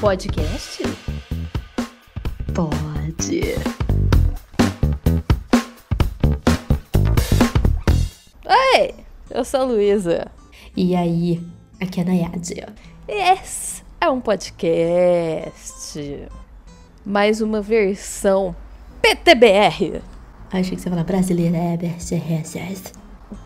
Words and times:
podcast? 0.00 0.82
Pode. 2.54 3.40
Oi, 8.44 8.94
eu 9.30 9.44
sou 9.44 9.60
a 9.60 9.64
Luísa. 9.64 10.30
E 10.76 10.94
aí, 10.94 11.42
aqui 11.80 12.00
é 12.00 12.02
a 12.02 12.06
Nayade. 12.06 12.66
Esse 13.08 13.82
é 13.98 14.10
um 14.10 14.20
podcast. 14.20 16.28
Mais 17.04 17.40
uma 17.40 17.62
versão 17.62 18.54
PTBR. 19.00 20.02
Achei 20.52 20.76
que 20.76 20.82
você 20.82 20.88
ia 20.88 20.90
falar 20.90 21.04
brasileira, 21.04 21.56
é 21.56 21.76
BRCRS. 21.76 22.92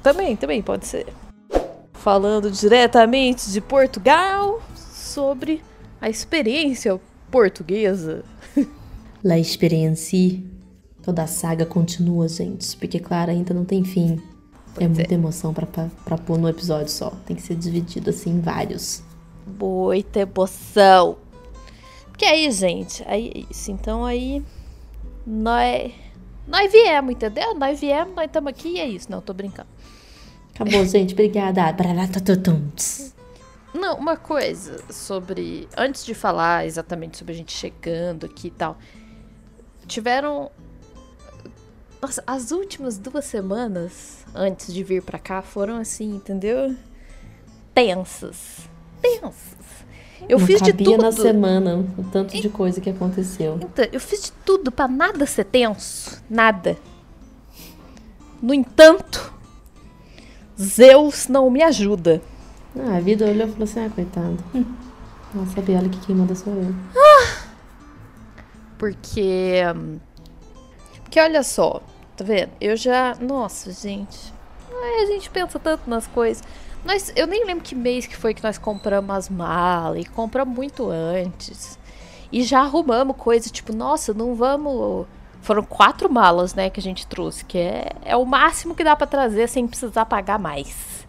Também, 0.02 0.36
também 0.36 0.62
pode 0.62 0.86
ser. 0.86 1.06
Falando 1.92 2.50
diretamente 2.50 3.52
de 3.52 3.60
Portugal 3.60 4.60
sobre 4.74 5.62
a 6.00 6.08
experiência 6.08 6.98
portuguesa. 7.30 8.24
La 9.22 9.38
experiência. 9.38 10.42
Toda 11.02 11.22
a 11.22 11.26
saga 11.26 11.66
continua, 11.66 12.28
gente. 12.28 12.76
Porque, 12.76 12.98
claro, 12.98 13.30
ainda 13.30 13.54
não 13.54 13.64
tem 13.64 13.84
fim. 13.84 14.20
Pois 14.74 14.84
é 14.84 14.88
muita 14.88 15.14
emoção 15.14 15.52
pra 15.52 16.18
pôr 16.18 16.38
no 16.38 16.48
episódio 16.48 16.90
só. 16.90 17.10
Tem 17.26 17.36
que 17.36 17.42
ser 17.42 17.56
dividido 17.56 18.10
assim 18.10 18.30
em 18.30 18.40
vários. 18.40 19.02
Muita 19.58 20.20
emoção. 20.20 21.16
Porque 22.08 22.24
aí, 22.24 22.50
gente, 22.50 23.02
aí 23.06 23.32
é 23.34 23.52
isso. 23.52 23.70
Então 23.70 24.04
aí. 24.04 24.42
Nós. 25.26 25.92
Nós 26.46 26.72
viemos, 26.72 27.12
entendeu? 27.12 27.54
Nós 27.54 27.78
viemos, 27.78 28.14
nós 28.14 28.26
estamos 28.26 28.50
aqui 28.50 28.70
e 28.70 28.80
é 28.80 28.88
isso. 28.88 29.10
Não, 29.10 29.20
tô 29.20 29.32
brincando. 29.32 29.68
Acabou, 30.54 30.84
gente. 30.84 31.12
Obrigada. 31.12 31.62
Não, 33.72 33.96
uma 33.96 34.16
coisa 34.16 34.78
sobre. 34.90 35.68
Antes 35.76 36.04
de 36.04 36.14
falar 36.14 36.66
exatamente 36.66 37.18
sobre 37.18 37.32
a 37.32 37.36
gente 37.36 37.52
chegando 37.52 38.26
aqui 38.26 38.48
e 38.48 38.50
tal. 38.50 38.78
Tiveram. 39.86 40.50
Nossa, 42.02 42.22
as 42.26 42.50
últimas 42.50 42.98
duas 42.98 43.26
semanas 43.26 44.24
antes 44.34 44.72
de 44.72 44.82
vir 44.82 45.02
pra 45.02 45.18
cá 45.18 45.42
foram 45.42 45.76
assim, 45.76 46.16
entendeu? 46.16 46.74
Tensas. 47.74 48.68
Tensas. 49.02 49.60
Eu 50.28 50.38
não 50.38 50.46
fiz 50.46 50.60
de 50.60 50.72
tudo. 50.72 51.02
na 51.02 51.12
semana 51.12 51.84
o 51.96 52.04
tanto 52.04 52.38
de 52.40 52.48
coisa 52.48 52.80
que 52.80 52.90
aconteceu. 52.90 53.58
Então, 53.62 53.86
eu 53.92 54.00
fiz 54.00 54.24
de 54.24 54.32
tudo 54.44 54.70
pra 54.70 54.86
nada 54.86 55.24
ser 55.26 55.44
tenso. 55.44 56.22
Nada. 56.28 56.76
No 58.42 58.54
entanto, 58.54 59.32
Zeus 60.58 61.28
não 61.28 61.50
me 61.50 61.62
ajuda. 61.62 62.22
Ah, 62.78 62.96
a 62.96 63.00
vida 63.00 63.24
olhou 63.26 63.48
e 63.48 63.50
falou 63.50 63.64
assim: 63.64 63.84
ah, 63.84 63.90
coitado. 63.90 64.38
Hum. 64.54 64.64
Nossa, 65.34 65.52
sabia, 65.56 65.78
olha 65.78 65.88
que 65.88 65.98
quem 66.00 66.14
manda 66.16 66.34
sou 66.34 66.52
eu. 66.54 66.74
Porque. 68.78 69.60
hum, 69.74 69.98
Porque 71.02 71.20
olha 71.20 71.42
só, 71.42 71.82
tá 72.16 72.24
vendo? 72.24 72.50
Eu 72.60 72.76
já. 72.76 73.14
Nossa, 73.20 73.72
gente. 73.72 74.32
Ai, 74.72 75.02
a 75.02 75.06
gente 75.06 75.28
pensa 75.30 75.58
tanto 75.58 75.88
nas 75.88 76.06
coisas. 76.06 76.42
Nós, 76.84 77.12
eu 77.14 77.26
nem 77.26 77.44
lembro 77.44 77.62
que 77.62 77.74
mês 77.74 78.06
que 78.06 78.16
foi 78.16 78.32
que 78.32 78.42
nós 78.42 78.56
compramos 78.56 79.14
as 79.14 79.28
malas 79.28 80.00
e 80.02 80.08
compramos 80.08 80.54
muito 80.54 80.88
antes. 80.88 81.78
E 82.32 82.42
já 82.42 82.60
arrumamos 82.60 83.16
coisa, 83.16 83.50
tipo, 83.50 83.72
nossa, 83.74 84.14
não 84.14 84.34
vamos. 84.34 85.06
Foram 85.42 85.62
quatro 85.62 86.10
malas, 86.10 86.54
né, 86.54 86.68
que 86.70 86.78
a 86.80 86.82
gente 86.82 87.06
trouxe, 87.06 87.44
que 87.44 87.58
é, 87.58 87.90
é 88.04 88.16
o 88.16 88.24
máximo 88.26 88.74
que 88.74 88.84
dá 88.84 88.94
pra 88.94 89.06
trazer 89.06 89.48
sem 89.48 89.66
precisar 89.66 90.04
pagar 90.06 90.38
mais. 90.38 91.06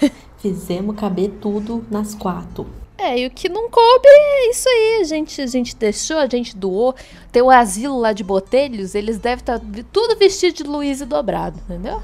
Fizemos 0.38 0.96
caber 0.96 1.30
tudo 1.40 1.84
nas 1.90 2.14
quatro. 2.14 2.66
É, 2.96 3.20
e 3.20 3.26
o 3.26 3.30
que 3.30 3.48
não 3.48 3.70
coube 3.70 4.06
é 4.06 4.50
isso 4.50 4.68
aí. 4.68 4.98
A 5.00 5.04
gente, 5.04 5.40
a 5.40 5.46
gente 5.46 5.76
deixou, 5.76 6.18
a 6.18 6.28
gente 6.28 6.56
doou. 6.56 6.94
Tem 7.30 7.42
o 7.42 7.50
asilo 7.50 7.98
lá 7.98 8.12
de 8.12 8.24
Botelhos, 8.24 8.94
eles 8.94 9.18
devem 9.18 9.40
estar 9.40 9.60
tudo 9.92 10.18
vestido 10.18 10.56
de 10.56 10.62
Luiz 10.64 11.00
e 11.00 11.06
dobrado, 11.06 11.58
entendeu? 11.64 12.02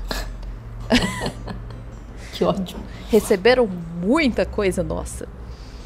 Que 2.35 2.43
ódio. 2.43 2.77
Receberam 3.11 3.69
muita 4.03 4.45
coisa 4.45 4.83
nossa. 4.83 5.29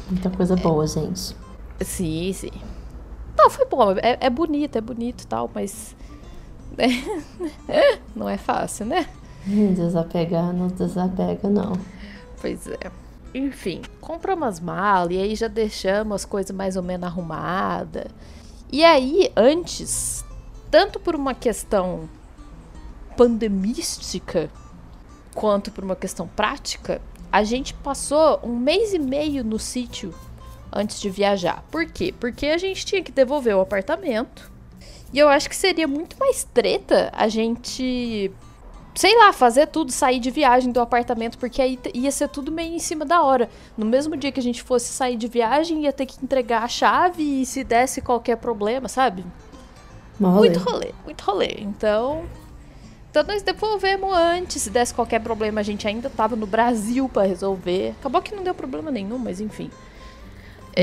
Muita 0.09 0.31
coisa 0.31 0.55
boa, 0.55 0.87
gente. 0.87 1.35
Sim, 1.79 2.33
sim. 2.33 2.51
Não, 3.37 3.51
foi 3.51 3.65
bom. 3.67 3.91
É, 3.91 4.17
é 4.19 4.29
bonito, 4.31 4.75
é 4.75 4.81
bonito 4.81 5.21
e 5.21 5.27
tal, 5.27 5.49
mas. 5.53 5.95
não 8.15 8.27
é 8.27 8.35
fácil, 8.35 8.87
né? 8.87 9.05
Desapegar 9.45 10.51
não 10.51 10.67
desapega, 10.67 11.47
não. 11.47 11.73
Pois 12.41 12.67
é. 12.67 12.91
Enfim, 13.33 13.81
compramos 14.01 14.47
as 14.47 14.59
malas 14.59 15.13
e 15.13 15.17
aí 15.17 15.35
já 15.35 15.47
deixamos 15.47 16.15
as 16.15 16.25
coisas 16.25 16.55
mais 16.55 16.75
ou 16.75 16.83
menos 16.83 17.07
arrumadas. 17.07 18.07
E 18.71 18.83
aí, 18.83 19.31
antes, 19.35 20.23
tanto 20.71 20.99
por 20.99 21.15
uma 21.15 21.33
questão 21.33 22.09
pandemística 23.15 24.49
quanto 25.33 25.71
por 25.71 25.83
uma 25.83 25.95
questão 25.95 26.27
prática, 26.27 27.01
a 27.31 27.43
gente 27.43 27.73
passou 27.75 28.39
um 28.43 28.57
mês 28.57 28.93
e 28.93 28.99
meio 28.99 29.43
no 29.43 29.59
sítio 29.59 30.13
antes 30.71 30.99
de 30.99 31.09
viajar. 31.09 31.63
Por 31.71 31.85
quê? 31.85 32.13
Porque 32.19 32.47
a 32.47 32.57
gente 32.57 32.85
tinha 32.85 33.03
que 33.03 33.11
devolver 33.11 33.55
o 33.55 33.61
apartamento. 33.61 34.51
E 35.11 35.19
eu 35.19 35.27
acho 35.27 35.49
que 35.49 35.55
seria 35.55 35.87
muito 35.87 36.17
mais 36.19 36.43
treta 36.43 37.11
a 37.13 37.27
gente 37.27 38.31
sei 38.99 39.17
lá, 39.17 39.31
fazer 39.31 39.67
tudo, 39.67 39.93
sair 39.93 40.19
de 40.19 40.29
viagem 40.29 40.73
do 40.73 40.81
apartamento, 40.81 41.37
porque 41.37 41.61
aí 41.61 41.79
ia 41.93 42.11
ser 42.11 42.27
tudo 42.27 42.51
meio 42.51 42.73
em 42.73 42.79
cima 42.79 43.05
da 43.05 43.23
hora. 43.23 43.49
No 43.77 43.85
mesmo 43.85 44.17
dia 44.17 44.29
que 44.29 44.41
a 44.41 44.43
gente 44.43 44.61
fosse 44.61 44.91
sair 44.91 45.15
de 45.15 45.25
viagem, 45.25 45.83
ia 45.83 45.93
ter 45.93 46.05
que 46.05 46.21
entregar 46.21 46.63
a 46.63 46.67
chave 46.67 47.23
e 47.23 47.45
se 47.45 47.63
desse 47.63 48.01
qualquer 48.01 48.35
problema, 48.35 48.89
sabe? 48.89 49.23
Rolê. 50.19 50.49
Muito 50.49 50.59
rolê, 50.59 50.91
muito 51.05 51.21
rolê. 51.21 51.55
Então. 51.59 52.25
Então 53.09 53.23
nós 53.23 53.41
devolvemos 53.41 54.13
antes. 54.13 54.63
Se 54.63 54.69
desse 54.69 54.93
qualquer 54.93 55.21
problema, 55.21 55.61
a 55.61 55.63
gente 55.63 55.87
ainda 55.87 56.09
tava 56.09 56.35
no 56.35 56.45
Brasil 56.45 57.07
pra 57.07 57.23
resolver. 57.23 57.95
Acabou 58.01 58.21
que 58.21 58.35
não 58.35 58.43
deu 58.43 58.53
problema 58.53 58.91
nenhum, 58.91 59.17
mas 59.17 59.39
enfim. 59.39 59.71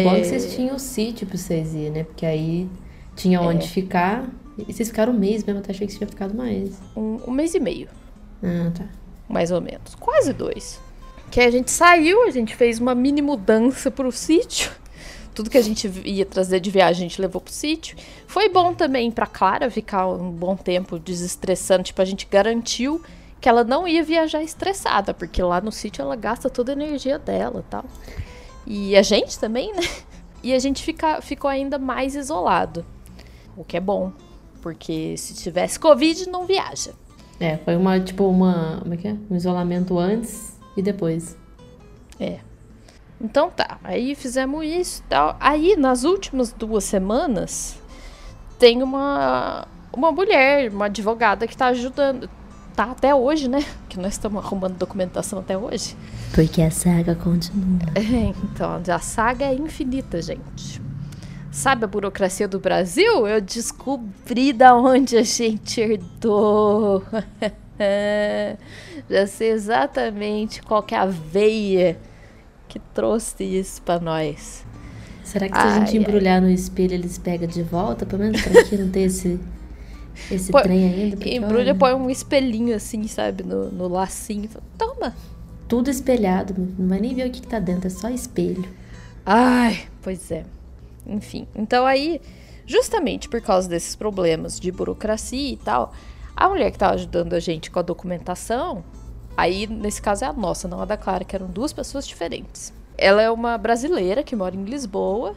Bom 0.03 0.15
É, 0.15 0.21
que 0.21 0.25
vocês 0.25 0.55
tinham 0.55 0.77
o 0.77 0.79
sítio 0.79 1.27
pra 1.27 1.37
vocês 1.37 1.75
ir, 1.75 1.91
né? 1.91 2.05
Porque 2.05 2.25
aí 2.25 2.67
tinha 3.15 3.43
onde 3.43 3.69
ficar. 3.69 4.27
E 4.57 4.73
vocês 4.73 4.89
ficaram 4.89 5.13
um 5.13 5.19
mês 5.19 5.45
mesmo, 5.45 5.61
até 5.61 5.71
achei 5.71 5.87
que 5.87 5.93
vocês 5.93 5.99
tinham 5.99 6.09
ficado 6.09 6.35
mais. 6.35 6.81
um, 6.97 7.21
um 7.29 7.31
mês 7.31 7.55
e 7.55 7.61
meio. 7.61 7.89
Ah, 8.43 8.71
tá. 8.77 8.85
mais 9.29 9.51
ou 9.51 9.61
menos. 9.61 9.95
Quase 9.95 10.33
dois. 10.33 10.81
Que 11.31 11.41
a 11.41 11.51
gente 11.51 11.71
saiu, 11.71 12.25
a 12.25 12.31
gente 12.31 12.55
fez 12.55 12.79
uma 12.79 12.95
mini 12.95 13.21
mudança 13.23 13.91
pro 13.91 14.13
sítio. 14.13 14.71
Tudo 15.35 15.51
que 15.51 15.59
a 15.59 15.63
gente 15.63 15.87
ia 16.05 16.25
trazer 16.25 16.61
de 16.61 16.71
viagem 16.71 17.07
a 17.07 17.09
gente 17.09 17.21
levou 17.21 17.41
pro 17.41 17.53
sítio. 17.53 17.97
Foi 18.27 18.49
bom 18.49 18.73
também 18.73 19.11
pra 19.11 19.27
Clara 19.27 19.71
ficar 19.71 20.07
um 20.07 20.31
bom 20.31 20.57
tempo 20.57 20.99
desestressando. 20.99 21.83
Tipo, 21.83 22.01
a 22.01 22.07
gente 22.07 22.27
garantiu 22.31 23.03
que 23.39 23.49
ela 23.49 23.63
não 23.63 23.87
ia 23.87 24.03
viajar 24.03 24.43
estressada, 24.43 25.13
porque 25.13 25.43
lá 25.43 25.61
no 25.61 25.71
sítio 25.71 26.01
ela 26.01 26.17
gasta 26.17 26.49
toda 26.49 26.73
a 26.73 26.75
energia 26.75 27.19
dela 27.19 27.61
e 27.61 27.71
tal. 27.71 27.85
E 28.67 28.97
a 28.97 29.03
gente 29.03 29.39
também, 29.39 29.73
né? 29.75 29.83
E 30.43 30.53
a 30.53 30.59
gente 30.59 30.83
fica, 30.83 31.21
ficou 31.21 31.51
ainda 31.51 31.79
mais 31.79 32.15
isolado. 32.15 32.87
O 33.57 33.65
que 33.65 33.77
é 33.77 33.81
bom. 33.81 34.13
Porque 34.63 35.17
se 35.17 35.35
tivesse 35.35 35.79
Covid, 35.79 36.29
não 36.29 36.47
viaja. 36.47 36.93
É, 37.39 37.57
foi 37.59 37.77
uma, 37.77 38.01
tipo, 38.01 38.25
uma. 38.25 38.79
Como 38.81 38.95
é 38.95 38.97
que 38.97 39.09
é? 39.09 39.17
Um 39.31 39.37
isolamento 39.37 39.99
antes 39.99 40.59
e 40.77 40.83
depois. 40.83 41.37
É. 42.19 42.39
Então 43.21 43.51
tá, 43.51 43.79
aí 43.83 44.15
fizemos 44.15 44.65
isso 44.65 45.03
e 45.03 45.09
tal. 45.09 45.37
Aí, 45.41 45.77
nas 45.77 46.05
últimas 46.05 46.53
duas 46.53 46.85
semanas, 46.85 47.79
tem 48.59 48.83
uma, 48.83 49.67
uma 49.93 50.13
mulher, 50.13 50.71
uma 50.71 50.87
advogada 50.87 51.47
que 51.47 51.57
tá 51.57 51.67
ajudando. 51.67 52.29
Tá 52.75 52.85
até 52.85 53.15
hoje, 53.15 53.49
né? 53.49 53.65
Que 53.89 53.99
nós 53.99 54.13
estamos 54.13 54.45
arrumando 54.45 54.77
documentação 54.77 55.39
até 55.39 55.57
hoje. 55.57 55.97
Porque 56.35 56.61
a 56.61 56.71
saga 56.71 57.15
continua. 57.15 57.79
É, 57.97 58.35
então, 58.45 58.83
a 58.95 58.99
saga 58.99 59.47
é 59.47 59.55
infinita, 59.55 60.21
gente. 60.21 60.83
Sabe 61.57 61.85
a 61.85 61.89
burocracia 61.89 62.47
do 62.47 62.59
Brasil? 62.61 63.27
Eu 63.27 63.41
descobri 63.41 64.53
da 64.53 64.77
onde 64.77 65.17
a 65.17 65.23
gente 65.23 65.81
herdou. 65.81 67.03
Já 69.09 69.27
sei 69.27 69.53
exatamente 69.53 70.61
qual 70.61 70.83
que 70.83 70.95
é 70.95 70.99
a 70.99 71.07
veia 71.07 71.97
que 72.69 72.79
trouxe 72.79 73.43
isso 73.43 73.81
pra 73.81 73.99
nós. 73.99 74.67
Será 75.25 75.49
que 75.49 75.57
se 75.57 75.63
a 75.67 75.71
Ai, 75.71 75.81
gente 75.81 75.97
ai. 75.97 76.03
embrulhar 76.03 76.43
no 76.43 76.51
espelho, 76.51 76.93
eles 76.93 77.17
pegam 77.17 77.49
de 77.49 77.63
volta? 77.63 78.05
Pelo 78.05 78.23
menos 78.23 78.43
pra 78.43 78.61
aqui 78.61 78.77
não 78.77 78.91
ter 78.91 79.01
esse, 79.05 79.41
esse 80.31 80.53
trem 80.53 80.85
ainda. 80.85 81.17
porque, 81.17 81.35
Embrulha, 81.37 81.71
olha, 81.71 81.75
põe 81.75 81.95
um 81.95 82.11
espelhinho 82.11 82.77
assim, 82.77 83.09
sabe, 83.09 83.43
no, 83.43 83.71
no 83.71 83.89
lacinho. 83.89 84.51
Toma. 84.77 85.17
Tudo 85.67 85.89
espelhado. 85.89 86.55
Não 86.79 86.87
vai 86.87 87.01
nem 87.01 87.15
ver 87.15 87.27
o 87.27 87.31
que, 87.31 87.41
que 87.41 87.49
tá 87.49 87.59
dentro, 87.59 87.87
é 87.87 87.91
só 87.91 88.11
espelho. 88.11 88.69
Ai, 89.25 89.87
pois 90.03 90.31
é. 90.31 90.45
Enfim, 91.07 91.47
então 91.55 91.87
aí, 91.87 92.21
justamente 92.67 93.29
por 93.29 93.41
causa 93.41 93.69
desses 93.69 93.95
problemas 93.95 94.59
de 94.59 94.73
burocracia 94.73 95.53
e 95.53 95.57
tal, 95.57 95.93
a 96.37 96.49
mulher 96.49 96.71
que 96.71 96.79
tava 96.79 96.95
ajudando 96.95 97.33
a 97.35 97.41
gente 97.41 97.71
com 97.71 97.79
a 97.79 97.83
documentação, 97.83 98.85
aí 99.37 99.67
nesse 99.67 100.03
caso 100.03 100.25
é 100.25 100.29
a 100.29 100.33
nossa, 100.33 100.67
não 100.67 100.81
a 100.81 100.85
da 100.85 100.97
Clara, 100.97 101.25
que 101.25 101.37
eram 101.37 101.47
duas 101.47 101.73
pessoas 101.73 102.07
diferentes. 102.07 102.73
Ela 102.99 103.23
é 103.23 103.31
uma 103.31 103.59
brasileira 103.59 104.23
que 104.23 104.35
mora 104.35 104.57
em 104.57 104.65
Lisboa 104.65 105.37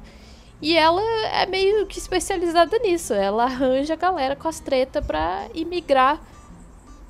E 0.62 0.76
ela 0.76 1.02
é 1.34 1.46
meio 1.46 1.86
que 1.88 2.00
especializada 2.00 2.78
nisso. 2.80 3.14
Ela 3.14 3.46
arranja 3.46 3.94
a 3.94 3.98
galera 3.98 4.36
com 4.36 4.48
as 4.48 4.60
tretas 4.60 5.06
pra 5.06 5.48
imigrar 5.54 6.22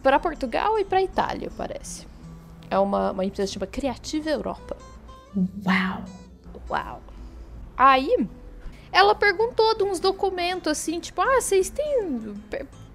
para 0.04 0.20
Portugal 0.20 0.78
e 0.80 0.86
pra 0.86 1.02
Itália, 1.02 1.52
parece. 1.58 2.08
É 2.70 2.78
uma, 2.78 3.12
uma 3.12 3.26
empresa 3.26 3.52
chamada 3.52 3.72
Criativa 3.72 4.30
Europa. 4.30 4.78
Uau! 5.66 6.04
Uau! 6.70 7.02
Aí, 7.76 8.28
ela 8.92 9.14
perguntou 9.14 9.76
de 9.76 9.84
uns 9.84 10.00
documentos 10.00 10.72
assim, 10.72 11.00
tipo, 11.00 11.22
ah, 11.22 11.40
vocês 11.40 11.70
têm. 11.70 12.36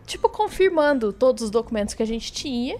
Tipo, 0.07 0.29
confirmando 0.29 1.13
todos 1.13 1.45
os 1.45 1.51
documentos 1.51 1.95
que 1.95 2.03
a 2.03 2.07
gente 2.07 2.33
tinha. 2.33 2.79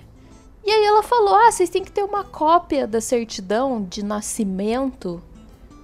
E 0.65 0.71
aí 0.71 0.85
ela 0.85 1.03
falou: 1.03 1.35
ah, 1.35 1.51
vocês 1.51 1.71
têm 1.71 1.85
que 1.85 1.93
ter 1.93 2.03
uma 2.03 2.25
cópia 2.25 2.87
da 2.87 3.01
certidão 3.01 3.83
de 3.83 4.05
nascimento 4.05 5.23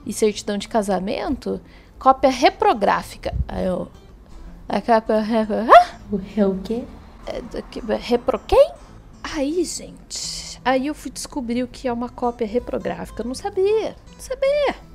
e 0.05 0.13
certidão 0.13 0.59
de 0.59 0.69
casamento, 0.69 1.61
cópia 1.99 2.31
reprográfica. 2.31 3.35
Aí 3.47 3.67
eu. 3.67 3.89
A 4.69 4.81
cópia. 4.81 5.17
O, 6.11 6.17
o 6.51 6.61
quê? 6.63 6.85
É, 7.27 7.97
repro 7.97 8.39
quem? 8.47 8.73
Aí, 9.23 9.65
gente. 9.65 10.61
Aí 10.65 10.87
eu 10.87 10.95
fui 10.95 11.11
descobrir 11.11 11.63
o 11.63 11.69
que 11.69 11.89
é 11.89 11.93
uma 11.93 12.09
cópia 12.09 12.47
reprográfica. 12.47 13.23
Eu 13.23 13.27
não 13.27 13.35
sabia. 13.35 13.97
Não 14.13 14.21
sabia. 14.21 14.90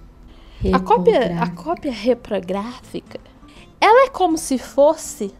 A 0.73 0.79
cópia, 0.79 1.41
a 1.41 1.49
cópia 1.51 1.91
reprográfica, 1.91 3.19
ela 3.79 4.05
é 4.05 4.09
como 4.09 4.37
se 4.37 4.57
fosse 4.57 5.33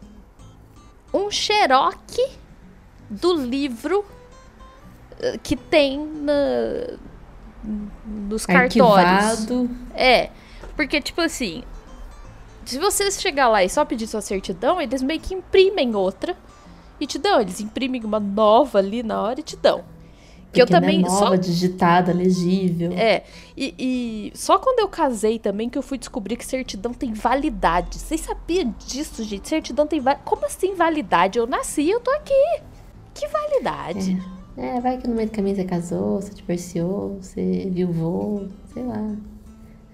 um 1.12 1.30
xeroque 1.30 2.28
do 3.08 3.34
livro 3.34 4.04
eh, 5.18 5.38
que 5.42 5.56
tem 5.56 5.98
na, 5.98 6.32
nos 8.06 8.44
cartórios. 8.46 9.46
É, 9.94 10.30
porque 10.76 11.00
tipo 11.00 11.20
assim, 11.20 11.64
se 12.64 12.78
você 12.78 13.10
chegar 13.10 13.48
lá 13.48 13.64
e 13.64 13.68
só 13.68 13.84
pedir 13.84 14.06
sua 14.06 14.20
certidão, 14.20 14.80
eles 14.80 15.02
meio 15.02 15.20
que 15.20 15.34
imprimem 15.34 15.94
outra 15.94 16.36
e 17.00 17.06
te 17.06 17.18
dão. 17.18 17.40
Eles 17.40 17.60
imprimem 17.60 18.04
uma 18.04 18.20
nova 18.20 18.78
ali 18.78 19.02
na 19.02 19.20
hora 19.22 19.40
e 19.40 19.42
te 19.42 19.56
dão. 19.56 19.84
Que 20.56 20.62
eu 20.62 20.66
também. 20.66 20.98
É 20.98 21.02
nova, 21.02 21.18
só... 21.18 21.36
digitada, 21.36 22.12
legível. 22.12 22.92
É. 22.92 23.22
E, 23.56 23.74
e, 23.78 24.32
só 24.36 24.58
quando 24.58 24.80
eu 24.80 24.88
casei 24.88 25.38
também 25.38 25.68
que 25.68 25.78
eu 25.78 25.82
fui 25.82 25.98
descobrir 25.98 26.36
que 26.36 26.44
certidão 26.44 26.92
tem 26.92 27.12
validade. 27.12 27.98
Vocês 27.98 28.20
sabiam 28.20 28.74
disso, 28.86 29.22
gente? 29.22 29.48
Certidão 29.48 29.86
tem 29.86 30.00
validade. 30.00 30.28
Como 30.28 30.44
assim 30.46 30.74
validade? 30.74 31.38
Eu 31.38 31.46
nasci, 31.46 31.88
eu 31.88 32.00
tô 32.00 32.10
aqui. 32.10 32.62
Que 33.14 33.26
validade? 33.28 34.18
É. 34.56 34.76
é, 34.76 34.80
vai 34.80 34.98
que 34.98 35.08
no 35.08 35.14
meio 35.14 35.28
do 35.28 35.32
caminho 35.32 35.56
você 35.56 35.64
casou, 35.64 36.20
você 36.20 36.34
divorciou, 36.34 37.18
você 37.20 37.68
viu 37.70 37.90
voo, 37.92 38.48
sei 38.72 38.82
lá. 38.82 39.16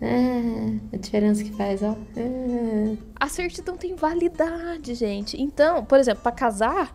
É, 0.01 0.97
a 0.97 0.97
diferença 0.97 1.45
que 1.45 1.53
faz, 1.53 1.81
ó. 1.81 1.95
É. 2.17 2.97
A 3.15 3.29
certidão 3.29 3.77
tem 3.77 3.95
validade, 3.95 4.95
gente. 4.95 5.41
Então, 5.41 5.85
por 5.85 6.01
exemplo, 6.01 6.25
para 6.25 6.33
casar, 6.33 6.93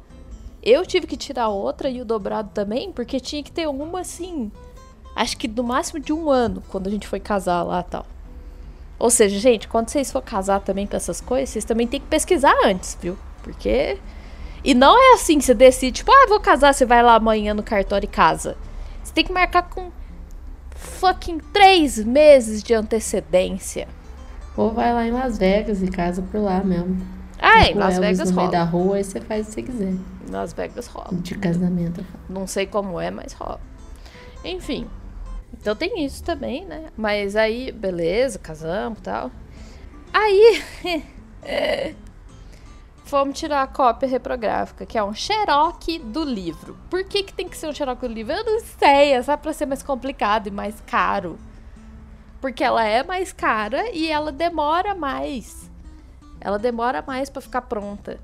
eu 0.70 0.86
tive 0.86 1.08
que 1.08 1.16
tirar 1.16 1.48
outra 1.48 1.90
e 1.90 2.02
o 2.02 2.06
dobrado 2.06 2.50
também, 2.54 2.92
porque 2.92 3.22
tinha 3.22 3.42
que 3.42 3.52
ter 3.52 3.68
uma 3.68 4.02
assim. 4.02 4.52
Acho 5.16 5.38
que 5.38 5.48
no 5.48 5.64
máximo 5.64 5.98
de 5.98 6.12
um 6.12 6.30
ano, 6.30 6.62
quando 6.68 6.88
a 6.88 6.90
gente 6.92 7.08
foi 7.08 7.22
casar 7.22 7.64
lá 7.64 7.82
tal. 7.82 8.06
Ou 9.00 9.10
seja, 9.10 9.40
gente, 9.40 9.68
quando 9.68 9.88
vocês 9.88 10.12
for 10.12 10.22
casar 10.22 10.60
também 10.60 10.86
com 10.86 10.98
essas 10.98 11.22
coisas, 11.22 11.50
vocês 11.50 11.64
também 11.64 11.88
tem 11.88 12.02
que 12.02 12.08
pesquisar 12.08 12.54
antes, 12.66 12.98
viu? 13.02 13.18
Porque. 13.42 13.98
E 14.62 14.74
não 14.74 15.00
é 15.00 15.14
assim, 15.14 15.40
você 15.40 15.54
decide, 15.54 16.00
tipo, 16.00 16.12
ah, 16.12 16.26
vou 16.28 16.42
casar, 16.42 16.74
você 16.74 16.86
vai 16.86 17.02
lá 17.02 17.16
amanhã 17.16 17.54
no 17.54 17.64
cartório 17.64 18.06
e 18.06 18.10
casa. 18.10 18.58
Você 19.02 19.14
tem 19.14 19.24
que 19.24 19.32
marcar 19.32 19.70
com 19.70 19.90
fucking 20.76 21.40
três 21.54 21.98
meses 22.04 22.62
de 22.62 22.74
antecedência. 22.74 23.88
Ou 24.58 24.74
vai 24.74 24.94
lá 24.94 25.08
em 25.08 25.12
Las 25.12 25.38
Vegas 25.38 25.82
e 25.82 25.88
casa 25.88 26.22
por 26.22 26.42
lá 26.42 26.62
mesmo. 26.62 27.17
Ah, 27.40 27.68
em 27.68 27.76
Las 27.76 27.98
Vegas 28.00 28.30
no 28.32 28.36
rola. 28.36 28.48
meio 28.48 28.52
da 28.52 28.64
rua, 28.64 28.96
aí 28.98 29.04
você 29.04 29.22
faz 29.22 29.46
o 29.46 29.50
que 29.50 29.54
você 29.54 29.64
quiser. 29.64 29.94
Las 30.30 30.54
Vegas 30.54 30.88
rola. 30.88 31.10
De 31.14 31.36
casamento. 31.36 32.06
Não 32.30 32.48
sei 32.48 32.66
como 32.66 33.00
é, 33.00 33.12
mas 33.12 33.34
rola. 33.34 33.60
Enfim. 34.44 34.88
Então 35.54 35.76
tem 35.76 36.06
isso 36.06 36.24
também, 36.24 36.66
né? 36.66 36.86
Mas 36.98 37.36
aí, 37.36 37.72
beleza, 37.72 38.40
casamos 38.40 39.00
e 39.00 39.02
tal. 39.04 39.32
Aí. 40.14 40.64
Fomos 43.08 43.40
tirar 43.40 43.62
a 43.64 43.68
cópia 43.68 44.06
reprográfica, 44.10 44.86
que 44.86 44.98
é 44.98 45.04
um 45.04 45.14
xeroque 45.14 45.98
do 45.98 46.26
livro. 46.26 46.78
Por 46.90 47.06
que, 47.06 47.24
que 47.24 47.34
tem 47.34 47.48
que 47.48 47.56
ser 47.56 47.68
um 47.68 47.74
xeroque 47.74 48.06
do 48.06 48.14
livro? 48.14 48.34
Eu 48.34 48.44
não 48.44 48.60
sei, 48.60 49.14
é 49.14 49.22
só 49.22 49.38
pra 49.38 49.54
ser 49.54 49.66
mais 49.66 49.82
complicado 49.82 50.48
e 50.48 50.52
mais 50.52 50.76
caro. 50.86 51.38
Porque 52.42 52.62
ela 52.62 52.84
é 52.84 53.04
mais 53.04 53.32
cara 53.32 53.90
e 53.94 54.12
ela 54.12 54.30
demora 54.30 54.94
mais. 54.94 55.67
Ela 56.40 56.58
demora 56.58 57.04
mais 57.06 57.30
para 57.30 57.42
ficar 57.42 57.62
pronta. 57.62 58.20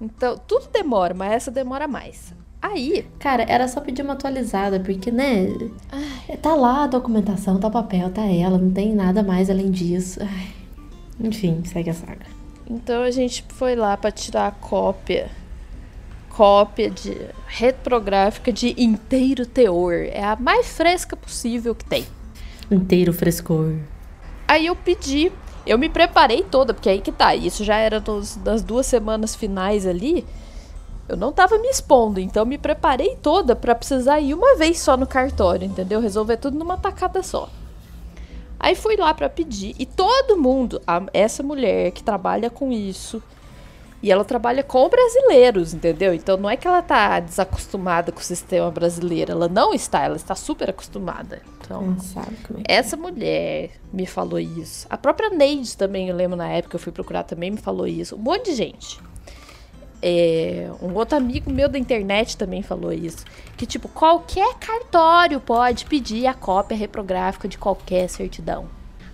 Então, 0.00 0.36
tudo 0.46 0.68
demora, 0.72 1.14
mas 1.14 1.32
essa 1.32 1.50
demora 1.50 1.86
mais. 1.86 2.34
Aí. 2.60 3.06
Cara, 3.18 3.44
era 3.48 3.66
só 3.66 3.80
pedir 3.80 4.02
uma 4.02 4.12
atualizada, 4.12 4.78
porque, 4.78 5.10
né? 5.10 5.48
Ai. 5.90 6.36
Tá 6.36 6.54
lá 6.54 6.84
a 6.84 6.86
documentação, 6.86 7.58
tá 7.58 7.68
o 7.68 7.70
papel, 7.70 8.10
tá 8.10 8.22
ela, 8.22 8.56
não 8.56 8.70
tem 8.70 8.94
nada 8.94 9.22
mais 9.22 9.50
além 9.50 9.70
disso. 9.70 10.20
Ai. 10.22 10.52
Enfim, 11.20 11.62
segue 11.64 11.90
a 11.90 11.94
saga. 11.94 12.26
Então 12.68 13.02
a 13.02 13.10
gente 13.10 13.44
foi 13.48 13.74
lá 13.74 13.96
para 13.96 14.10
tirar 14.10 14.46
a 14.46 14.50
cópia. 14.52 15.30
Cópia 16.30 16.88
de 16.88 17.16
retrográfica 17.46 18.52
de 18.52 18.74
inteiro 18.78 19.44
teor. 19.44 19.92
É 19.92 20.24
a 20.24 20.36
mais 20.36 20.68
fresca 20.68 21.16
possível 21.16 21.74
que 21.74 21.84
tem. 21.84 22.06
Inteiro 22.70 23.12
frescor. 23.12 23.74
Aí 24.48 24.66
eu 24.66 24.74
pedi 24.74 25.30
eu 25.66 25.78
me 25.78 25.88
preparei 25.88 26.42
toda, 26.42 26.74
porque 26.74 26.88
aí 26.88 27.00
que 27.00 27.12
tá, 27.12 27.34
isso 27.34 27.64
já 27.64 27.76
era 27.76 28.00
das 28.00 28.62
duas 28.62 28.86
semanas 28.86 29.34
finais 29.34 29.86
ali. 29.86 30.26
Eu 31.08 31.16
não 31.16 31.32
tava 31.32 31.58
me 31.58 31.68
expondo, 31.68 32.20
então 32.20 32.46
me 32.46 32.56
preparei 32.56 33.16
toda 33.16 33.54
para 33.54 33.74
precisar 33.74 34.20
ir 34.20 34.34
uma 34.34 34.56
vez 34.56 34.80
só 34.80 34.96
no 34.96 35.06
cartório, 35.06 35.66
entendeu? 35.66 36.00
Resolver 36.00 36.36
tudo 36.36 36.58
numa 36.58 36.76
tacada 36.76 37.22
só. 37.22 37.48
Aí 38.58 38.74
fui 38.76 38.96
lá 38.96 39.12
para 39.12 39.28
pedir 39.28 39.74
e 39.78 39.84
todo 39.84 40.36
mundo, 40.36 40.80
a, 40.86 41.02
essa 41.12 41.42
mulher 41.42 41.90
que 41.90 42.02
trabalha 42.02 42.48
com 42.48 42.70
isso, 42.70 43.20
e 44.02 44.10
ela 44.10 44.24
trabalha 44.24 44.62
com 44.62 44.88
brasileiros, 44.88 45.74
entendeu? 45.74 46.12
Então 46.12 46.36
não 46.36 46.50
é 46.50 46.56
que 46.56 46.66
ela 46.66 46.82
tá 46.82 47.20
desacostumada 47.20 48.10
com 48.10 48.20
o 48.20 48.24
sistema 48.24 48.70
brasileiro, 48.70 49.32
ela 49.32 49.48
não 49.48 49.72
está, 49.72 50.04
ela 50.04 50.16
está 50.16 50.34
super 50.34 50.70
acostumada. 50.70 51.40
Então, 51.80 52.58
é 52.68 52.74
essa 52.74 52.96
mulher 52.96 53.70
me 53.92 54.06
falou 54.06 54.38
isso. 54.38 54.86
A 54.90 54.98
própria 54.98 55.30
Neide 55.30 55.76
também, 55.76 56.08
eu 56.08 56.16
lembro 56.16 56.36
na 56.36 56.48
época, 56.48 56.76
eu 56.76 56.80
fui 56.80 56.92
procurar 56.92 57.22
também, 57.22 57.50
me 57.50 57.56
falou 57.56 57.86
isso. 57.86 58.16
Um 58.16 58.18
monte 58.18 58.50
de 58.50 58.56
gente. 58.56 59.00
É, 60.04 60.68
um 60.82 60.92
outro 60.94 61.16
amigo 61.16 61.48
meu 61.48 61.68
da 61.68 61.78
internet 61.78 62.36
também 62.36 62.60
falou 62.60 62.92
isso. 62.92 63.24
Que, 63.56 63.64
tipo, 63.64 63.88
qualquer 63.88 64.54
cartório 64.58 65.38
pode 65.38 65.86
pedir 65.86 66.26
a 66.26 66.34
cópia 66.34 66.76
reprográfica 66.76 67.46
de 67.46 67.56
qualquer 67.56 68.08
certidão. 68.08 68.66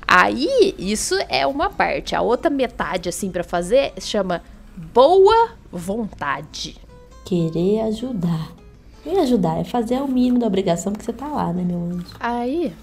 Aí, 0.07 0.75
isso 0.79 1.15
é 1.29 1.47
uma 1.47 1.69
parte. 1.69 2.15
A 2.15 2.23
outra 2.23 2.49
metade, 2.49 3.11
assim, 3.11 3.31
para 3.31 3.45
fazer, 3.45 3.93
chama 4.01 4.43
boa 4.95 5.51
vontade. 5.71 6.77
Querer 7.27 7.81
ajudar. 7.83 8.58
E 9.09 9.19
ajudar 9.21 9.59
é 9.59 9.65
fazer 9.65 10.03
o 10.03 10.07
mínimo 10.07 10.39
da 10.39 10.47
obrigação 10.47 10.93
porque 10.93 11.07
você 11.07 11.15
tá 11.15 11.27
lá, 11.27 11.51
né, 11.51 11.63
meu 11.63 11.83
anjo? 11.83 12.15
Aí, 12.21 12.75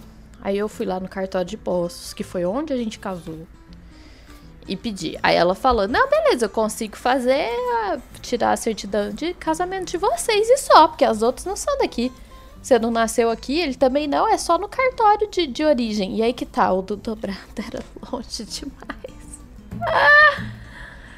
aí 0.42 0.58
eu 0.58 0.68
fui 0.68 0.84
lá 0.84 1.00
no 1.00 1.08
cartório 1.08 1.48
de 1.48 1.56
postos, 1.56 2.16
que 2.16 2.24
foi 2.24 2.44
onde 2.44 2.74
a 2.74 2.78
gente 2.78 2.98
casou. 2.98 3.46
E 4.68 4.76
pedi. 4.76 5.20
Aí 5.22 5.36
ela 5.36 5.54
falou: 5.54 5.88
Não, 5.88 6.10
beleza, 6.10 6.46
eu 6.46 6.50
consigo 6.50 6.98
fazer, 6.98 7.48
tirar 8.24 8.54
a 8.54 8.58
certidão 8.58 9.12
de 9.12 9.36
casamento 9.36 9.92
de 9.92 9.98
vocês 9.98 10.50
e 10.50 10.58
só, 10.58 10.88
porque 10.88 11.06
as 11.06 11.22
outras 11.22 11.46
não 11.46 11.56
são 11.56 11.78
daqui. 11.78 12.12
Você 12.60 12.80
não 12.80 12.90
nasceu 12.90 13.30
aqui, 13.30 13.60
ele 13.60 13.76
também 13.76 14.08
não, 14.08 14.28
é 14.28 14.40
só 14.40 14.58
no 14.58 14.68
cartório 14.68 15.30
de, 15.30 15.46
de 15.46 15.64
origem. 15.64 16.18
E 16.18 16.24
aí 16.24 16.34
que 16.34 16.48
tal? 16.48 16.78
Tá, 16.78 16.80
o 16.80 16.82
do 16.82 16.96
dobrado 16.96 17.38
era 17.56 17.84
longe 18.12 18.44
demais. 18.46 19.40
Ah! 19.88 20.44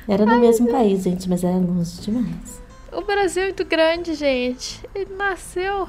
Era 0.05 0.25
no 0.25 0.33
Ai, 0.33 0.39
mesmo 0.39 0.69
país, 0.69 1.03
gente, 1.03 1.29
mas 1.29 1.45
era 1.45 1.55
longe 1.55 2.01
demais. 2.01 2.66
O 2.97 3.01
Brasil 3.01 3.43
é 3.43 3.45
muito 3.45 3.63
grande, 3.63 4.15
gente. 4.15 4.83
Ele 4.95 5.13
nasceu 5.13 5.87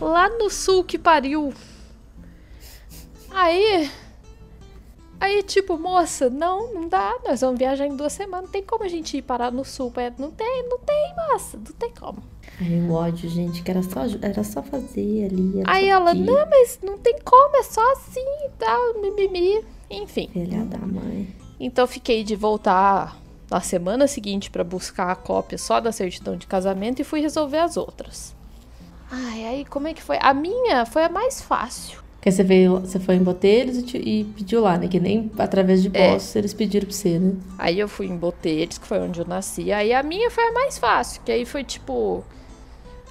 lá 0.00 0.30
no 0.30 0.48
sul 0.48 0.82
que 0.82 0.98
pariu. 0.98 1.52
Aí. 3.30 3.90
Aí, 5.20 5.42
tipo, 5.42 5.76
moça, 5.76 6.30
não, 6.30 6.72
não 6.72 6.88
dá. 6.88 7.18
Nós 7.22 7.42
vamos 7.42 7.58
viajar 7.58 7.86
em 7.86 7.94
duas 7.94 8.14
semanas. 8.14 8.46
Não 8.46 8.50
tem 8.50 8.62
como 8.62 8.82
a 8.82 8.88
gente 8.88 9.18
ir 9.18 9.20
parar 9.20 9.52
no 9.52 9.62
sul. 9.62 9.92
Não 10.18 10.30
tem, 10.30 10.66
não 10.70 10.78
tem, 10.78 11.14
moça. 11.14 11.58
Não 11.58 11.72
tem 11.78 11.92
como. 11.92 12.22
Aí 12.58 12.80
o 12.80 12.94
ódio, 12.94 13.28
gente, 13.28 13.62
que 13.62 13.70
era 13.70 13.82
só, 13.82 14.00
era 14.22 14.42
só 14.42 14.62
fazer 14.62 15.26
ali. 15.26 15.62
Aí 15.66 15.86
ela, 15.86 16.14
não, 16.14 16.48
mas 16.48 16.78
não 16.82 16.96
tem 16.96 17.18
como, 17.22 17.56
é 17.58 17.62
só 17.62 17.92
assim 17.92 18.24
tal, 18.58 19.02
mimimi. 19.02 19.62
Enfim. 19.90 20.30
Filha 20.32 20.64
da 20.64 20.78
mãe. 20.78 21.28
Então 21.60 21.86
fiquei 21.86 22.24
de 22.24 22.34
voltar 22.34 23.20
na 23.50 23.60
semana 23.60 24.06
seguinte 24.06 24.50
para 24.50 24.62
buscar 24.62 25.10
a 25.10 25.16
cópia 25.16 25.58
só 25.58 25.80
da 25.80 25.90
certidão 25.92 26.36
de 26.36 26.46
casamento 26.46 27.00
e 27.00 27.04
fui 27.04 27.20
resolver 27.20 27.58
as 27.58 27.76
outras. 27.76 28.34
Ai, 29.10 29.44
aí 29.44 29.64
como 29.64 29.88
é 29.88 29.94
que 29.94 30.02
foi? 30.02 30.18
A 30.20 30.32
minha 30.32 30.86
foi 30.86 31.04
a 31.04 31.08
mais 31.08 31.40
fácil. 31.42 31.98
Porque 32.14 32.30
você, 32.30 32.42
veio, 32.44 32.80
você 32.80 33.00
foi 33.00 33.14
em 33.16 33.22
Botelhos 33.22 33.78
e, 33.78 33.82
te- 33.82 33.96
e 33.98 34.24
pediu 34.24 34.60
lá, 34.60 34.76
né? 34.76 34.86
Que 34.88 35.00
nem 35.00 35.32
através 35.38 35.82
de 35.82 35.90
É. 35.94 36.12
postos 36.12 36.36
eles 36.36 36.52
pediram 36.52 36.86
pra 36.86 36.94
você, 36.94 37.18
né? 37.18 37.32
Aí 37.58 37.80
eu 37.80 37.88
fui 37.88 38.06
em 38.06 38.16
Botelhos, 38.16 38.76
que 38.76 38.86
foi 38.86 38.98
onde 39.00 39.18
eu 39.20 39.26
nasci. 39.26 39.72
Aí 39.72 39.92
a 39.94 40.02
minha 40.02 40.30
foi 40.30 40.44
a 40.44 40.52
mais 40.52 40.78
fácil, 40.78 41.22
que 41.24 41.32
aí 41.32 41.44
foi 41.46 41.64
tipo. 41.64 42.22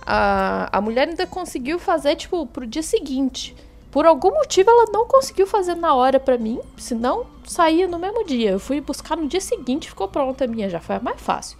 A, 0.05 0.69
a 0.77 0.81
mulher 0.81 1.07
ainda 1.07 1.25
conseguiu 1.27 1.77
fazer, 1.79 2.15
tipo, 2.15 2.45
pro 2.47 2.65
dia 2.65 2.81
seguinte. 2.83 3.55
Por 3.91 4.05
algum 4.05 4.31
motivo 4.31 4.69
ela 4.69 4.85
não 4.91 5.07
conseguiu 5.07 5.47
fazer 5.47 5.75
na 5.75 5.95
hora 5.95 6.19
pra 6.19 6.37
mim, 6.37 6.59
senão 6.77 7.25
saía 7.43 7.87
no 7.87 7.97
mesmo 7.97 8.23
dia. 8.23 8.51
Eu 8.51 8.59
fui 8.59 8.79
buscar 8.79 9.17
no 9.17 9.27
dia 9.27 9.41
seguinte, 9.41 9.89
ficou 9.89 10.07
pronta 10.07 10.45
a 10.45 10.47
minha, 10.47 10.69
já 10.69 10.79
foi 10.79 10.97
a 10.97 10.99
mais 10.99 11.19
fácil. 11.19 11.57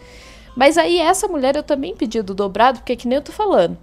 Mas 0.55 0.77
aí 0.77 0.99
essa 0.99 1.27
mulher 1.27 1.55
eu 1.55 1.63
também 1.63 1.95
pedi 1.95 2.21
do 2.21 2.35
dobrado, 2.35 2.79
porque 2.79 2.95
que 2.95 3.07
nem 3.07 3.17
eu 3.17 3.23
tô 3.23 3.31
falando. 3.31 3.77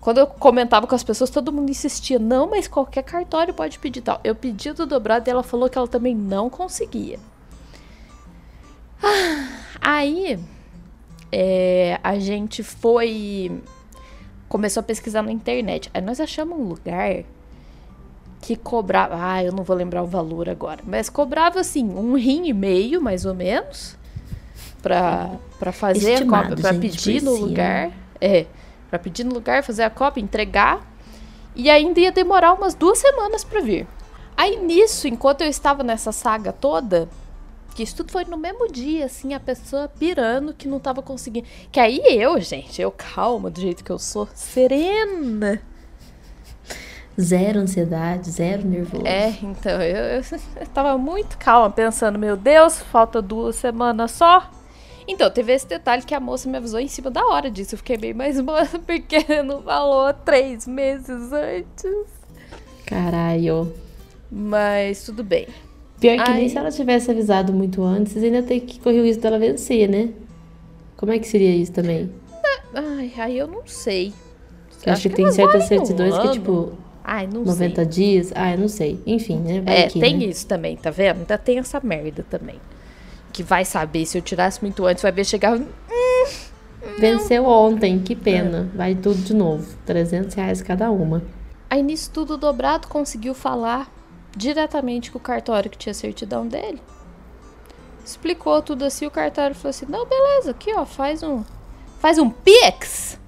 Quando 0.00 0.16
eu 0.16 0.26
comentava 0.26 0.86
com 0.86 0.94
as 0.94 1.04
pessoas, 1.04 1.28
todo 1.28 1.52
mundo 1.52 1.70
insistia, 1.70 2.18
não, 2.18 2.48
mas 2.48 2.66
qualquer 2.66 3.02
cartório 3.02 3.52
pode 3.52 3.78
pedir 3.78 4.00
tal. 4.00 4.18
Eu 4.24 4.34
pedi 4.34 4.72
do 4.72 4.86
dobrado 4.86 5.28
e 5.28 5.30
ela 5.30 5.42
falou 5.42 5.68
que 5.68 5.76
ela 5.76 5.88
também 5.88 6.14
não 6.14 6.48
conseguia. 6.48 7.18
Aí 9.80 10.38
é, 11.30 12.00
a 12.02 12.18
gente 12.18 12.62
foi. 12.62 13.60
Começou 14.48 14.80
a 14.80 14.84
pesquisar 14.84 15.22
na 15.22 15.30
internet. 15.30 15.90
Aí 15.92 16.00
nós 16.00 16.18
achamos 16.18 16.58
um 16.58 16.64
lugar 16.64 17.24
que 18.40 18.56
cobrava. 18.56 19.14
Ah, 19.18 19.44
eu 19.44 19.52
não 19.52 19.62
vou 19.62 19.76
lembrar 19.76 20.02
o 20.02 20.06
valor 20.06 20.48
agora. 20.48 20.80
Mas 20.86 21.08
cobrava 21.08 21.60
assim, 21.60 21.88
um 21.88 22.16
rim 22.16 22.48
e 22.48 22.52
meio, 22.52 23.00
mais 23.00 23.24
ou 23.24 23.34
menos. 23.34 23.96
Pra, 24.82 25.30
pra 25.58 25.72
fazer 25.72 26.10
a 26.10 26.14
Estimado, 26.14 26.48
cópia. 26.48 26.62
Pra 26.62 26.72
gente, 26.72 26.80
pedir 26.82 27.22
no 27.22 27.34
lugar. 27.34 27.90
É. 28.20 28.46
Pra 28.88 28.98
pedir 28.98 29.24
no 29.24 29.34
lugar, 29.34 29.62
fazer 29.62 29.82
a 29.82 29.90
cópia, 29.90 30.22
entregar. 30.22 30.80
E 31.54 31.68
ainda 31.68 32.00
ia 32.00 32.12
demorar 32.12 32.54
umas 32.54 32.74
duas 32.74 32.98
semanas 32.98 33.44
pra 33.44 33.60
vir. 33.60 33.86
Aí 34.36 34.56
nisso, 34.56 35.06
enquanto 35.06 35.42
eu 35.42 35.48
estava 35.48 35.82
nessa 35.82 36.12
saga 36.12 36.50
toda, 36.50 37.08
que 37.74 37.82
isso 37.82 37.96
tudo 37.96 38.10
foi 38.10 38.24
no 38.24 38.38
mesmo 38.38 38.70
dia, 38.72 39.04
assim, 39.04 39.34
a 39.34 39.40
pessoa 39.40 39.86
pirando 39.86 40.54
que 40.54 40.66
não 40.66 40.80
tava 40.80 41.02
conseguindo. 41.02 41.46
Que 41.70 41.78
aí 41.78 42.00
eu, 42.06 42.40
gente, 42.40 42.80
eu 42.80 42.90
calma 42.90 43.50
do 43.50 43.60
jeito 43.60 43.84
que 43.84 43.90
eu 43.90 43.98
sou, 43.98 44.26
serena. 44.34 45.60
Zero 47.18 47.60
ansiedade, 47.60 48.30
zero 48.30 48.66
nervoso. 48.66 49.06
É, 49.06 49.30
então, 49.42 49.80
eu, 49.82 49.96
eu, 49.96 50.22
eu 50.60 50.66
tava 50.72 50.96
muito 50.98 51.38
calma, 51.38 51.70
pensando, 51.70 52.18
meu 52.18 52.36
Deus, 52.36 52.78
falta 52.78 53.20
duas 53.22 53.56
semanas 53.56 54.10
só. 54.12 54.50
Então, 55.06 55.30
teve 55.30 55.52
esse 55.52 55.66
detalhe 55.66 56.02
que 56.02 56.14
a 56.14 56.20
moça 56.20 56.48
me 56.48 56.56
avisou 56.56 56.78
em 56.78 56.86
cima 56.86 57.10
da 57.10 57.26
hora 57.26 57.50
disso. 57.50 57.74
Eu 57.74 57.78
fiquei 57.78 57.96
bem 57.96 58.14
mais 58.14 58.38
boa, 58.42 58.64
porque 58.86 59.42
não 59.42 59.62
falou 59.62 60.12
três 60.14 60.66
meses 60.66 61.32
antes. 61.32 62.06
Caralho. 62.86 63.72
Mas 64.30 65.04
tudo 65.04 65.24
bem. 65.24 65.48
Pior 65.98 66.16
que 66.16 66.30
Ai. 66.30 66.38
nem 66.38 66.48
se 66.48 66.56
ela 66.56 66.70
tivesse 66.70 67.10
avisado 67.10 67.52
muito 67.52 67.82
antes, 67.82 68.12
vocês 68.12 68.24
ainda 68.24 68.42
tem 68.42 68.60
que 68.60 68.80
correr 68.80 69.00
o 69.00 69.04
risco 69.04 69.22
dela 69.22 69.38
vencer, 69.38 69.88
né? 69.88 70.10
Como 70.96 71.12
é 71.12 71.18
que 71.18 71.26
seria 71.26 71.54
isso 71.54 71.72
também? 71.72 72.10
Ai, 72.72 73.12
aí 73.18 73.38
eu 73.38 73.46
não 73.46 73.66
sei. 73.66 74.12
Eu 74.86 74.92
acho, 74.92 75.08
que, 75.08 75.14
tem 75.14 75.24
elas 75.24 75.34
certas 75.34 75.52
valem 75.52 75.64
um 75.64 75.86
certidões 75.86 76.18
que, 76.18 76.28
tipo, 76.32 76.72
Ai, 77.12 77.26
não 77.26 77.42
90 77.42 77.74
sei. 77.74 77.86
dias. 77.86 78.32
Ah, 78.36 78.52
eu 78.52 78.58
não 78.58 78.68
sei. 78.68 79.02
Enfim, 79.04 79.38
né? 79.40 79.60
Vai 79.62 79.82
É, 79.82 79.88
que, 79.88 79.98
tem 79.98 80.16
né? 80.16 80.26
isso 80.26 80.46
também, 80.46 80.76
tá 80.76 80.90
vendo? 80.92 81.18
Ainda 81.18 81.36
tem 81.36 81.58
essa 81.58 81.80
merda 81.82 82.24
também. 82.30 82.60
Que 83.32 83.42
vai 83.42 83.64
saber, 83.64 84.06
se 84.06 84.16
eu 84.16 84.22
tirasse 84.22 84.62
muito 84.62 84.86
antes, 84.86 85.02
vai 85.02 85.10
ver 85.10 85.24
chegar. 85.24 85.60
Venceu 87.00 87.46
ontem, 87.46 87.98
que 87.98 88.14
pena. 88.14 88.70
Vai 88.76 88.94
tudo 88.94 89.20
de 89.22 89.34
novo. 89.34 89.66
300 89.84 90.32
reais 90.34 90.62
cada 90.62 90.88
uma. 90.92 91.20
Aí 91.68 91.82
nisso 91.82 92.12
tudo 92.12 92.36
dobrado 92.36 92.86
conseguiu 92.86 93.34
falar 93.34 93.92
diretamente 94.36 95.10
com 95.10 95.18
o 95.18 95.20
cartório 95.20 95.68
que 95.68 95.76
tinha 95.76 95.92
certidão 95.92 96.46
dele. 96.46 96.80
Explicou 98.04 98.62
tudo 98.62 98.84
assim, 98.84 99.04
o 99.04 99.10
cartório 99.10 99.56
falou 99.56 99.70
assim: 99.70 99.86
"Não, 99.88 100.06
beleza, 100.06 100.52
aqui 100.52 100.72
ó, 100.74 100.86
faz 100.86 101.24
um 101.24 101.42
faz 101.98 102.18
um 102.18 102.30
Pix". 102.30 103.18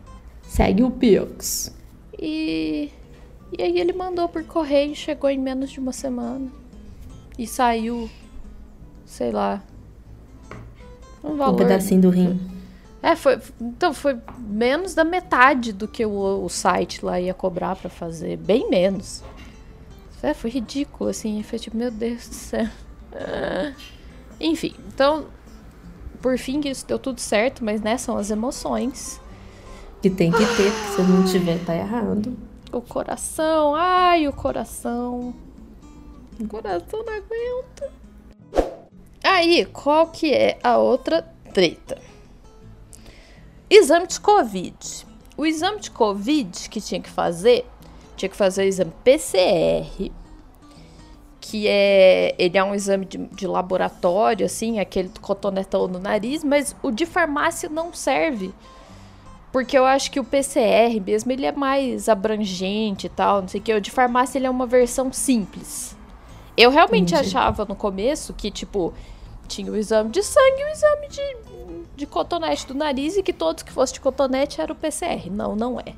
Segue 0.43 0.85
o 0.85 0.91
Pix. 0.91 1.75
E 2.19 2.91
e 3.59 3.63
aí 3.63 3.79
ele 3.79 3.93
mandou 3.93 4.29
por 4.29 4.45
correio, 4.45 4.95
chegou 4.95 5.31
em 5.31 5.39
menos 5.39 5.71
de 5.71 5.81
uma 5.81 5.93
semana. 5.93 6.51
E 7.39 7.47
saiu 7.47 8.09
sei 9.13 9.31
lá. 9.31 9.63
Um 11.23 11.33
Um 11.33 11.37
valor 11.37 11.57
pedacinho 11.57 12.01
do 12.01 12.11
rim. 12.11 12.41
É, 13.03 13.15
foi, 13.15 13.39
então 13.61 13.93
foi 13.93 14.17
menos 14.39 14.95
da 14.95 15.05
metade 15.05 15.73
do 15.73 15.87
que 15.87 16.07
o, 16.07 16.45
o 16.45 16.49
site 16.49 17.05
lá 17.05 17.21
ia 17.21 17.35
cobrar 17.35 17.77
pra 17.77 17.91
fazer, 17.91 18.37
bem 18.37 18.71
menos. 18.71 19.23
É, 20.23 20.33
foi 20.33 20.51
ridículo, 20.51 21.11
assim, 21.11 21.43
foi 21.43 21.59
tipo, 21.59 21.77
meu 21.77 21.91
Deus 21.91 22.29
do 22.29 22.35
céu. 22.35 22.69
Enfim, 24.41 24.75
então, 24.87 25.27
por 26.21 26.39
fim 26.39 26.61
que 26.61 26.69
isso 26.69 26.87
deu 26.87 26.99
tudo 26.99 27.21
certo, 27.21 27.65
mas 27.65 27.81
né, 27.81 27.99
são 27.99 28.17
as 28.17 28.31
emoções. 28.31 29.21
Que 30.01 30.09
tem 30.09 30.31
que 30.31 30.39
ter, 30.39 30.73
se 30.95 31.03
não 31.03 31.25
tiver, 31.25 31.59
tá 31.65 31.75
errado. 31.75 32.37
O 32.73 32.81
coração, 32.81 33.75
ai, 33.75 34.27
o 34.27 34.33
coração. 34.33 35.35
O 36.41 36.49
coração 36.49 37.05
não 37.05 37.13
aguenta. 37.13 37.93
Aí, 39.23 39.67
qual 39.67 40.07
que 40.07 40.33
é 40.33 40.59
a 40.65 40.79
outra 40.79 41.23
treta? 41.53 42.01
Exame 43.69 44.07
de 44.07 44.19
Covid. 44.19 45.07
O 45.37 45.45
exame 45.45 45.81
de 45.81 45.91
Covid 45.91 46.71
que 46.71 46.81
tinha 46.81 47.01
que 47.01 47.11
fazer, 47.11 47.67
tinha 48.17 48.31
que 48.31 48.37
fazer 48.37 48.63
o 48.63 48.67
exame 48.67 48.93
PCR, 49.05 50.11
que 51.41 51.69
é, 51.69 52.35
ele 52.39 52.57
é 52.57 52.65
um 52.65 52.75
exame 52.75 53.05
de, 53.05 53.19
de 53.19 53.47
laboratório, 53.47 54.47
assim, 54.47 54.81
aquele 54.81 55.11
cotonetão 55.21 55.87
no 55.89 55.99
nariz, 55.99 56.43
mas 56.43 56.75
o 56.83 56.91
de 56.91 57.05
farmácia 57.05 57.69
não 57.69 57.93
serve. 57.93 58.55
Porque 59.53 59.77
eu 59.77 59.85
acho 59.85 60.11
que 60.11 60.19
o 60.19 60.25
PCR 60.25 60.99
mesmo, 61.05 61.31
ele 61.31 61.45
é 61.45 61.53
mais 61.53 62.09
abrangente 62.09 63.07
e 63.07 63.11
tal, 63.11 63.43
não 63.43 63.49
sei 63.49 63.61
o 63.61 63.63
que. 63.63 63.75
O 63.75 63.81
de 63.81 63.91
farmácia, 63.91 64.39
ele 64.39 64.47
é 64.47 64.51
uma 64.51 64.67
versão 64.67 65.13
simples. 65.13 65.95
Eu 66.57 66.71
realmente 66.71 67.13
Entendi. 67.15 67.29
achava 67.29 67.67
no 67.67 67.77
começo 67.77 68.33
que, 68.33 68.51
tipo, 68.51 68.95
tinha 69.47 69.71
o 69.71 69.77
exame 69.77 70.11
de 70.11 70.23
sangue 70.23 70.61
e 70.61 70.65
o 70.65 70.69
exame 70.69 71.09
de, 71.09 71.37
de 71.97 72.07
cotonete 72.07 72.67
do 72.67 72.75
nariz 72.75 73.17
e 73.17 73.23
que 73.23 73.33
todos 73.33 73.63
que 73.63 73.71
fossem 73.71 73.95
de 73.95 74.01
cotonete 74.01 74.61
era 74.61 74.73
o 74.73 74.77
PCR. 74.77 75.31
Não, 75.31 75.55
não 75.55 75.79
é. 75.79 75.95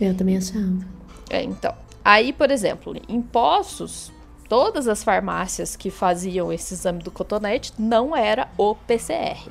Eu 0.00 0.16
também 0.16 0.36
achava. 0.36 0.86
É, 1.28 1.42
então. 1.42 1.74
Aí, 2.04 2.32
por 2.32 2.50
exemplo, 2.50 2.94
em 3.08 3.20
Poços, 3.20 4.12
todas 4.48 4.86
as 4.86 5.02
farmácias 5.02 5.74
que 5.76 5.90
faziam 5.90 6.52
esse 6.52 6.74
exame 6.74 7.02
do 7.02 7.10
cotonete 7.10 7.72
não 7.78 8.16
era 8.16 8.48
o 8.56 8.74
PCR. 8.74 9.50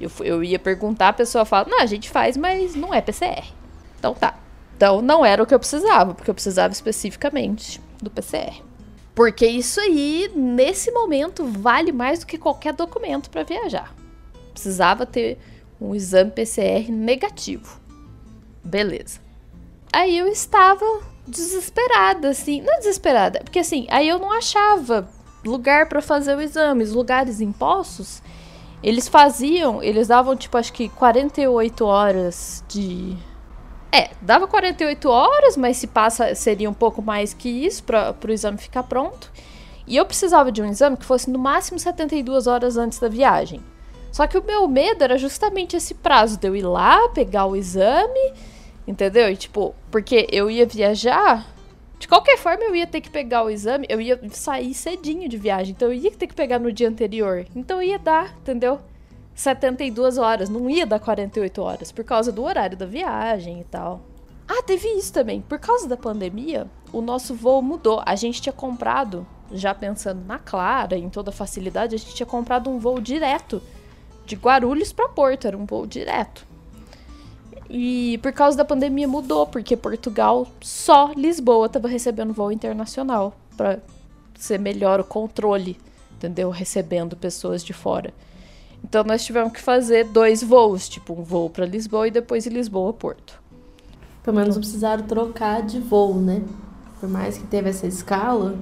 Eu, 0.00 0.10
eu 0.20 0.42
ia 0.42 0.58
perguntar, 0.58 1.08
a 1.08 1.12
pessoa 1.12 1.44
fala, 1.44 1.68
não, 1.68 1.80
a 1.80 1.86
gente 1.86 2.08
faz, 2.08 2.36
mas 2.36 2.74
não 2.74 2.94
é 2.94 3.00
PCR. 3.00 3.44
Então 3.98 4.14
tá. 4.14 4.38
Então 4.76 5.02
não 5.02 5.24
era 5.24 5.42
o 5.42 5.46
que 5.46 5.54
eu 5.54 5.58
precisava, 5.58 6.14
porque 6.14 6.30
eu 6.30 6.34
precisava 6.34 6.72
especificamente 6.72 7.80
do 8.02 8.10
PCR. 8.10 8.62
Porque 9.14 9.46
isso 9.46 9.78
aí, 9.80 10.30
nesse 10.34 10.90
momento, 10.90 11.44
vale 11.44 11.92
mais 11.92 12.20
do 12.20 12.26
que 12.26 12.38
qualquer 12.38 12.72
documento 12.72 13.28
para 13.28 13.42
viajar. 13.42 13.94
Precisava 14.52 15.04
ter 15.04 15.38
um 15.80 15.94
exame 15.94 16.30
PCR 16.30 16.90
negativo. 16.90 17.80
Beleza. 18.64 19.20
Aí 19.92 20.16
eu 20.16 20.28
estava 20.28 20.84
desesperada, 21.26 22.30
assim. 22.30 22.60
Não 22.62 22.78
desesperada, 22.78 23.40
porque 23.40 23.58
assim, 23.58 23.86
aí 23.90 24.08
eu 24.08 24.18
não 24.18 24.32
achava 24.32 25.08
lugar 25.44 25.88
para 25.88 26.00
fazer 26.00 26.36
o 26.36 26.40
exame. 26.40 26.84
Os 26.84 26.92
lugares 26.92 27.40
em 27.40 27.52
Poços, 27.52 28.22
eles 28.82 29.08
faziam, 29.08 29.82
eles 29.82 30.08
davam 30.08 30.34
tipo, 30.36 30.56
acho 30.56 30.72
que 30.72 30.88
48 30.88 31.84
horas 31.84 32.64
de. 32.68 33.16
É, 33.92 34.10
dava 34.22 34.46
48 34.46 35.08
horas, 35.08 35.56
mas 35.56 35.76
se 35.76 35.86
passa, 35.86 36.34
seria 36.34 36.70
um 36.70 36.74
pouco 36.74 37.02
mais 37.02 37.34
que 37.34 37.48
isso 37.48 37.82
para 37.82 38.14
o 38.26 38.30
exame 38.30 38.56
ficar 38.56 38.84
pronto. 38.84 39.30
E 39.86 39.96
eu 39.96 40.06
precisava 40.06 40.52
de 40.52 40.62
um 40.62 40.66
exame 40.66 40.96
que 40.96 41.04
fosse 41.04 41.28
no 41.28 41.38
máximo 41.38 41.78
72 41.78 42.46
horas 42.46 42.76
antes 42.76 43.00
da 43.00 43.08
viagem. 43.08 43.60
Só 44.12 44.26
que 44.26 44.38
o 44.38 44.44
meu 44.44 44.66
medo 44.68 45.02
era 45.02 45.18
justamente 45.18 45.76
esse 45.76 45.94
prazo 45.94 46.38
de 46.38 46.46
eu 46.46 46.54
ir 46.54 46.62
lá, 46.62 47.08
pegar 47.08 47.46
o 47.46 47.56
exame, 47.56 48.32
entendeu? 48.86 49.30
E 49.30 49.36
tipo, 49.36 49.74
porque 49.90 50.26
eu 50.30 50.50
ia 50.50 50.66
viajar, 50.66 51.44
de 52.00 52.08
qualquer 52.08 52.38
forma 52.38 52.64
eu 52.64 52.74
ia 52.74 52.86
ter 52.86 53.02
que 53.02 53.10
pegar 53.10 53.44
o 53.44 53.50
exame, 53.50 53.86
eu 53.90 54.00
ia 54.00 54.18
sair 54.30 54.72
cedinho 54.72 55.28
de 55.28 55.36
viagem, 55.36 55.72
então 55.76 55.88
eu 55.88 55.94
ia 55.94 56.10
ter 56.10 56.26
que 56.26 56.34
pegar 56.34 56.58
no 56.58 56.72
dia 56.72 56.88
anterior. 56.88 57.44
Então 57.54 57.82
ia 57.82 57.98
dar, 57.98 58.38
entendeu? 58.38 58.80
72 59.34 60.16
horas, 60.16 60.48
não 60.48 60.70
ia 60.70 60.86
dar 60.86 60.98
48 60.98 61.60
horas, 61.60 61.92
por 61.92 62.02
causa 62.02 62.32
do 62.32 62.42
horário 62.42 62.74
da 62.74 62.86
viagem 62.86 63.60
e 63.60 63.64
tal. 63.64 64.00
Ah, 64.48 64.62
teve 64.62 64.88
isso 64.88 65.12
também. 65.12 65.42
Por 65.42 65.58
causa 65.58 65.86
da 65.86 65.96
pandemia, 65.96 66.66
o 66.90 67.02
nosso 67.02 67.34
voo 67.34 67.60
mudou. 67.60 68.02
A 68.06 68.16
gente 68.16 68.40
tinha 68.40 68.52
comprado, 68.52 69.26
já 69.52 69.74
pensando 69.74 70.24
na 70.24 70.38
Clara, 70.38 70.96
em 70.96 71.10
toda 71.10 71.28
a 71.28 71.34
facilidade, 71.34 71.94
a 71.94 71.98
gente 71.98 72.14
tinha 72.14 72.26
comprado 72.26 72.70
um 72.70 72.78
voo 72.78 72.98
direto 72.98 73.62
de 74.24 74.36
Guarulhos 74.36 74.90
para 74.90 75.08
Porto, 75.08 75.46
era 75.46 75.56
um 75.56 75.66
voo 75.66 75.86
direto. 75.86 76.46
E 77.72 78.18
por 78.18 78.32
causa 78.32 78.56
da 78.56 78.64
pandemia 78.64 79.06
mudou, 79.06 79.46
porque 79.46 79.76
Portugal, 79.76 80.46
só 80.60 81.12
Lisboa 81.16 81.66
estava 81.66 81.86
recebendo 81.86 82.32
voo 82.32 82.50
internacional 82.50 83.32
para 83.56 83.78
ser 84.34 84.58
melhor 84.58 84.98
o 84.98 85.04
controle, 85.04 85.78
entendeu? 86.16 86.50
Recebendo 86.50 87.14
pessoas 87.16 87.64
de 87.64 87.72
fora. 87.72 88.12
Então 88.82 89.04
nós 89.04 89.24
tivemos 89.24 89.52
que 89.52 89.60
fazer 89.60 90.04
dois 90.06 90.42
voos, 90.42 90.88
tipo 90.88 91.12
um 91.12 91.22
voo 91.22 91.48
para 91.48 91.64
Lisboa 91.64 92.08
e 92.08 92.10
depois 92.10 92.42
de 92.44 92.50
Lisboa 92.50 92.90
a 92.90 92.92
Porto. 92.92 93.40
Pelo 94.24 94.36
menos 94.36 94.56
não 94.56 94.60
precisaram 94.62 95.04
trocar 95.06 95.62
de 95.62 95.78
voo, 95.78 96.14
né? 96.14 96.42
Por 96.98 97.08
mais 97.08 97.38
que 97.38 97.46
teve 97.46 97.70
essa 97.70 97.86
escala, 97.86 98.58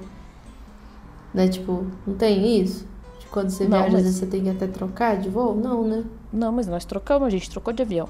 né? 1.33 1.49
Tipo, 1.49 1.87
não 2.07 2.15
tem 2.15 2.61
isso? 2.61 2.87
De 3.21 3.27
quando 3.27 3.49
você 3.51 3.65
Não, 3.65 3.71
viaja, 3.79 3.85
mas- 3.87 3.95
às 3.95 4.03
vezes 4.03 4.19
você 4.19 4.27
tem 4.27 4.43
que 4.43 4.51
até 4.51 4.67
trocar 4.67 5.17
de 5.19 5.29
voo? 5.31 5.55
Não, 5.55 5.83
né? 5.83 6.05
Não, 6.33 6.53
mas 6.53 6.67
nós 6.67 6.85
trocamos, 6.85 7.27
a 7.27 7.31
gente 7.31 7.49
trocou 7.49 7.73
de 7.73 7.83
avião. 7.83 8.09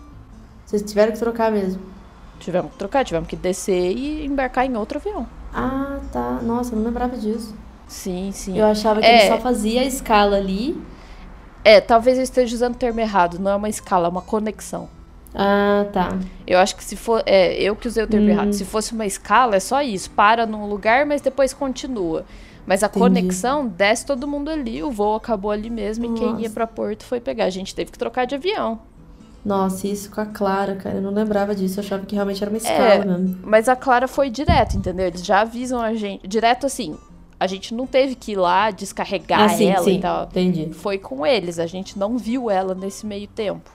Vocês 0.69 0.83
tiveram 0.83 1.13
que 1.13 1.19
trocar 1.19 1.51
mesmo. 1.51 1.81
Tivemos 2.39 2.71
que 2.73 2.77
trocar, 2.79 3.03
tivemos 3.03 3.27
que 3.27 3.35
descer 3.37 3.91
e 3.97 4.27
embarcar 4.27 4.67
em 4.67 4.77
outro 4.77 4.99
avião. 4.99 5.27
Ah, 5.53 5.99
tá. 6.13 6.41
Nossa, 6.43 6.75
eu 6.75 6.77
não 6.79 6.85
lembrava 6.85 7.17
disso. 7.17 7.55
Sim, 7.87 8.31
sim. 8.35 8.59
Eu 8.59 8.67
achava 8.67 9.01
que 9.01 9.07
É. 9.07 9.27
ele 9.27 9.35
só 9.35 9.41
fazia 9.41 9.81
a 9.81 9.85
escala 9.85 10.37
ali. 10.37 10.79
É, 11.65 11.81
talvez 11.81 12.19
eu 12.19 12.23
esteja 12.25 12.55
usando 12.55 12.75
o 12.75 12.79
termo 12.79 13.01
errado, 13.01 13.39
não 13.39 13.51
é 13.51 13.57
uma 13.57 13.69
escala, 13.71 14.07
é 14.09 14.11
uma 14.11 14.21
conexão. 14.21 14.91
Ah, 15.35 15.87
tá. 15.91 16.19
Eu 16.47 16.59
acho 16.59 16.77
que 16.77 16.85
se 16.85 16.97
for. 16.97 17.23
É, 17.25 17.55
eu 17.63 17.75
que 17.75 17.89
usei 17.89 18.05
o 18.05 18.07
termo 18.07 18.27
Hum. 18.27 18.31
errado. 18.31 18.53
Se 18.53 18.65
fosse 18.67 18.93
uma 18.93 19.07
escala, 19.07 19.57
é 19.57 19.61
só 19.61 19.81
isso. 19.81 20.11
Para 20.11 20.45
num 20.45 20.67
lugar, 20.67 21.07
mas 21.07 21.23
depois 21.23 21.55
continua. 21.55 22.27
Mas 22.67 22.83
a 22.83 22.87
Entendi. 22.89 22.99
conexão 23.01 23.67
desce 23.67 24.05
todo 24.05 24.29
mundo 24.29 24.51
ali, 24.51 24.83
o 24.83 24.91
voo 24.91 25.17
acabou 25.17 25.51
ali 25.51 25.71
mesmo 25.71 26.05
e 26.05 26.13
quem 26.19 26.29
ia 26.29 26.35
Nossa. 26.35 26.51
pra 26.51 26.67
Porto 26.67 27.05
foi 27.05 27.19
pegar. 27.21 27.45
A 27.47 27.51
gente 27.51 27.75
teve 27.75 27.91
que 27.91 27.99
trocar 27.99 28.27
de 28.27 28.35
avião. 28.35 28.79
Nossa, 29.45 29.87
isso 29.87 30.11
com 30.11 30.21
a 30.21 30.27
Clara, 30.27 30.75
cara. 30.77 30.97
Eu 30.97 31.03
não 31.03 31.13
lembrava 31.13 31.55
disso. 31.55 31.79
Eu 31.81 31.85
achava 31.85 32.05
que 32.05 32.15
realmente 32.15 32.43
era 32.43 32.51
uma 32.51 32.59
É. 32.59 32.61
escala 32.61 33.19
mesmo. 33.19 33.39
Mas 33.43 33.69
a 33.69 33.77
Clara 33.77 34.07
foi 34.09 34.29
direto, 34.31 34.77
entendeu? 34.77 35.07
Eles 35.07 35.25
já 35.25 35.41
avisam 35.41 35.81
a 35.81 35.95
gente. 35.95 36.27
Direto 36.27 36.67
assim. 36.67 36.97
A 37.41 37.47
gente 37.47 37.73
não 37.73 37.87
teve 37.87 38.17
que 38.17 38.33
ir 38.33 38.37
lá 38.37 38.71
descarregar 38.73 39.43
Ah, 39.43 39.49
sim, 39.49 39.69
ela 39.71 39.85
sim. 39.85 39.99
e 39.99 40.01
tal. 40.01 40.25
Entendi. 40.25 40.71
Foi 40.73 40.99
com 40.99 41.25
eles, 41.25 41.59
a 41.61 41.67
gente 41.67 41.97
não 41.97 42.19
viu 42.19 42.51
ela 42.51 42.75
nesse 42.75 43.07
meio 43.07 43.29
tempo. 43.29 43.71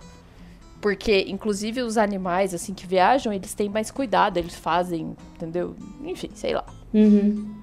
Porque, 0.82 1.26
inclusive, 1.30 1.82
os 1.82 1.98
animais, 1.98 2.54
assim, 2.54 2.74
que 2.74 2.86
viajam, 2.86 3.32
eles 3.32 3.54
têm 3.54 3.70
mais 3.70 3.90
cuidado, 3.90 4.36
eles 4.38 4.54
fazem, 4.54 5.16
entendeu? 5.36 5.76
Enfim, 6.04 6.30
sei 6.36 6.54
lá. 6.56 6.66
Uhum. 6.94 7.56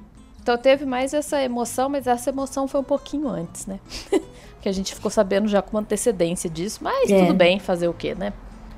Então 0.42 0.57
teve 0.57 0.87
mais 0.87 1.12
essa 1.12 1.40
emoção, 1.42 1.90
mas 1.90 2.07
essa 2.07 2.30
emoção 2.30 2.66
foi 2.66 2.80
um 2.80 2.85
pouquinho 2.85 3.28
antes, 3.28 3.66
né? 3.66 3.78
que 4.61 4.69
a 4.69 4.73
gente 4.73 4.95
ficou 4.95 5.11
sabendo 5.11 5.49
já 5.49 5.62
com 5.62 5.79
antecedência 5.79 6.49
disso, 6.50 6.81
mas 6.83 7.11
É. 7.11 7.21
tudo 7.21 7.35
bem, 7.35 7.59
fazer 7.59 7.88
o 7.88 7.93
quê, 7.93 8.14
né? 8.14 8.33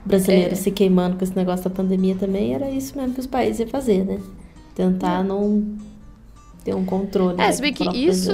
Brasileiro 0.04 0.52
É. 0.52 0.56
se 0.56 0.70
queimando 0.70 1.16
com 1.16 1.24
esse 1.24 1.36
negócio 1.36 1.64
da 1.68 1.70
pandemia 1.74 2.14
também 2.16 2.54
era 2.54 2.68
isso 2.70 2.96
mesmo 2.96 3.14
que 3.14 3.20
os 3.20 3.26
países 3.26 3.60
iam 3.60 3.68
fazer, 3.68 4.04
né? 4.04 4.20
Tentar 4.74 5.22
não 5.22 5.76
ter 6.64 6.74
um 6.74 6.84
controle. 6.84 7.34
É, 7.34 7.46
né, 7.46 7.52
se 7.52 7.60
bem 7.60 7.72
que 7.72 7.84
isso, 7.96 8.30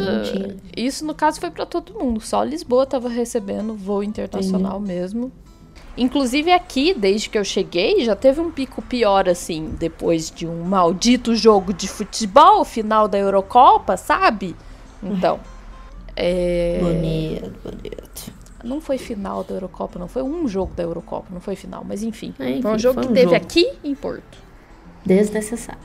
isso 0.76 1.04
no 1.04 1.14
caso 1.14 1.40
foi 1.40 1.50
pra 1.50 1.66
todo 1.66 1.94
mundo. 1.98 2.20
Só 2.20 2.42
Lisboa 2.42 2.86
tava 2.86 3.08
recebendo 3.08 3.74
voo 3.74 4.02
internacional 4.02 4.78
mesmo. 4.78 5.32
Inclusive 5.96 6.52
aqui, 6.52 6.94
desde 6.94 7.28
que 7.28 7.36
eu 7.36 7.44
cheguei, 7.44 8.04
já 8.04 8.14
teve 8.14 8.40
um 8.40 8.50
pico 8.52 8.80
pior 8.80 9.28
assim, 9.28 9.74
depois 9.78 10.30
de 10.30 10.46
um 10.46 10.62
maldito 10.62 11.34
jogo 11.34 11.72
de 11.74 11.88
futebol, 11.88 12.64
final 12.64 13.08
da 13.08 13.18
Eurocopa, 13.18 13.96
sabe? 13.96 14.54
Então, 15.02 15.40
é, 16.20 16.78
Bonito, 16.82 17.50
bonito. 17.62 18.32
não 18.64 18.80
foi 18.80 18.98
final 18.98 19.44
da 19.44 19.54
Eurocopa, 19.54 19.98
não 19.98 20.08
foi 20.08 20.22
um 20.22 20.48
jogo 20.48 20.72
da 20.74 20.82
Eurocopa, 20.82 21.26
não 21.30 21.40
foi 21.40 21.54
final, 21.54 21.84
mas 21.86 22.02
enfim, 22.02 22.34
É, 22.38 22.50
enfim, 22.50 22.62
foi 22.62 22.72
um 22.72 22.78
jogo 22.78 22.94
foi 22.94 23.02
que 23.04 23.08
um 23.10 23.14
teve 23.14 23.24
jogo. 23.32 23.36
aqui 23.36 23.72
em 23.84 23.94
Porto. 23.94 24.38
Desnecessário. 25.06 25.80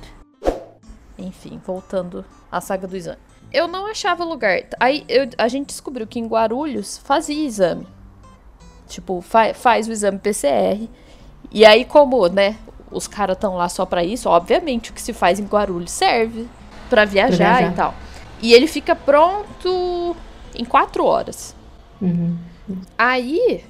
Enfim, 1.17 1.61
voltando 1.65 2.25
à 2.51 2.59
saga 2.59 2.87
do 2.87 2.95
exame. 2.97 3.19
Eu 3.51 3.67
não 3.67 3.85
achava 3.85 4.23
lugar. 4.23 4.61
Aí 4.79 5.05
eu- 5.07 5.29
a 5.37 5.47
gente 5.47 5.67
descobriu 5.67 6.07
que 6.07 6.19
em 6.19 6.25
Guarulhos 6.25 6.97
fazia 6.97 7.45
exame. 7.45 7.87
Tipo, 8.87 9.21
fa- 9.21 9.53
faz 9.53 9.87
o 9.87 9.91
exame 9.91 10.17
PCR. 10.17 10.89
E 11.51 11.63
aí, 11.65 11.85
como, 11.85 12.27
né, 12.27 12.57
os 12.91 13.07
caras 13.07 13.35
estão 13.37 13.55
lá 13.55 13.69
só 13.69 13.85
pra 13.85 14.03
isso, 14.03 14.27
obviamente 14.27 14.89
o 14.89 14.93
que 14.93 15.01
se 15.01 15.13
faz 15.13 15.39
em 15.39 15.45
Guarulhos 15.45 15.91
serve 15.91 16.47
pra 16.89 17.05
viajar, 17.05 17.57
viajar. 17.59 17.71
e 17.71 17.75
tal. 17.75 17.93
E 18.41 18.53
ele 18.53 18.67
fica 18.67 18.95
pronto 18.95 20.15
em 20.55 20.65
quatro 20.65 21.05
horas. 21.05 21.55
Uhum. 22.01 22.37
Aí, 22.97 23.63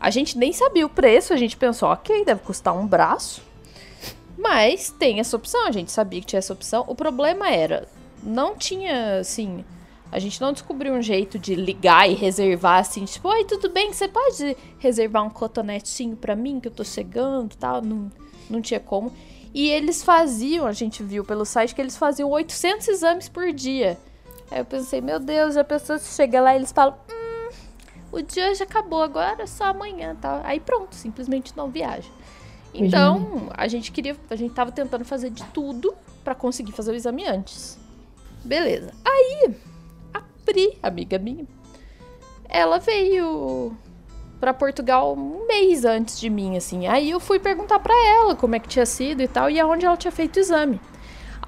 a 0.00 0.10
gente 0.10 0.36
nem 0.36 0.52
sabia 0.52 0.86
o 0.86 0.90
preço, 0.90 1.32
a 1.32 1.36
gente 1.36 1.56
pensou, 1.56 1.88
ok, 1.88 2.24
deve 2.24 2.40
custar 2.42 2.76
um 2.76 2.86
braço. 2.86 3.42
Mas 4.36 4.90
tem 4.90 5.20
essa 5.20 5.36
opção, 5.36 5.66
a 5.66 5.70
gente 5.70 5.92
sabia 5.92 6.20
que 6.20 6.26
tinha 6.26 6.38
essa 6.38 6.52
opção. 6.52 6.84
O 6.88 6.94
problema 6.94 7.48
era, 7.48 7.86
não 8.22 8.56
tinha, 8.56 9.20
assim, 9.20 9.64
a 10.10 10.18
gente 10.18 10.40
não 10.40 10.52
descobriu 10.52 10.92
um 10.92 11.00
jeito 11.00 11.38
de 11.38 11.54
ligar 11.54 12.10
e 12.10 12.14
reservar, 12.14 12.80
assim, 12.80 13.04
tipo, 13.04 13.28
oi, 13.28 13.44
tudo 13.44 13.70
bem, 13.70 13.92
você 13.92 14.08
pode 14.08 14.56
reservar 14.78 15.24
um 15.24 15.30
cotonetinho 15.30 16.16
pra 16.16 16.34
mim, 16.34 16.60
que 16.60 16.68
eu 16.68 16.72
tô 16.72 16.84
chegando 16.84 17.52
e 17.52 17.56
tal. 17.56 17.80
Não, 17.80 18.10
não 18.50 18.60
tinha 18.60 18.80
como. 18.80 19.12
E 19.54 19.68
eles 19.68 20.02
faziam, 20.02 20.66
a 20.66 20.72
gente 20.72 21.02
viu 21.02 21.24
pelo 21.24 21.44
site, 21.44 21.74
que 21.74 21.80
eles 21.80 21.96
faziam 21.96 22.30
800 22.30 22.88
exames 22.88 23.28
por 23.28 23.52
dia. 23.52 23.98
Aí 24.52 24.58
eu 24.58 24.66
pensei, 24.66 25.00
meu 25.00 25.18
Deus, 25.18 25.56
a 25.56 25.64
pessoa 25.64 25.98
chega 25.98 26.38
lá 26.38 26.52
e 26.52 26.58
eles 26.58 26.72
falam, 26.72 26.94
hum, 27.10 27.48
o 28.12 28.20
dia 28.20 28.50
hoje 28.50 28.62
acabou, 28.62 29.02
agora 29.02 29.44
é 29.44 29.46
só 29.46 29.64
amanhã, 29.64 30.14
tá? 30.14 30.42
Aí 30.44 30.60
pronto, 30.60 30.94
simplesmente 30.94 31.56
não 31.56 31.70
viaja. 31.70 32.10
Então, 32.74 33.48
a 33.54 33.66
gente 33.66 33.90
queria, 33.90 34.14
a 34.28 34.36
gente 34.36 34.52
tava 34.52 34.70
tentando 34.70 35.06
fazer 35.06 35.30
de 35.30 35.42
tudo 35.46 35.94
pra 36.22 36.34
conseguir 36.34 36.72
fazer 36.72 36.92
o 36.92 36.94
exame 36.94 37.26
antes. 37.26 37.78
Beleza. 38.44 38.92
Aí, 39.02 39.54
a 40.12 40.20
Pri, 40.44 40.78
amiga 40.82 41.18
minha, 41.18 41.46
ela 42.46 42.78
veio 42.78 43.74
pra 44.38 44.52
Portugal 44.52 45.14
um 45.14 45.46
mês 45.46 45.86
antes 45.86 46.20
de 46.20 46.28
mim, 46.28 46.58
assim. 46.58 46.86
Aí 46.86 47.10
eu 47.10 47.20
fui 47.20 47.38
perguntar 47.38 47.78
pra 47.78 47.94
ela 47.94 48.36
como 48.36 48.54
é 48.54 48.58
que 48.58 48.68
tinha 48.68 48.84
sido 48.84 49.22
e 49.22 49.28
tal, 49.28 49.48
e 49.48 49.58
aonde 49.58 49.86
ela 49.86 49.96
tinha 49.96 50.12
feito 50.12 50.36
o 50.36 50.40
exame. 50.40 50.78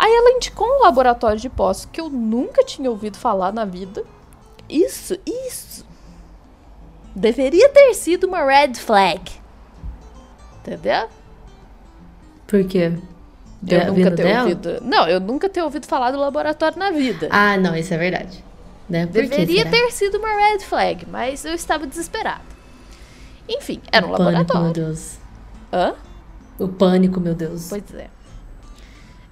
Aí 0.04 0.12
ela 0.12 0.32
indicou 0.32 0.68
um 0.68 0.82
laboratório 0.82 1.40
de 1.40 1.48
postos 1.48 1.88
que 1.90 1.98
eu 1.98 2.10
nunca 2.10 2.62
tinha 2.62 2.90
ouvido 2.90 3.16
falar 3.16 3.54
na 3.54 3.64
vida. 3.64 4.04
Isso, 4.68 5.16
isso. 5.24 5.82
Deveria 7.16 7.70
ter 7.70 7.94
sido 7.94 8.24
uma 8.24 8.44
red 8.44 8.74
flag. 8.74 9.32
Entendeu? 10.58 11.08
Por 12.46 12.64
quê? 12.66 12.92
Eu 13.66 13.94
nunca 13.94 14.10
ter 14.10 14.24
dela? 14.24 14.42
ouvido. 14.42 14.78
Não, 14.82 15.08
eu 15.08 15.18
nunca 15.18 15.48
ter 15.48 15.62
ouvido 15.62 15.86
falar 15.86 16.10
do 16.10 16.18
laboratório 16.18 16.78
na 16.78 16.90
vida. 16.90 17.28
Ah, 17.30 17.56
não, 17.56 17.74
isso 17.74 17.94
é 17.94 17.96
verdade. 17.96 18.44
Né? 18.86 19.06
Deveria 19.06 19.64
ter 19.70 19.90
sido 19.90 20.18
uma 20.18 20.28
red 20.28 20.58
flag, 20.58 21.06
mas 21.08 21.46
eu 21.46 21.54
estava 21.54 21.86
desesperada. 21.86 22.44
Enfim, 23.48 23.80
era 23.90 24.06
um 24.06 24.12
O 24.12 24.16
pânico, 24.18 24.32
meu 24.32 24.38
laboratório. 24.38 24.72
Deus. 24.74 25.18
Hã? 25.72 25.94
O 26.58 26.68
pânico, 26.68 27.18
meu 27.20 27.34
Deus. 27.34 27.70
Pois 27.70 27.94
é. 27.94 28.10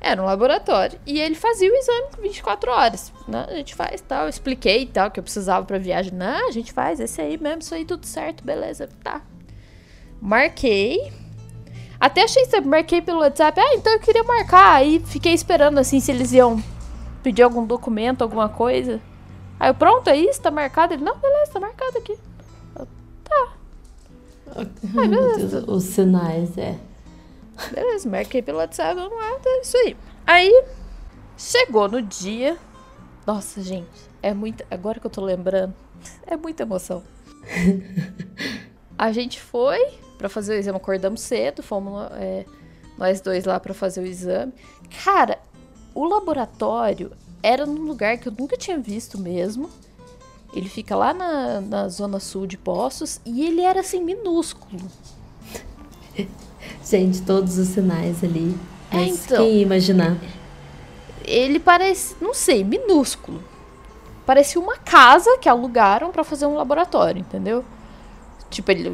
Era 0.04 0.20
um 0.20 0.24
laboratório 0.24 0.98
e 1.06 1.20
ele 1.20 1.36
fazia 1.36 1.70
o 1.70 1.76
exame 1.76 2.08
com 2.12 2.22
24 2.22 2.72
horas. 2.72 3.12
Né? 3.28 3.46
A 3.48 3.54
gente 3.54 3.72
faz 3.72 4.00
tal. 4.00 4.24
Eu 4.24 4.28
expliquei 4.28 4.84
tal 4.84 5.12
que 5.12 5.20
eu 5.20 5.22
precisava 5.22 5.64
pra 5.64 5.78
viagem. 5.78 6.12
Não, 6.12 6.48
a 6.48 6.50
gente 6.50 6.72
faz 6.72 6.98
esse 6.98 7.20
aí 7.20 7.38
mesmo, 7.38 7.60
isso 7.60 7.72
aí 7.72 7.84
tudo 7.84 8.04
certo, 8.04 8.42
beleza. 8.42 8.88
Tá. 9.04 9.22
Marquei. 10.20 11.12
Até 12.00 12.24
achei 12.24 12.42
estranho, 12.42 12.66
marquei 12.66 13.00
pelo 13.00 13.20
WhatsApp. 13.20 13.60
Ah, 13.60 13.74
então 13.76 13.92
eu 13.92 14.00
queria 14.00 14.24
marcar. 14.24 14.74
Aí 14.74 14.98
fiquei 15.06 15.34
esperando 15.34 15.78
assim 15.78 16.00
se 16.00 16.10
eles 16.10 16.32
iam 16.32 16.60
pedir 17.22 17.42
algum 17.44 17.64
documento, 17.64 18.22
alguma 18.22 18.48
coisa. 18.48 19.00
Aí 19.60 19.70
eu, 19.70 19.74
pronto, 19.74 20.10
é 20.10 20.16
isso, 20.16 20.42
tá 20.42 20.50
marcado. 20.50 20.94
Ele, 20.94 21.04
não, 21.04 21.16
beleza, 21.16 21.52
tá 21.52 21.60
marcado 21.60 21.98
aqui. 21.98 22.18
Ai, 24.96 25.06
meu 25.06 25.36
Deus, 25.36 25.64
os 25.68 25.84
sinais, 25.84 26.58
é. 26.58 26.76
Beleza, 27.72 28.08
marquei 28.08 28.42
pelo 28.42 28.58
WhatsApp, 28.58 28.94
vamos 28.94 29.16
lá, 29.16 29.38
tá 29.38 29.50
isso 29.62 29.76
aí. 29.76 29.96
Aí, 30.26 30.64
chegou 31.36 31.88
no 31.88 32.00
dia. 32.00 32.56
Nossa, 33.26 33.62
gente, 33.62 33.88
é 34.22 34.32
muita. 34.32 34.66
Agora 34.70 34.98
que 34.98 35.06
eu 35.06 35.10
tô 35.10 35.22
lembrando, 35.22 35.74
é 36.26 36.36
muita 36.36 36.62
emoção. 36.62 37.02
A 38.98 39.10
gente 39.12 39.40
foi 39.40 39.80
pra 40.18 40.28
fazer 40.28 40.54
o 40.54 40.58
exame, 40.58 40.76
acordamos 40.76 41.20
cedo, 41.20 41.62
fomos 41.62 42.08
é, 42.12 42.46
nós 42.96 43.20
dois 43.20 43.44
lá 43.44 43.58
pra 43.58 43.74
fazer 43.74 44.00
o 44.00 44.06
exame. 44.06 44.52
Cara, 45.04 45.38
o 45.94 46.04
laboratório 46.04 47.12
era 47.42 47.66
num 47.66 47.82
lugar 47.82 48.18
que 48.18 48.28
eu 48.28 48.34
nunca 48.38 48.56
tinha 48.56 48.78
visto 48.78 49.18
mesmo. 49.18 49.68
Ele 50.54 50.68
fica 50.68 50.94
lá 50.94 51.12
na, 51.12 51.60
na 51.60 51.88
zona 51.88 52.20
sul 52.20 52.46
de 52.46 52.58
Poços 52.58 53.20
e 53.24 53.44
ele 53.44 53.62
era 53.62 53.80
assim, 53.80 54.04
minúsculo. 54.04 54.88
Gente, 56.84 57.22
todos 57.22 57.58
os 57.58 57.68
sinais 57.68 58.22
ali. 58.24 58.56
É, 58.90 59.04
então. 59.04 59.38
quem 59.38 59.56
ia 59.56 59.62
imaginar? 59.62 60.16
ele 61.24 61.58
parece, 61.60 62.16
não 62.20 62.34
sei, 62.34 62.64
minúsculo. 62.64 63.40
Parecia 64.26 64.60
uma 64.60 64.76
casa 64.76 65.38
que 65.38 65.48
alugaram 65.48 66.10
pra 66.10 66.24
fazer 66.24 66.46
um 66.46 66.54
laboratório, 66.54 67.20
entendeu? 67.20 67.64
Tipo, 68.50 68.70
ele, 68.72 68.90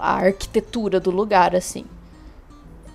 a 0.00 0.12
arquitetura 0.14 0.98
do 1.00 1.10
lugar, 1.10 1.54
assim. 1.56 1.84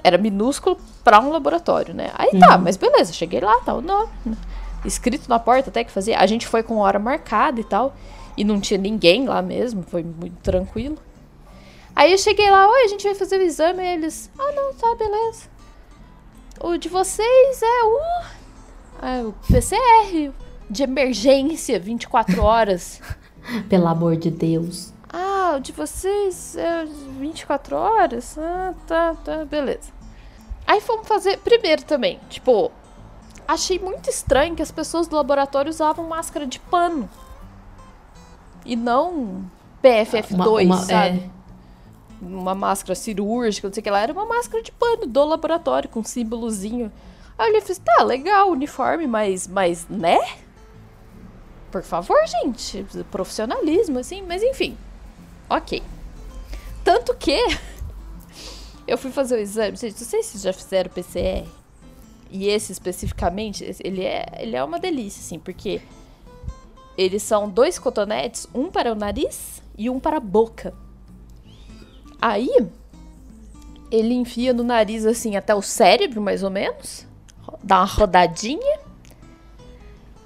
Era 0.03 0.17
minúsculo 0.17 0.77
pra 1.03 1.19
um 1.19 1.29
laboratório, 1.31 1.93
né? 1.93 2.11
Aí 2.15 2.31
tá, 2.39 2.55
Uhum. 2.55 2.63
mas 2.63 2.75
beleza, 2.77 3.13
cheguei 3.13 3.39
lá, 3.41 3.57
tá 3.59 3.73
o 3.73 3.81
nome. 3.81 4.09
né? 4.25 4.35
Escrito 4.83 5.29
na 5.29 5.37
porta 5.37 5.69
até 5.69 5.83
que 5.83 5.91
fazia. 5.91 6.17
A 6.17 6.25
gente 6.25 6.47
foi 6.47 6.63
com 6.63 6.77
hora 6.77 6.97
marcada 6.97 7.59
e 7.59 7.63
tal. 7.63 7.95
E 8.35 8.43
não 8.43 8.59
tinha 8.59 8.79
ninguém 8.79 9.27
lá 9.27 9.41
mesmo, 9.41 9.83
foi 9.83 10.01
muito 10.03 10.37
tranquilo. 10.41 10.97
Aí 11.95 12.11
eu 12.11 12.17
cheguei 12.17 12.49
lá, 12.49 12.67
oi, 12.69 12.83
a 12.83 12.87
gente 12.87 13.03
vai 13.03 13.15
fazer 13.15 13.37
o 13.37 13.43
exame. 13.43 13.83
E 13.83 13.87
eles, 13.93 14.31
ah, 14.37 14.51
não, 14.53 14.73
tá, 14.73 14.95
beleza. 14.95 15.49
O 16.59 16.77
de 16.77 16.89
vocês 16.89 17.61
é 17.61 17.83
o. 17.83 17.99
É 19.03 19.23
o 19.23 19.33
PCR, 19.51 20.31
de 20.69 20.83
emergência, 20.83 21.79
24 21.79 22.41
horas. 22.43 23.01
Pelo 23.67 23.87
amor 23.87 24.15
de 24.15 24.29
Deus. 24.29 24.93
Ah, 25.11 25.55
o 25.57 25.59
de 25.59 25.71
vocês 25.71 26.55
é 26.55 26.85
24 27.19 27.75
horas? 27.75 28.37
Ah, 28.37 28.73
tá, 28.87 29.15
tá, 29.25 29.43
beleza. 29.45 29.91
Aí 30.67 30.79
fomos 30.79 31.07
fazer 31.07 31.37
primeiro 31.39 31.83
também. 31.83 32.19
Tipo, 32.29 32.71
achei 33.47 33.79
muito 33.79 34.09
estranho 34.09 34.55
que 34.55 34.61
as 34.61 34.71
pessoas 34.71 35.07
do 35.07 35.15
laboratório 35.15 35.69
usavam 35.69 36.07
máscara 36.07 36.45
de 36.47 36.59
pano. 36.59 37.09
E 38.63 38.75
não 38.75 39.43
PFF2, 39.83 40.35
Uma- 40.35 40.47
uma- 40.61 40.77
sabe? 40.77 41.17
é. 41.17 41.40
Uma 42.21 42.53
máscara 42.53 42.93
cirúrgica, 42.93 43.67
não 43.67 43.73
sei 43.73 43.81
o 43.81 43.83
que 43.83 43.89
lá. 43.89 44.01
Era 44.01 44.13
uma 44.13 44.25
máscara 44.25 44.61
de 44.61 44.71
pano 44.71 45.07
do 45.07 45.25
laboratório, 45.25 45.89
com 45.89 46.01
um 46.01 46.03
símbolozinho. 46.03 46.91
Aí 47.37 47.53
eu 47.53 47.61
fiz, 47.61 47.79
tá, 47.79 48.03
legal, 48.03 48.51
uniforme, 48.51 49.07
mas, 49.07 49.47
mas, 49.47 49.87
né? 49.87 50.19
Por 51.71 51.81
favor, 51.81 52.19
gente. 52.27 52.85
Profissionalismo, 53.09 53.99
assim, 53.99 54.21
mas 54.21 54.43
enfim. 54.43 54.77
Ok. 55.49 55.81
Tanto 56.83 57.15
que 57.15 57.37
eu 58.87 58.97
fui 58.97 59.11
fazer 59.11 59.35
o 59.35 59.39
exame. 59.39 59.77
Gente, 59.77 59.99
não 59.99 60.07
sei 60.07 60.21
se 60.21 60.37
já 60.37 60.53
fizeram 60.53 60.91
PCR. 60.91 61.47
E 62.29 62.47
esse 62.47 62.71
especificamente, 62.71 63.75
ele 63.83 64.03
é, 64.03 64.25
ele 64.39 64.55
é 64.55 64.63
uma 64.63 64.79
delícia, 64.79 65.19
assim, 65.19 65.37
porque 65.37 65.81
eles 66.97 67.23
são 67.23 67.49
dois 67.49 67.77
cotonetes, 67.77 68.47
um 68.53 68.69
para 68.69 68.91
o 68.91 68.95
nariz 68.95 69.61
e 69.77 69.89
um 69.89 69.99
para 69.99 70.17
a 70.17 70.19
boca. 70.19 70.73
Aí, 72.21 72.49
ele 73.91 74.13
enfia 74.13 74.53
no 74.53 74.63
nariz, 74.63 75.05
assim, 75.05 75.35
até 75.35 75.53
o 75.55 75.61
cérebro, 75.61 76.21
mais 76.21 76.43
ou 76.43 76.49
menos. 76.49 77.05
Dá 77.63 77.79
uma 77.79 77.85
rodadinha. 77.85 78.79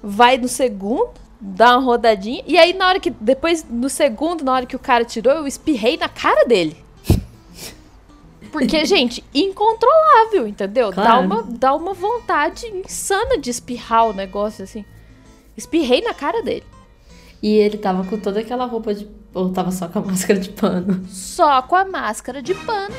Vai 0.02 0.36
no 0.38 0.46
segundo, 0.46 1.10
dá 1.40 1.76
uma 1.76 1.84
rodadinha. 1.84 2.42
E 2.46 2.56
aí, 2.58 2.72
na 2.72 2.86
hora 2.88 3.00
que. 3.00 3.10
Depois, 3.10 3.64
no 3.68 3.88
segundo, 3.88 4.44
na 4.44 4.52
hora 4.52 4.66
que 4.66 4.76
o 4.76 4.78
cara 4.78 5.04
tirou, 5.04 5.32
eu 5.32 5.46
espirrei 5.46 5.96
na 5.96 6.08
cara 6.08 6.44
dele. 6.46 6.76
Porque, 8.52 8.84
gente, 8.84 9.24
incontrolável, 9.34 10.46
entendeu? 10.46 10.90
Dá, 10.90 11.02
Claro. 11.02 11.26
uma, 11.26 11.42
dá 11.42 11.74
uma 11.74 11.92
vontade 11.94 12.66
insana 12.68 13.36
de 13.38 13.50
espirrar 13.50 14.06
o 14.08 14.12
negócio, 14.12 14.62
assim. 14.64 14.84
Espirrei 15.56 16.02
na 16.02 16.14
cara 16.14 16.42
dele. 16.42 16.64
E 17.42 17.54
ele 17.54 17.76
tava 17.78 18.04
com 18.04 18.18
toda 18.18 18.40
aquela 18.40 18.64
roupa 18.66 18.94
de. 18.94 19.08
Ou 19.34 19.50
tava 19.50 19.70
só 19.70 19.88
com 19.88 19.98
a 19.98 20.02
máscara 20.06 20.40
de 20.40 20.50
pano? 20.50 21.04
Só 21.08 21.62
com 21.62 21.76
a 21.76 21.84
máscara 21.84 22.42
de 22.42 22.54
pano. 22.54 22.94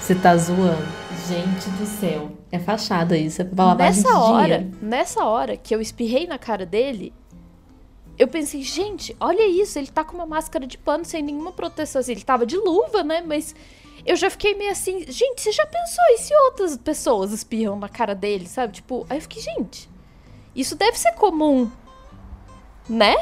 Você 0.00 0.14
tá 0.14 0.36
zoando. 0.36 1.02
Gente 1.28 1.70
do 1.70 1.86
céu. 1.86 2.32
É 2.50 2.58
fachada 2.58 3.16
isso, 3.16 3.40
é 3.40 3.44
pra 3.44 3.66
lavagem 3.66 4.02
nessa 4.02 4.18
hora, 4.18 4.58
dinheiro. 4.58 4.78
nessa 4.82 5.24
hora 5.24 5.56
que 5.56 5.74
eu 5.74 5.80
espirrei 5.80 6.26
na 6.26 6.36
cara 6.36 6.66
dele, 6.66 7.14
eu 8.18 8.28
pensei, 8.28 8.62
gente, 8.62 9.16
olha 9.18 9.46
isso, 9.46 9.78
ele 9.78 9.86
tá 9.86 10.04
com 10.04 10.14
uma 10.16 10.26
máscara 10.26 10.66
de 10.66 10.76
pano 10.76 11.04
sem 11.04 11.22
nenhuma 11.22 11.52
proteção. 11.52 12.00
Assim, 12.00 12.12
ele 12.12 12.22
tava 12.22 12.44
de 12.44 12.56
luva, 12.56 13.02
né? 13.02 13.22
Mas 13.24 13.54
eu 14.04 14.16
já 14.16 14.28
fiquei 14.28 14.54
meio 14.54 14.70
assim, 14.70 15.04
gente, 15.08 15.40
você 15.40 15.52
já 15.52 15.64
pensou 15.64 16.04
e 16.10 16.18
se 16.18 16.34
outras 16.34 16.76
pessoas 16.76 17.32
espirram 17.32 17.78
na 17.78 17.88
cara 17.88 18.14
dele, 18.14 18.46
sabe? 18.46 18.74
Tipo, 18.74 19.06
aí 19.08 19.18
eu 19.18 19.22
fiquei, 19.22 19.40
gente, 19.40 19.88
isso 20.54 20.74
deve 20.76 20.98
ser 20.98 21.12
comum, 21.12 21.70
né? 22.88 23.14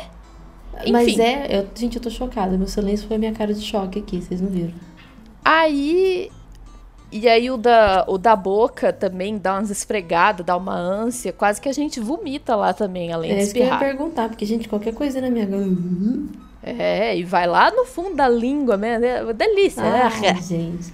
Mas 0.90 1.08
Enfim. 1.08 1.20
é. 1.20 1.58
Eu, 1.58 1.66
gente, 1.74 1.96
eu 1.96 2.02
tô 2.02 2.10
chocada. 2.10 2.56
Meu 2.56 2.66
silêncio 2.66 3.06
foi 3.06 3.16
a 3.16 3.18
minha 3.18 3.32
cara 3.32 3.52
de 3.52 3.60
choque 3.60 3.98
aqui, 3.98 4.20
vocês 4.22 4.40
não 4.40 4.48
viram. 4.48 4.72
Aí. 5.44 6.30
E 7.12 7.28
aí 7.28 7.50
o 7.50 7.56
da, 7.56 8.04
o 8.06 8.16
da 8.16 8.36
boca 8.36 8.92
também 8.92 9.36
dá 9.36 9.54
umas 9.54 9.68
esfregadas, 9.68 10.46
dá 10.46 10.56
uma 10.56 10.76
ânsia. 10.76 11.32
Quase 11.32 11.60
que 11.60 11.68
a 11.68 11.72
gente 11.72 11.98
vomita 11.98 12.54
lá 12.54 12.72
também, 12.72 13.12
além 13.12 13.32
de 13.34 13.40
É 13.40 13.42
isso 13.42 13.52
que 13.52 13.58
eu 13.58 13.64
ia 13.64 13.72
espirrar. 13.72 13.80
perguntar, 13.96 14.28
porque, 14.28 14.46
gente, 14.46 14.68
qualquer 14.68 14.94
coisa 14.94 15.20
na 15.20 15.28
minha 15.28 15.48
É, 16.62 17.16
e 17.16 17.24
vai 17.24 17.48
lá 17.48 17.70
no 17.72 17.84
fundo 17.84 18.14
da 18.14 18.28
língua 18.28 18.76
mesmo. 18.76 19.04
É 19.04 19.32
delícia. 19.32 19.82
Ai, 19.82 20.26
é, 20.26 20.34
gente. 20.36 20.92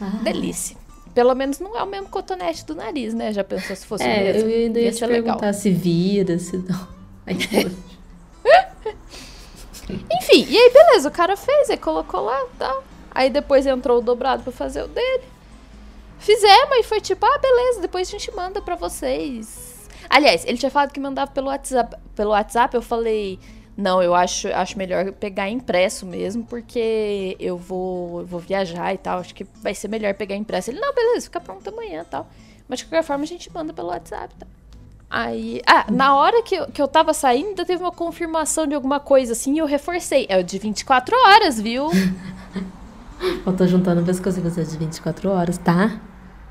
Ah. 0.00 0.18
delícia. 0.22 0.76
Pelo 1.14 1.34
menos 1.34 1.58
não 1.60 1.76
é 1.76 1.82
o 1.82 1.86
mesmo 1.86 2.08
cotonete 2.08 2.64
do 2.64 2.74
nariz, 2.74 3.12
né? 3.12 3.30
Já 3.32 3.44
pensou 3.44 3.76
se 3.76 3.84
fosse 3.84 4.02
o 4.04 4.06
É, 4.06 4.32
mesmo? 4.32 4.48
eu 4.48 4.64
ainda 4.64 4.78
ia, 4.78 4.86
Ia 4.86 4.92
te 4.92 4.98
ser 4.98 5.06
legal. 5.08 5.24
perguntar 5.36 5.52
se 5.52 5.70
vira, 5.70 6.38
se 6.38 6.56
não. 6.56 6.88
Nojo. 7.28 7.76
Enfim, 10.12 10.46
e 10.48 10.56
aí 10.56 10.72
beleza, 10.72 11.08
o 11.08 11.12
cara 11.12 11.36
fez, 11.36 11.70
aí 11.70 11.76
colocou 11.76 12.20
lá 12.20 12.44
tal. 12.58 12.84
Aí 13.10 13.30
depois 13.30 13.66
entrou 13.66 13.98
o 13.98 14.02
dobrado 14.02 14.42
pra 14.42 14.52
fazer 14.52 14.84
o 14.84 14.88
dele. 14.88 15.24
Fizemos 16.18 16.76
e 16.78 16.82
foi 16.82 17.00
tipo, 17.00 17.24
ah, 17.24 17.38
beleza, 17.38 17.80
depois 17.80 18.08
a 18.08 18.10
gente 18.10 18.30
manda 18.34 18.60
pra 18.60 18.76
vocês. 18.76 19.88
Aliás, 20.08 20.44
ele 20.44 20.58
tinha 20.58 20.70
falado 20.70 20.92
que 20.92 21.00
mandava 21.00 21.30
pelo 21.30 21.48
WhatsApp. 21.48 21.96
Pelo 22.14 22.30
WhatsApp, 22.30 22.74
eu 22.74 22.82
falei, 22.82 23.38
não, 23.76 24.02
eu 24.02 24.14
acho, 24.14 24.48
acho 24.48 24.76
melhor 24.76 25.12
pegar 25.12 25.48
impresso 25.48 26.04
mesmo, 26.04 26.44
porque 26.44 27.36
eu 27.40 27.56
vou, 27.56 28.20
eu 28.20 28.26
vou 28.26 28.38
viajar 28.38 28.92
e 28.92 28.98
tal. 28.98 29.20
Acho 29.20 29.34
que 29.34 29.44
vai 29.62 29.74
ser 29.74 29.88
melhor 29.88 30.14
pegar 30.14 30.36
impresso. 30.36 30.70
Ele, 30.70 30.78
não, 30.78 30.94
beleza, 30.94 31.26
fica 31.26 31.40
pronto 31.40 31.66
amanhã 31.68 32.02
e 32.02 32.04
tal. 32.04 32.28
Mas 32.68 32.80
de 32.80 32.84
qualquer 32.84 33.02
forma 33.02 33.24
a 33.24 33.26
gente 33.26 33.50
manda 33.52 33.72
pelo 33.72 33.88
WhatsApp, 33.88 34.34
tá? 34.34 34.46
Aí, 35.10 35.60
ah, 35.66 35.86
na 35.90 36.14
hora 36.14 36.40
que 36.44 36.54
eu, 36.54 36.66
que 36.68 36.80
eu 36.80 36.86
tava 36.86 37.12
saindo, 37.12 37.48
ainda 37.48 37.64
teve 37.64 37.82
uma 37.82 37.90
confirmação 37.90 38.64
de 38.64 38.76
alguma 38.76 39.00
coisa 39.00 39.32
assim 39.32 39.54
e 39.54 39.58
eu 39.58 39.66
reforcei. 39.66 40.24
É 40.28 40.38
o 40.38 40.44
de 40.44 40.56
24 40.56 41.16
horas, 41.26 41.60
viu? 41.60 41.90
Eu 43.44 43.54
tô 43.54 43.66
juntando 43.66 44.02
vez 44.02 44.18
que 44.18 44.30
você 44.30 44.64
de 44.64 44.78
24 44.78 45.28
horas, 45.28 45.58
tá? 45.58 46.00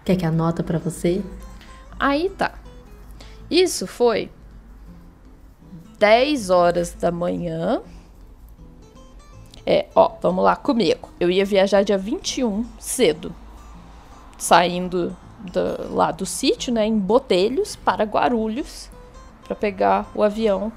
Quer 0.05 0.15
que 0.15 0.23
anota 0.23 0.61
pra 0.61 0.77
você? 0.77 1.23
Aí 1.99 2.29
tá. 2.29 2.53
Isso 3.49 3.87
foi 3.87 4.29
10 5.97 6.51
horas 6.51 6.93
da 6.93 7.11
manhã. 7.11 7.81
É, 9.65 9.87
ó, 9.95 10.11
vamos 10.21 10.43
lá 10.43 10.55
comigo. 10.55 11.09
Eu 11.19 11.31
ia 11.31 11.43
viajar 11.43 11.83
dia 11.83 11.97
21, 11.97 12.63
cedo. 12.79 13.33
Saindo 14.37 15.17
da- 15.39 15.85
lá 15.89 16.11
do 16.11 16.25
sítio, 16.25 16.73
né, 16.73 16.85
em 16.85 16.97
Botelhos, 16.97 17.75
para 17.75 18.03
Guarulhos, 18.03 18.89
para 19.45 19.55
pegar 19.55 20.09
o 20.13 20.21
avião 20.23 20.71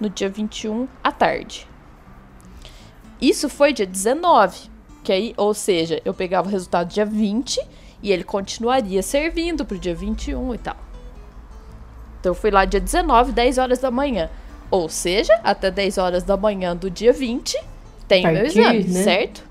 no 0.00 0.08
dia 0.08 0.28
21 0.28 0.88
à 1.02 1.10
tarde. 1.12 1.66
Isso 3.20 3.48
foi 3.48 3.72
dia 3.72 3.86
19, 3.86 4.70
que 5.02 5.12
aí, 5.12 5.34
ou 5.36 5.52
seja, 5.52 6.00
eu 6.04 6.14
pegava 6.14 6.48
o 6.48 6.50
resultado 6.50 6.88
dia 6.88 7.04
20 7.04 7.60
e 8.02 8.12
ele 8.12 8.22
continuaria 8.24 9.02
servindo 9.02 9.64
pro 9.64 9.78
dia 9.78 9.94
21 9.94 10.54
e 10.54 10.58
tal. 10.58 10.76
Então 12.20 12.30
eu 12.30 12.34
fui 12.34 12.50
lá 12.50 12.64
dia 12.64 12.80
19, 12.80 13.32
10 13.32 13.58
horas 13.58 13.78
da 13.78 13.90
manhã. 13.90 14.30
Ou 14.70 14.88
seja, 14.88 15.32
até 15.42 15.70
10 15.70 15.98
horas 15.98 16.22
da 16.22 16.36
manhã 16.36 16.76
do 16.76 16.90
dia 16.90 17.12
20, 17.12 17.58
tem 18.06 18.24
o 18.26 18.32
meu 18.32 18.42
Partir, 18.42 18.58
exame, 18.60 18.84
né? 18.84 19.02
certo? 19.02 19.44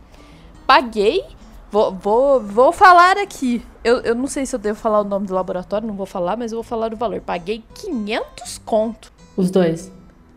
Paguei. 0.65 1.23
Vou, 1.71 1.93
vou, 1.93 2.41
vou 2.41 2.71
falar 2.71 3.17
aqui. 3.17 3.63
Eu, 3.83 3.97
eu 3.99 4.15
não 4.15 4.27
sei 4.27 4.45
se 4.45 4.55
eu 4.55 4.59
devo 4.59 4.79
falar 4.79 5.01
o 5.01 5.03
nome 5.03 5.27
do 5.27 5.33
laboratório, 5.33 5.87
não 5.87 5.95
vou 5.95 6.05
falar, 6.05 6.37
mas 6.37 6.51
eu 6.51 6.57
vou 6.57 6.63
falar 6.63 6.93
o 6.93 6.97
valor. 6.97 7.21
Paguei 7.21 7.63
500 7.75 8.57
conto. 8.59 9.11
Os 9.35 9.51
dois. 9.51 9.91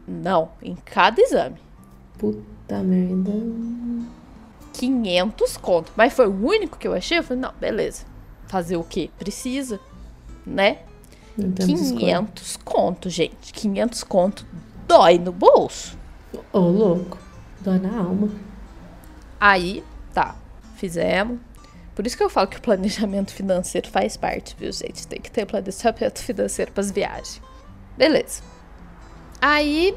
Não, 0.06 0.50
em 0.60 0.74
cada 0.74 1.20
exame. 1.20 1.56
Puta 2.18 2.82
merda. 2.82 3.30
500 4.72 5.56
conto. 5.56 5.92
Mas 5.96 6.12
foi 6.12 6.26
o 6.26 6.46
único 6.46 6.78
que 6.78 6.88
eu 6.88 6.94
achei. 6.94 7.18
Eu 7.18 7.22
falei, 7.22 7.42
não, 7.42 7.52
beleza. 7.60 8.04
Fazer 8.48 8.76
o 8.76 8.82
quê? 8.82 9.10
Precisa, 9.18 9.78
né? 10.44 10.78
Não 11.38 11.52
temos 11.52 11.80
escolha. 11.80 12.00
500 12.00 12.56
conto, 12.64 13.08
gente. 13.08 13.52
500 13.52 14.04
conto 14.04 14.46
dói 14.88 15.18
no 15.18 15.30
bolso. 15.30 15.96
Ô, 16.52 16.58
louco. 16.58 17.16
Dói 17.60 17.78
na 17.78 17.96
alma. 17.96 18.28
Aí, 19.38 19.84
tá, 20.12 20.34
fizemos. 20.80 21.38
Por 21.94 22.06
isso 22.06 22.16
que 22.16 22.22
eu 22.22 22.30
falo 22.30 22.48
que 22.48 22.56
o 22.56 22.62
planejamento 22.62 23.32
financeiro 23.32 23.88
faz 23.88 24.16
parte, 24.16 24.56
viu, 24.58 24.72
gente? 24.72 25.06
Tem 25.06 25.20
que 25.20 25.30
ter 25.30 25.44
planejamento 25.44 26.20
financeiro 26.20 26.72
para 26.72 26.80
as 26.80 26.90
viagens. 26.90 27.42
Beleza. 27.96 28.42
Aí, 29.40 29.94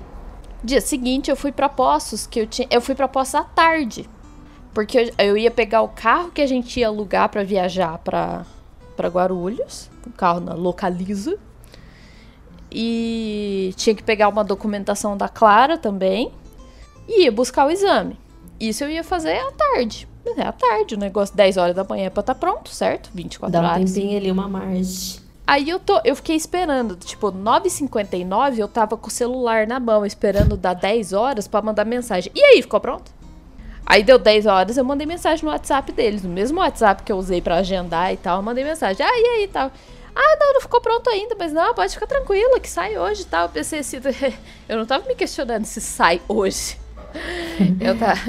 dia 0.63 0.81
seguinte, 0.81 1.31
eu 1.31 1.35
fui 1.35 1.51
para 1.51 1.69
Poços, 1.69 2.27
que 2.27 2.41
eu 2.41 2.47
tinha, 2.47 2.67
eu 2.69 2.81
fui 2.81 2.93
para 2.93 3.07
Poços 3.07 3.35
à 3.35 3.43
tarde, 3.43 4.09
porque 4.73 4.97
eu, 4.97 5.25
eu 5.25 5.37
ia 5.37 5.51
pegar 5.51 5.81
o 5.81 5.89
carro 5.89 6.31
que 6.31 6.41
a 6.41 6.47
gente 6.47 6.79
ia 6.79 6.87
alugar 6.87 7.29
para 7.29 7.43
viajar 7.43 7.97
para 7.99 8.45
para 8.95 9.07
Guarulhos, 9.07 9.89
o 10.05 10.11
carro 10.11 10.39
na 10.39 10.53
Localiza. 10.53 11.37
E 12.71 13.73
tinha 13.75 13.95
que 13.95 14.03
pegar 14.03 14.29
uma 14.29 14.43
documentação 14.43 15.15
da 15.15 15.29
Clara 15.29 15.77
também 15.77 16.31
e 17.07 17.23
ia 17.23 17.31
buscar 17.31 17.67
o 17.67 17.71
exame. 17.71 18.19
Isso 18.59 18.83
eu 18.83 18.89
ia 18.89 19.03
fazer 19.03 19.37
à 19.37 19.51
tarde. 19.51 20.07
É 20.25 20.41
à 20.41 20.51
tarde, 20.51 20.95
o 20.95 20.97
negócio 20.97 21.35
10 21.35 21.57
horas 21.57 21.75
da 21.75 21.83
manhã 21.83 22.05
é 22.05 22.09
pra 22.09 22.21
estar 22.21 22.33
tá 22.33 22.39
pronto, 22.39 22.69
certo? 22.69 23.09
24 23.13 23.51
Dá 23.51 23.61
um 23.61 23.69
horas. 23.69 23.93
tempinho 23.93 24.17
ali, 24.17 24.31
uma 24.31 24.47
margem. 24.47 25.21
Aí 25.45 25.69
eu 25.69 25.79
tô, 25.79 25.99
eu 26.05 26.15
fiquei 26.15 26.37
esperando, 26.37 26.95
tipo, 26.95 27.29
9h59 27.31 28.57
eu 28.57 28.67
tava 28.67 28.95
com 28.95 29.07
o 29.07 29.11
celular 29.11 29.67
na 29.67 29.79
mão, 29.79 30.05
esperando 30.05 30.55
dar 30.55 30.73
10 30.73 31.11
horas 31.11 31.47
pra 31.47 31.61
mandar 31.61 31.83
mensagem. 31.83 32.31
E 32.33 32.41
aí, 32.41 32.61
ficou 32.61 32.79
pronto? 32.79 33.11
Aí 33.85 34.01
deu 34.01 34.17
10 34.17 34.45
horas, 34.45 34.77
eu 34.77 34.85
mandei 34.85 35.05
mensagem 35.05 35.43
no 35.43 35.51
WhatsApp 35.51 35.91
deles, 35.91 36.23
no 36.23 36.29
mesmo 36.29 36.59
WhatsApp 36.59 37.03
que 37.03 37.11
eu 37.11 37.17
usei 37.17 37.41
pra 37.41 37.57
agendar 37.57 38.13
e 38.13 38.17
tal, 38.17 38.37
eu 38.37 38.43
mandei 38.43 38.63
mensagem. 38.63 39.05
Ah, 39.05 39.19
e 39.19 39.25
aí, 39.25 39.47
tal. 39.49 39.69
Ah, 40.15 40.37
não, 40.39 40.53
não 40.53 40.61
ficou 40.61 40.79
pronto 40.79 41.09
ainda, 41.09 41.35
mas 41.37 41.51
não, 41.51 41.73
pode 41.73 41.93
ficar 41.93 42.07
tranquila 42.07 42.59
que 42.59 42.69
sai 42.69 42.97
hoje 42.97 43.23
e 43.23 43.25
tal. 43.25 43.45
Eu 43.45 43.49
pensei 43.49 43.79
assim, 43.79 43.97
eu 44.69 44.77
não 44.77 44.85
tava 44.85 45.05
me 45.05 45.15
questionando 45.15 45.65
se 45.65 45.81
sai 45.81 46.21
hoje. 46.29 46.77
eu, 47.79 47.97
tava, 47.97 48.19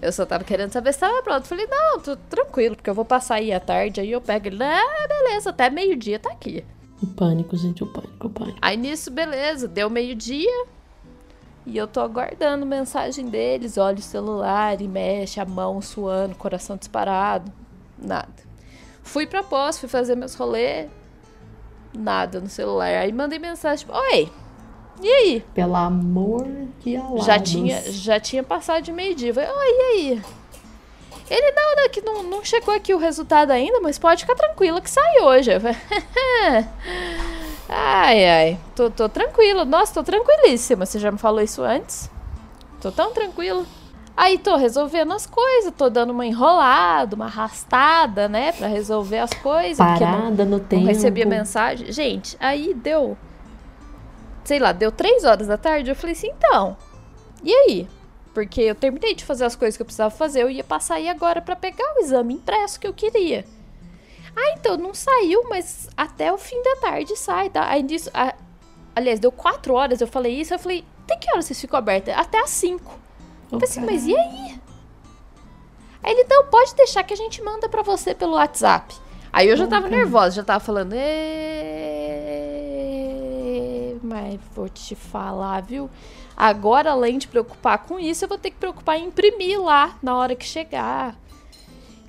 eu 0.00 0.12
só 0.12 0.24
tava 0.24 0.44
querendo 0.44 0.72
saber 0.72 0.92
se 0.92 1.00
tava 1.00 1.22
pronto. 1.22 1.46
Falei, 1.46 1.66
não, 1.66 2.00
tô 2.00 2.16
tranquilo, 2.16 2.76
porque 2.76 2.90
eu 2.90 2.94
vou 2.94 3.04
passar 3.04 3.36
aí 3.36 3.52
à 3.52 3.60
tarde, 3.60 4.00
aí 4.00 4.10
eu 4.10 4.20
pego 4.20 4.48
ele. 4.48 4.62
Ah, 4.62 5.06
beleza, 5.08 5.50
até 5.50 5.70
meio-dia 5.70 6.18
tá 6.18 6.30
aqui. 6.30 6.64
O 7.02 7.06
pânico, 7.06 7.56
gente, 7.56 7.82
o 7.82 7.86
pânico, 7.86 8.26
o 8.26 8.30
pânico. 8.30 8.58
Aí 8.62 8.76
nisso, 8.76 9.10
beleza, 9.10 9.66
deu 9.66 9.90
meio-dia. 9.90 10.66
E 11.64 11.76
eu 11.76 11.86
tô 11.86 12.00
aguardando 12.00 12.66
mensagem 12.66 13.28
deles, 13.28 13.78
olha 13.78 13.98
o 13.98 14.02
celular 14.02 14.80
e 14.80 14.88
mexe 14.88 15.38
a 15.38 15.44
mão 15.44 15.80
suando, 15.80 16.34
coração 16.34 16.76
disparado. 16.76 17.52
Nada. 17.98 18.32
Fui 19.02 19.26
pra 19.26 19.42
pós, 19.42 19.78
fui 19.78 19.88
fazer 19.88 20.16
meus 20.16 20.34
rolês. 20.34 20.90
Nada 21.94 22.40
no 22.40 22.48
celular. 22.48 22.86
Aí 22.86 23.12
mandei 23.12 23.38
mensagem, 23.38 23.86
tipo, 23.86 23.96
oi, 23.96 24.30
e 25.00 25.08
aí? 25.08 25.44
Pelo 25.54 25.76
amor 25.76 26.46
de 26.84 26.96
Allah. 26.96 27.22
Já 27.22 27.38
tinha, 27.38 27.82
já 27.90 28.20
tinha 28.20 28.42
passado 28.42 28.82
de 28.82 28.92
meio-dia. 28.92 29.32
Oi, 29.32 29.44
e 29.44 29.82
aí? 29.82 30.22
Ele, 31.30 31.52
não, 31.52 31.76
não, 31.76 31.88
que 31.88 32.00
não, 32.02 32.22
não 32.24 32.44
chegou 32.44 32.74
aqui 32.74 32.92
o 32.92 32.98
resultado 32.98 33.52
ainda, 33.52 33.80
mas 33.80 33.98
pode 33.98 34.22
ficar 34.22 34.34
tranquila 34.34 34.80
que 34.80 34.90
sai 34.90 35.20
hoje. 35.20 35.50
Ai, 37.74 38.28
ai, 38.28 38.58
tô, 38.76 38.90
tô 38.90 39.08
tranquila. 39.08 39.64
Nossa, 39.64 39.94
tô 39.94 40.02
tranquilíssima. 40.02 40.84
Você 40.84 40.98
já 40.98 41.10
me 41.10 41.16
falou 41.16 41.40
isso 41.40 41.62
antes? 41.62 42.10
Tô 42.82 42.92
tão 42.92 43.14
tranquila. 43.14 43.64
Aí 44.14 44.36
tô 44.36 44.56
resolvendo 44.56 45.14
as 45.14 45.26
coisas, 45.26 45.72
tô 45.76 45.88
dando 45.88 46.10
uma 46.10 46.26
enrolada, 46.26 47.16
uma 47.16 47.24
arrastada, 47.24 48.28
né, 48.28 48.52
para 48.52 48.66
resolver 48.66 49.20
as 49.20 49.32
coisas. 49.32 49.78
Parada 49.78 50.44
não, 50.44 50.58
no 50.58 50.60
tempo. 50.60 50.82
Não 50.82 50.88
recebia 50.88 51.24
mensagem. 51.24 51.90
Gente, 51.90 52.36
aí 52.38 52.74
deu 52.74 53.16
sei 54.44 54.58
lá, 54.58 54.72
deu 54.72 54.92
três 54.92 55.24
horas 55.24 55.46
da 55.46 55.56
tarde, 55.56 55.90
eu 55.90 55.96
falei 55.96 56.12
assim, 56.12 56.28
então, 56.28 56.76
e 57.42 57.52
aí? 57.52 57.88
Porque 58.34 58.62
eu 58.62 58.74
terminei 58.74 59.14
de 59.14 59.24
fazer 59.24 59.44
as 59.44 59.54
coisas 59.54 59.76
que 59.76 59.82
eu 59.82 59.86
precisava 59.86 60.10
fazer, 60.10 60.42
eu 60.42 60.50
ia 60.50 60.64
passar 60.64 60.94
aí 60.94 61.08
agora 61.08 61.42
para 61.42 61.54
pegar 61.54 61.84
o 61.96 62.00
exame 62.00 62.34
impresso 62.34 62.80
que 62.80 62.86
eu 62.86 62.94
queria. 62.94 63.44
Ah, 64.34 64.54
então, 64.56 64.76
não 64.78 64.94
saiu, 64.94 65.48
mas 65.48 65.88
até 65.96 66.32
o 66.32 66.38
fim 66.38 66.60
da 66.62 66.76
tarde 66.76 67.14
sai, 67.16 67.50
tá? 67.50 67.68
Aí 67.68 67.82
disso, 67.82 68.10
a, 68.14 68.34
aliás, 68.96 69.20
deu 69.20 69.30
quatro 69.30 69.74
horas, 69.74 70.00
eu 70.00 70.06
falei 70.06 70.40
isso, 70.40 70.54
eu 70.54 70.58
falei, 70.58 70.84
até 71.04 71.16
que 71.16 71.30
horas 71.30 71.44
vocês 71.44 71.60
ficam 71.60 71.78
abertas? 71.78 72.16
Até 72.16 72.40
às 72.40 72.50
cinco. 72.50 72.98
Eu 73.50 73.60
falei 73.60 73.68
assim, 73.68 73.80
mas 73.80 74.06
e 74.06 74.16
aí? 74.16 74.60
Aí 76.02 76.12
ele, 76.12 76.24
não, 76.24 76.46
pode 76.46 76.74
deixar 76.74 77.02
que 77.02 77.12
a 77.12 77.16
gente 77.16 77.42
manda 77.42 77.68
para 77.68 77.82
você 77.82 78.14
pelo 78.14 78.34
WhatsApp. 78.34 78.94
Aí 79.32 79.48
eu 79.48 79.56
já 79.56 79.66
tava 79.66 79.88
nervosa, 79.88 80.36
já 80.36 80.44
tava 80.44 80.60
falando, 80.60 80.92
mas 84.12 84.38
vou 84.54 84.68
te 84.68 84.94
falar, 84.94 85.62
viu? 85.62 85.88
Agora, 86.36 86.90
além 86.90 87.16
de 87.16 87.26
preocupar 87.26 87.78
com 87.78 87.98
isso, 87.98 88.24
eu 88.24 88.28
vou 88.28 88.36
ter 88.36 88.50
que 88.50 88.56
preocupar 88.56 88.98
em 88.98 89.06
imprimir 89.06 89.60
lá 89.60 89.96
na 90.02 90.14
hora 90.16 90.36
que 90.36 90.44
chegar. 90.44 91.18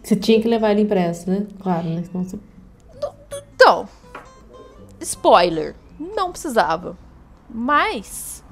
Você 0.03 0.15
tinha 0.15 0.41
que 0.41 0.47
levar 0.47 0.71
ele 0.71 0.81
impresso, 0.81 1.29
né? 1.29 1.47
Claro, 1.61 1.87
né? 1.87 2.03
Você... 2.13 2.37
Então, 3.55 3.87
spoiler, 4.99 5.75
não 5.97 6.31
precisava. 6.31 6.97
Mas. 7.49 8.43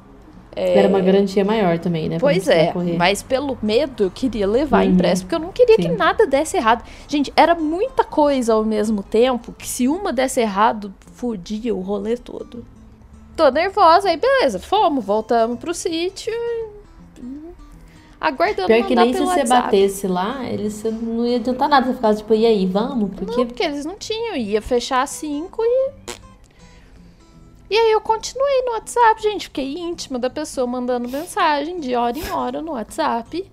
É... 0.56 0.78
Era 0.78 0.88
uma 0.88 1.02
garantia 1.02 1.44
maior 1.44 1.78
também, 1.78 2.08
né? 2.08 2.20
Pois 2.20 2.48
é, 2.48 2.74
mas 2.98 3.22
pelo 3.22 3.58
medo 3.62 4.04
eu 4.06 4.12
queria 4.12 4.48
levar 4.48 4.86
uhum. 4.86 4.94
impresso, 4.94 5.24
porque 5.24 5.36
eu 5.36 5.40
não 5.40 5.52
queria 5.52 5.76
Sim. 5.76 5.82
que 5.82 5.88
nada 5.90 6.26
desse 6.26 6.56
errado. 6.56 6.86
Gente, 7.06 7.34
era 7.36 7.54
muita 7.56 8.06
coisa 8.06 8.54
ao 8.54 8.64
mesmo 8.64 9.04
tempo 9.04 9.52
que 9.52 9.68
se 9.68 9.90
uma 9.90 10.14
desse 10.14 10.40
errado, 10.40 10.94
fudia 11.14 11.76
o 11.76 11.82
rolê 11.82 12.16
todo 12.16 12.66
tô 13.36 13.50
nervosa, 13.50 14.10
aí 14.10 14.18
beleza, 14.18 14.60
fomos, 14.60 15.04
voltamos 15.04 15.60
pro 15.60 15.74
sítio. 15.74 16.34
Aguardando 18.22 18.68
Pior 18.68 18.86
que 18.86 18.94
nem 18.94 19.12
se 19.12 19.20
você 19.20 19.44
batesse 19.46 20.08
lá, 20.08 20.46
eles 20.48 20.84
não 20.84 21.26
ia 21.26 21.38
adiantar 21.38 21.68
nada. 21.68 21.88
Você 21.88 21.94
ficava 21.96 22.16
tipo, 22.16 22.34
e 22.36 22.46
aí, 22.46 22.68
vamos? 22.68 23.10
Porque... 23.16 23.36
Não, 23.36 23.48
porque 23.48 23.64
eles 23.64 23.84
não 23.84 23.96
tinham. 23.96 24.36
Ia 24.36 24.62
fechar 24.62 25.02
às 25.02 25.10
5 25.10 25.60
e. 25.60 25.92
E 27.72 27.76
aí 27.76 27.92
eu 27.92 28.00
continuei 28.00 28.62
no 28.64 28.74
WhatsApp, 28.74 29.24
gente. 29.24 29.46
Fiquei 29.46 29.74
íntima 29.76 30.20
da 30.20 30.30
pessoa 30.30 30.68
mandando 30.68 31.10
mensagem 31.10 31.80
de 31.80 31.96
hora 31.96 32.16
em 32.16 32.30
hora 32.30 32.62
no 32.62 32.74
WhatsApp. 32.74 33.44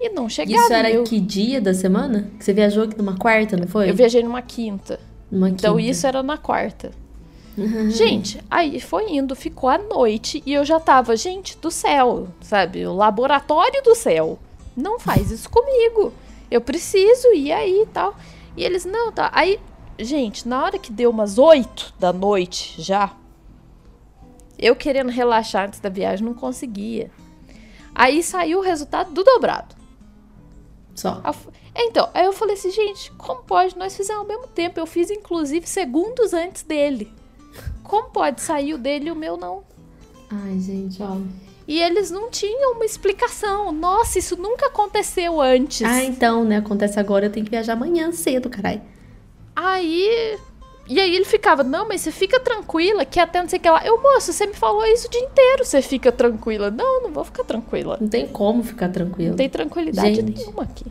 E 0.00 0.08
não 0.08 0.28
chegava. 0.28 0.60
Isso 0.60 0.72
era 0.72 0.90
eu... 0.90 1.04
que 1.04 1.20
dia 1.20 1.60
da 1.60 1.72
semana? 1.72 2.28
Que 2.38 2.44
você 2.44 2.52
viajou 2.52 2.82
aqui 2.82 2.98
numa 2.98 3.16
quarta, 3.16 3.56
não 3.56 3.68
foi? 3.68 3.88
Eu 3.88 3.94
viajei 3.94 4.24
numa 4.24 4.42
quinta. 4.42 4.98
Numa 5.30 5.48
então 5.48 5.76
quinta. 5.76 5.88
isso 5.88 6.06
era 6.08 6.24
na 6.24 6.36
quarta. 6.36 6.90
Uhum. 7.56 7.90
Gente, 7.90 8.42
aí 8.50 8.80
foi 8.80 9.10
indo, 9.10 9.36
ficou 9.36 9.68
a 9.68 9.76
noite 9.76 10.42
e 10.46 10.52
eu 10.54 10.64
já 10.64 10.80
tava, 10.80 11.16
gente, 11.16 11.56
do 11.58 11.70
céu, 11.70 12.28
sabe? 12.40 12.86
O 12.86 12.94
laboratório 12.94 13.82
do 13.82 13.94
céu. 13.94 14.38
Não 14.76 14.98
faz 14.98 15.30
isso 15.30 15.50
comigo. 15.50 16.12
Eu 16.50 16.60
preciso 16.60 17.28
ir 17.32 17.52
aí 17.52 17.82
e 17.82 17.86
tal. 17.86 18.16
E 18.56 18.64
eles, 18.64 18.84
não, 18.84 19.12
tá. 19.12 19.30
Aí, 19.34 19.60
gente, 19.98 20.48
na 20.48 20.64
hora 20.64 20.78
que 20.78 20.92
deu 20.92 21.10
umas 21.10 21.38
oito 21.38 21.94
da 21.98 22.12
noite 22.12 22.80
já, 22.80 23.14
eu 24.58 24.74
querendo 24.74 25.10
relaxar 25.10 25.66
antes 25.66 25.80
da 25.80 25.88
viagem, 25.88 26.24
não 26.24 26.34
conseguia. 26.34 27.10
Aí 27.94 28.22
saiu 28.22 28.60
o 28.60 28.62
resultado 28.62 29.12
do 29.12 29.22
dobrado. 29.22 29.74
Só. 30.94 31.22
Então, 31.74 32.08
aí 32.14 32.24
eu 32.24 32.32
falei 32.32 32.54
assim, 32.54 32.70
gente, 32.70 33.10
como 33.12 33.42
pode? 33.42 33.76
Nós 33.76 33.96
fizemos 33.96 34.22
ao 34.22 34.28
mesmo 34.28 34.46
tempo. 34.46 34.78
Eu 34.78 34.86
fiz, 34.86 35.10
inclusive, 35.10 35.66
segundos 35.66 36.32
antes 36.32 36.62
dele. 36.62 37.12
Como 37.82 38.10
pode 38.10 38.40
sair 38.40 38.74
o 38.74 38.78
dele 38.78 39.08
e 39.08 39.10
o 39.10 39.16
meu 39.16 39.36
não? 39.36 39.62
Ai, 40.30 40.58
gente, 40.58 41.02
ó. 41.02 41.16
E 41.66 41.80
eles 41.80 42.10
não 42.10 42.30
tinham 42.30 42.72
uma 42.72 42.84
explicação. 42.84 43.70
Nossa, 43.70 44.18
isso 44.18 44.36
nunca 44.36 44.66
aconteceu 44.66 45.40
antes. 45.40 45.82
Ah, 45.82 46.02
então, 46.02 46.44
né? 46.44 46.56
Acontece 46.56 46.98
agora, 46.98 47.26
eu 47.26 47.30
tenho 47.30 47.44
que 47.44 47.50
viajar 47.50 47.74
amanhã 47.74 48.10
cedo, 48.12 48.48
caralho. 48.48 48.80
Aí. 49.54 50.38
E 50.88 50.98
aí 50.98 51.14
ele 51.14 51.24
ficava, 51.24 51.62
não, 51.62 51.86
mas 51.86 52.00
você 52.00 52.10
fica 52.10 52.40
tranquila, 52.40 53.04
que 53.04 53.20
até 53.20 53.40
não 53.40 53.48
sei 53.48 53.58
o 53.58 53.62
que 53.62 53.70
lá. 53.70 53.86
Eu, 53.86 54.02
moço, 54.02 54.32
você 54.32 54.46
me 54.46 54.54
falou 54.54 54.84
isso 54.86 55.06
o 55.06 55.10
dia 55.10 55.20
inteiro, 55.20 55.64
você 55.64 55.80
fica 55.80 56.10
tranquila. 56.10 56.70
Não, 56.70 57.02
não 57.02 57.12
vou 57.12 57.24
ficar 57.24 57.44
tranquila. 57.44 57.98
Não 58.00 58.08
tem 58.08 58.26
como 58.26 58.64
ficar 58.64 58.88
tranquila. 58.88 59.30
Não 59.30 59.36
tem 59.36 59.48
tranquilidade 59.48 60.16
gente, 60.16 60.38
nenhuma 60.38 60.64
aqui. 60.64 60.86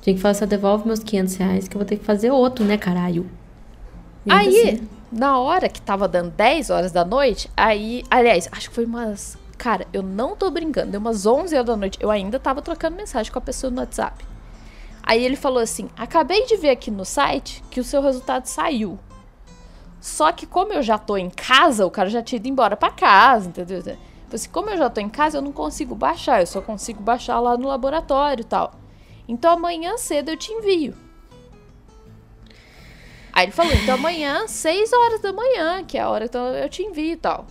Tinha 0.00 0.14
que 0.14 0.20
falar, 0.20 0.34
só 0.34 0.46
devolve 0.46 0.86
meus 0.86 1.00
500 1.00 1.34
reais, 1.36 1.68
que 1.68 1.76
eu 1.76 1.78
vou 1.80 1.86
ter 1.86 1.96
que 1.96 2.04
fazer 2.04 2.30
outro, 2.30 2.64
né, 2.64 2.78
caralho? 2.78 3.28
aí, 4.28 4.70
assim 4.70 4.99
na 5.10 5.38
hora 5.38 5.68
que 5.68 5.80
tava 5.80 6.06
dando 6.06 6.30
10 6.30 6.70
horas 6.70 6.92
da 6.92 7.04
noite, 7.04 7.50
aí, 7.56 8.04
aliás, 8.10 8.48
acho 8.52 8.68
que 8.68 8.74
foi 8.74 8.84
umas, 8.84 9.36
cara, 9.58 9.86
eu 9.92 10.02
não 10.02 10.36
tô 10.36 10.50
brincando, 10.50 10.92
deu 10.92 11.00
umas 11.00 11.26
11 11.26 11.54
horas 11.54 11.66
da 11.66 11.76
noite, 11.76 11.98
eu 12.00 12.10
ainda 12.10 12.38
tava 12.38 12.62
trocando 12.62 12.96
mensagem 12.96 13.32
com 13.32 13.38
a 13.38 13.42
pessoa 13.42 13.70
no 13.70 13.80
WhatsApp. 13.80 14.24
Aí 15.02 15.24
ele 15.24 15.36
falou 15.36 15.60
assim: 15.60 15.88
"Acabei 15.96 16.46
de 16.46 16.56
ver 16.56 16.70
aqui 16.70 16.90
no 16.90 17.04
site 17.04 17.62
que 17.70 17.80
o 17.80 17.84
seu 17.84 18.00
resultado 18.02 18.46
saiu. 18.46 18.98
Só 20.00 20.30
que 20.32 20.46
como 20.46 20.72
eu 20.72 20.82
já 20.82 20.96
tô 20.96 21.16
em 21.16 21.28
casa, 21.28 21.84
o 21.84 21.90
cara 21.90 22.08
já 22.08 22.22
tinha 22.22 22.38
ido 22.38 22.48
embora 22.48 22.76
para 22.76 22.92
casa, 22.92 23.48
entendeu? 23.48 23.78
Então, 23.80 23.96
assim, 24.32 24.48
como 24.48 24.70
eu 24.70 24.78
já 24.78 24.88
tô 24.88 25.00
em 25.00 25.08
casa, 25.08 25.38
eu 25.38 25.42
não 25.42 25.52
consigo 25.52 25.94
baixar, 25.94 26.40
eu 26.40 26.46
só 26.46 26.60
consigo 26.60 27.02
baixar 27.02 27.40
lá 27.40 27.56
no 27.56 27.68
laboratório 27.68 28.42
e 28.42 28.44
tal. 28.44 28.72
Então 29.28 29.52
amanhã 29.52 29.96
cedo 29.96 30.30
eu 30.30 30.36
te 30.36 30.52
envio. 30.52 30.94
Aí 33.32 33.46
ele 33.46 33.52
falou, 33.52 33.72
então 33.72 33.94
amanhã, 33.94 34.46
6 34.46 34.92
horas 34.92 35.20
da 35.20 35.32
manhã, 35.32 35.84
que 35.84 35.96
é 35.96 36.00
a 36.00 36.08
hora 36.10 36.28
que 36.28 36.36
eu 36.36 36.68
te 36.68 36.82
envio 36.82 37.12
e 37.12 37.16
tal. 37.16 37.46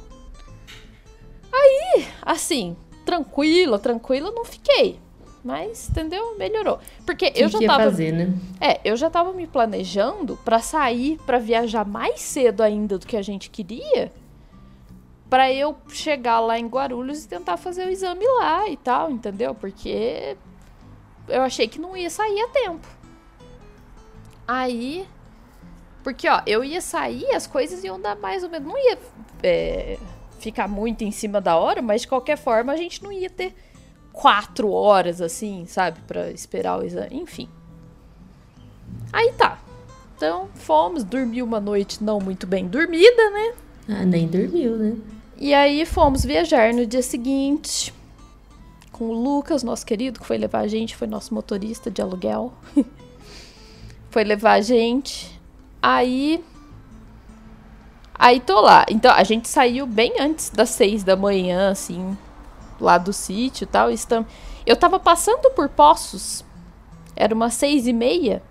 Aí, 1.52 2.06
assim, 2.22 2.78
tranquila, 3.06 3.80
tranquila, 3.80 4.32
não 4.32 4.46
fiquei. 4.46 5.00
Mas, 5.44 5.90
entendeu? 5.90 6.38
Melhorou. 6.38 6.80
Porque 7.06 7.32
que 7.32 7.42
eu 7.42 7.48
já 7.48 7.60
que 7.60 7.66
tava. 7.66 7.86
Fazer, 7.86 8.12
né? 8.12 8.34
É, 8.60 8.82
eu 8.84 8.98
já 8.98 9.10
tava 9.10 9.32
me 9.32 9.48
planejando 9.48 10.38
para 10.44 10.60
sair, 10.60 11.18
para 11.26 11.40
viajar 11.40 11.86
mais 11.86 12.20
cedo 12.22 12.62
ainda 12.62 12.98
do 12.98 13.08
que 13.08 13.16
a 13.16 13.22
gente 13.22 13.50
queria. 13.50 14.12
para 15.30 15.54
eu 15.54 15.78
chegar 15.90 16.40
lá 16.40 16.58
em 16.58 16.68
Guarulhos 16.68 17.24
e 17.24 17.28
tentar 17.28 17.56
fazer 17.56 17.86
o 17.86 17.90
exame 17.90 18.26
lá 18.40 18.68
e 18.68 18.76
tal, 18.76 19.12
entendeu? 19.12 19.54
Porque 19.54 20.36
eu 21.28 21.42
achei 21.44 21.68
que 21.68 21.80
não 21.80 21.96
ia 21.96 22.10
sair 22.10 22.42
a 22.42 22.48
tempo. 22.48 22.88
Aí 24.48 25.08
porque, 26.04 26.28
ó, 26.28 26.42
eu 26.46 26.64
ia 26.64 26.82
sair, 26.82 27.30
as 27.34 27.46
coisas 27.46 27.84
iam 27.84 28.00
dar 28.00 28.16
mais 28.16 28.44
ou 28.44 28.50
menos. 28.50 28.68
Não 28.68 28.78
ia 28.78 28.98
é, 29.44 29.98
ficar 30.40 30.68
muito 30.68 31.04
em 31.04 31.12
cima 31.12 31.42
da 31.42 31.58
hora, 31.58 31.82
mas 31.82 32.02
de 32.02 32.08
qualquer 32.08 32.38
forma 32.38 32.72
a 32.72 32.78
gente 32.78 33.04
não 33.04 33.12
ia 33.12 33.30
ter 33.30 33.54
quatro 34.12 34.72
horas, 34.72 35.22
assim, 35.22 35.66
sabe? 35.66 36.00
Pra 36.08 36.32
esperar 36.32 36.80
o 36.80 36.86
exame. 36.86 37.16
Enfim. 37.16 37.50
Aí 39.12 39.32
tá. 39.34 39.60
Então, 40.16 40.50
fomos, 40.56 41.04
dormi 41.04 41.42
uma 41.42 41.60
noite 41.60 42.04
não 42.04 42.20
muito 42.20 42.46
bem 42.46 42.68
dormida, 42.68 43.30
né? 43.30 43.54
Ah, 43.88 44.06
nem 44.06 44.28
dormiu, 44.28 44.78
né? 44.78 44.98
E 45.38 45.54
aí 45.54 45.86
fomos 45.86 46.26
viajar 46.26 46.74
no 46.74 46.86
dia 46.86 47.02
seguinte 47.02 47.94
com 48.92 49.06
o 49.06 49.14
Lucas, 49.14 49.64
nosso 49.64 49.86
querido, 49.86 50.20
que 50.20 50.26
foi 50.26 50.38
levar 50.38 50.60
a 50.60 50.68
gente, 50.68 50.94
foi 50.94 51.08
nosso 51.08 51.34
motorista 51.34 51.90
de 51.90 52.02
aluguel. 52.02 52.52
foi 54.12 54.26
levar 54.26 54.54
a 54.54 54.62
gente. 54.62 55.39
Aí. 55.82 56.44
Aí 58.14 58.40
tô 58.40 58.60
lá. 58.60 58.86
Então 58.90 59.12
a 59.14 59.24
gente 59.24 59.48
saiu 59.48 59.86
bem 59.86 60.14
antes 60.20 60.50
das 60.50 60.70
seis 60.70 61.04
da 61.04 61.16
manhã, 61.16 61.72
assim, 61.72 62.18
lá 62.80 62.98
do 62.98 63.14
sítio 63.14 63.64
e 63.64 63.68
tal. 63.68 63.90
Estamos... 63.90 64.32
Eu 64.66 64.76
tava 64.76 65.00
passando 65.00 65.50
por 65.52 65.70
Poços, 65.70 66.44
era 67.16 67.34
umas 67.34 67.54
seis 67.54 67.88
e 67.88 67.94
meia. 67.94 68.44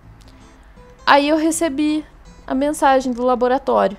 Aí 1.05 1.29
eu 1.29 1.37
recebi 1.37 2.05
a 2.45 2.53
mensagem 2.53 3.13
do 3.13 3.23
laboratório. 3.23 3.97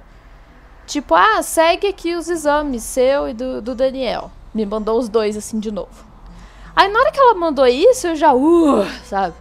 Tipo, 0.86 1.14
ah, 1.14 1.42
segue 1.42 1.86
aqui 1.86 2.16
os 2.16 2.28
exames, 2.28 2.82
seu 2.82 3.28
e 3.28 3.32
do, 3.32 3.62
do 3.62 3.74
Daniel. 3.74 4.30
Me 4.52 4.66
mandou 4.66 4.98
os 4.98 5.08
dois 5.08 5.36
assim 5.36 5.60
de 5.60 5.70
novo. 5.70 6.04
Aí 6.74 6.90
na 6.90 6.98
hora 6.98 7.12
que 7.12 7.20
ela 7.20 7.34
mandou 7.34 7.66
isso, 7.66 8.08
eu 8.08 8.16
já, 8.16 8.34
uh, 8.34 8.84
sabe? 9.04 9.34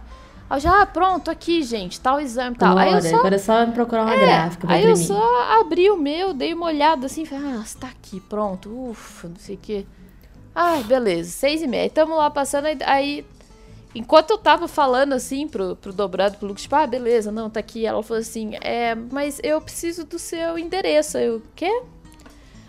Eu 0.50 0.58
já, 0.58 0.82
ah, 0.82 0.86
pronto, 0.86 1.30
aqui, 1.30 1.62
gente, 1.62 2.00
tal 2.00 2.20
exame, 2.20 2.56
tal. 2.56 2.72
Glória, 2.72 2.96
aí 2.96 3.04
eu 3.04 3.10
só, 3.10 3.16
agora 3.18 3.34
é 3.36 3.38
só 3.38 3.66
procurar 3.66 4.02
uma 4.02 4.14
é, 4.14 4.20
gráfica 4.20 4.66
Aí 4.68 4.82
eu 4.82 4.90
imprimir. 4.90 5.06
só 5.06 5.60
abri 5.60 5.88
o 5.90 5.96
meu, 5.96 6.34
dei 6.34 6.52
uma 6.52 6.66
olhada 6.66 7.06
assim, 7.06 7.24
falei, 7.24 7.52
ah, 7.56 7.62
está 7.64 7.86
aqui, 7.86 8.18
pronto, 8.20 8.68
ufa, 8.90 9.28
não 9.28 9.36
sei 9.36 9.54
o 9.54 9.58
quê. 9.58 9.86
Ai, 10.52 10.82
beleza, 10.82 11.30
seis 11.30 11.62
e 11.62 11.68
meia. 11.68 11.88
Tamo 11.88 12.16
lá 12.16 12.28
passando, 12.30 12.66
aí, 12.66 12.78
aí 12.84 13.26
enquanto 13.94 14.30
eu 14.30 14.38
tava 14.38 14.66
falando 14.66 15.12
assim 15.12 15.46
pro, 15.46 15.76
pro 15.76 15.92
dobrado, 15.92 16.36
pro 16.36 16.48
Lucas, 16.48 16.62
tipo, 16.62 16.74
ah, 16.74 16.86
beleza, 16.86 17.30
não, 17.30 17.48
tá 17.48 17.60
aqui. 17.60 17.86
Ela 17.86 18.02
falou 18.02 18.20
assim, 18.20 18.56
é, 18.60 18.96
mas 18.96 19.40
eu 19.44 19.60
preciso 19.60 20.04
do 20.04 20.18
seu 20.18 20.58
endereço. 20.58 21.16
Eu, 21.16 21.40
quê? 21.54 21.82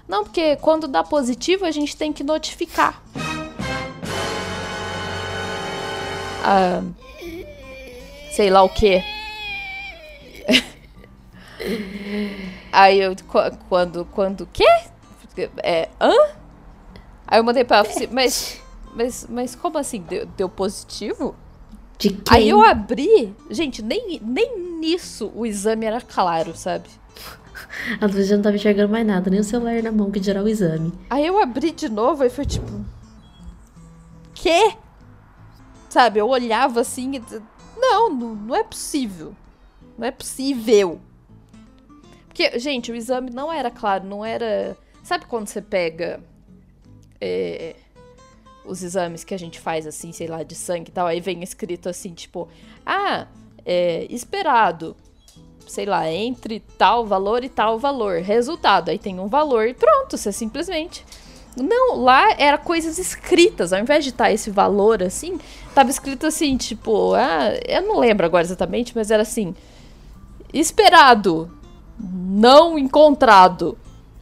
Não, 0.08 0.24
porque 0.24 0.56
quando 0.58 0.88
dá 0.88 1.04
positivo, 1.04 1.65
a 1.65 1.72
gente 1.72 1.98
tem 1.98 2.13
que 2.13 2.24
notificar. 2.24 3.02
Ah, 6.44 6.84
sei 8.32 8.50
lá 8.50 8.63
o 8.63 8.70
quê. 8.70 9.04
Aí 12.72 13.00
eu, 13.00 13.15
qu- 13.15 13.58
quando, 13.70 14.06
quando, 14.06 14.48
quê? 14.52 14.65
É, 15.63 15.89
hã? 16.00 16.12
Aí 17.28 17.39
eu 17.39 17.44
mandei 17.44 17.63
pra 17.63 17.78
ela, 17.78 17.88
assim, 17.88 18.08
mas, 18.12 18.60
mas, 18.96 19.28
mas 19.30 19.56
como 19.56 19.78
assim, 19.78 20.02
deu, 20.02 20.26
deu 20.26 20.50
positivo? 20.50 21.36
De 21.98 22.10
quem? 22.10 22.38
Aí 22.38 22.50
eu 22.50 22.62
abri, 22.63 23.34
gente, 23.50 23.82
nem, 23.82 24.20
nem 24.24 24.60
nisso 24.80 25.32
o 25.36 25.46
exame 25.46 25.86
era 25.86 26.02
claro, 26.02 26.56
sabe? 26.56 26.89
A 28.00 28.06
Luísa 28.06 28.24
já 28.30 28.36
não 28.36 28.44
tava 28.44 28.56
enxergando 28.56 28.91
mais 28.91 29.06
nada, 29.06 29.30
nem 29.30 29.39
o 29.39 29.44
celular 29.44 29.82
na 29.84 29.91
mão 29.91 30.10
que 30.10 30.22
gerar 30.22 30.44
o 30.44 30.48
exame. 30.50 30.91
Aí 31.10 31.26
eu 31.26 31.38
abri 31.41 31.72
de 31.72 31.88
novo 31.89 32.24
e 32.24 32.30
foi 32.30 32.46
tipo. 32.46 32.84
Quê? 34.34 34.74
Sabe, 35.89 36.20
eu 36.20 36.28
olhava 36.28 36.82
assim 36.82 37.15
e. 37.17 37.41
Não, 37.82 38.10
não, 38.10 38.36
não 38.36 38.56
é 38.56 38.63
possível. 38.63 39.36
Não 39.98 40.08
é 40.08 40.12
possível. 40.12 41.00
Porque, 42.28 42.58
gente, 42.60 42.91
o 42.91 42.96
exame 42.96 43.32
não 43.32 43.52
era 43.52 43.72
claro, 43.72 44.06
não 44.06 44.24
era. 44.24 44.78
Sabe 45.04 45.26
quando 45.26 45.48
você 45.48 45.62
pega. 45.62 46.22
é, 47.20 47.76
os 48.63 48.84
exames 48.84 49.24
que 49.24 49.34
a 49.34 49.39
gente 49.39 49.60
faz, 49.60 49.88
assim, 49.88 50.12
sei 50.12 50.28
lá, 50.28 50.44
de 50.44 50.56
sangue 50.56 50.89
e 50.89 50.94
tal, 50.94 51.08
aí 51.08 51.20
vem 51.20 51.41
escrito 51.44 51.89
assim, 51.89 52.13
tipo, 52.13 52.48
ah, 52.86 53.28
é, 53.65 54.06
esperado, 54.10 54.96
sei 55.67 55.86
lá, 55.86 56.10
entre 56.12 56.60
tal 56.78 57.06
valor 57.06 57.44
e 57.44 57.50
tal 57.50 57.80
valor. 57.80 58.22
Resultado, 58.22 58.89
aí 58.89 59.00
tem 59.00 59.20
um 59.20 59.28
valor 59.28 59.67
e 59.67 59.74
pronto, 59.74 60.17
você 60.17 60.32
simplesmente. 60.32 61.06
Não, 61.58 61.98
lá 61.98 62.34
era 62.38 62.58
coisas 62.58 62.98
escritas, 62.98 63.74
ao 63.74 63.80
invés 63.80 64.04
de 64.04 64.12
estar 64.12 64.32
esse 64.32 64.50
valor 64.50 65.04
assim, 65.04 65.38
tava 65.73 65.89
escrito 65.89 66.25
assim, 66.27 66.57
tipo, 66.57 67.13
ah, 67.13 67.53
eu 67.67 67.81
não 67.84 67.99
lembro 67.99 68.25
agora 68.25 68.43
exatamente, 68.43 68.93
mas 68.95 69.12
era 69.12 69.23
assim: 69.23 69.55
esperado, 70.53 71.51
não 71.99 72.77
encontrado. 72.77 73.77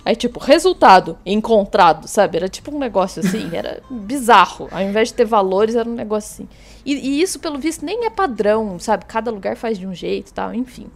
Aí, 0.06 0.16
tipo, 0.16 0.40
resultado 0.40 1.18
encontrado, 1.26 2.08
sabe? 2.08 2.38
Era 2.38 2.48
tipo 2.48 2.74
um 2.74 2.80
negócio 2.80 3.22
assim, 3.24 3.50
era 3.54 3.82
bizarro. 3.90 4.68
Ao 4.72 4.82
invés 4.82 5.10
de 5.10 5.16
ter 5.16 5.26
valores, 5.26 5.76
era 5.76 5.88
um 5.88 5.94
negócio 5.94 6.34
assim. 6.34 6.50
E, 6.86 6.94
e 6.96 7.22
isso, 7.22 7.40
pelo 7.40 7.60
visto, 7.60 7.86
nem 7.86 8.06
é 8.06 8.10
padrão, 8.10 8.80
sabe? 8.80 9.06
Cada 9.06 9.30
lugar 9.30 9.56
faz 9.56 9.78
de 9.78 9.86
um 9.86 9.94
jeito 9.94 10.30
e 10.30 10.34
tal, 10.34 10.54
enfim. 10.54 10.88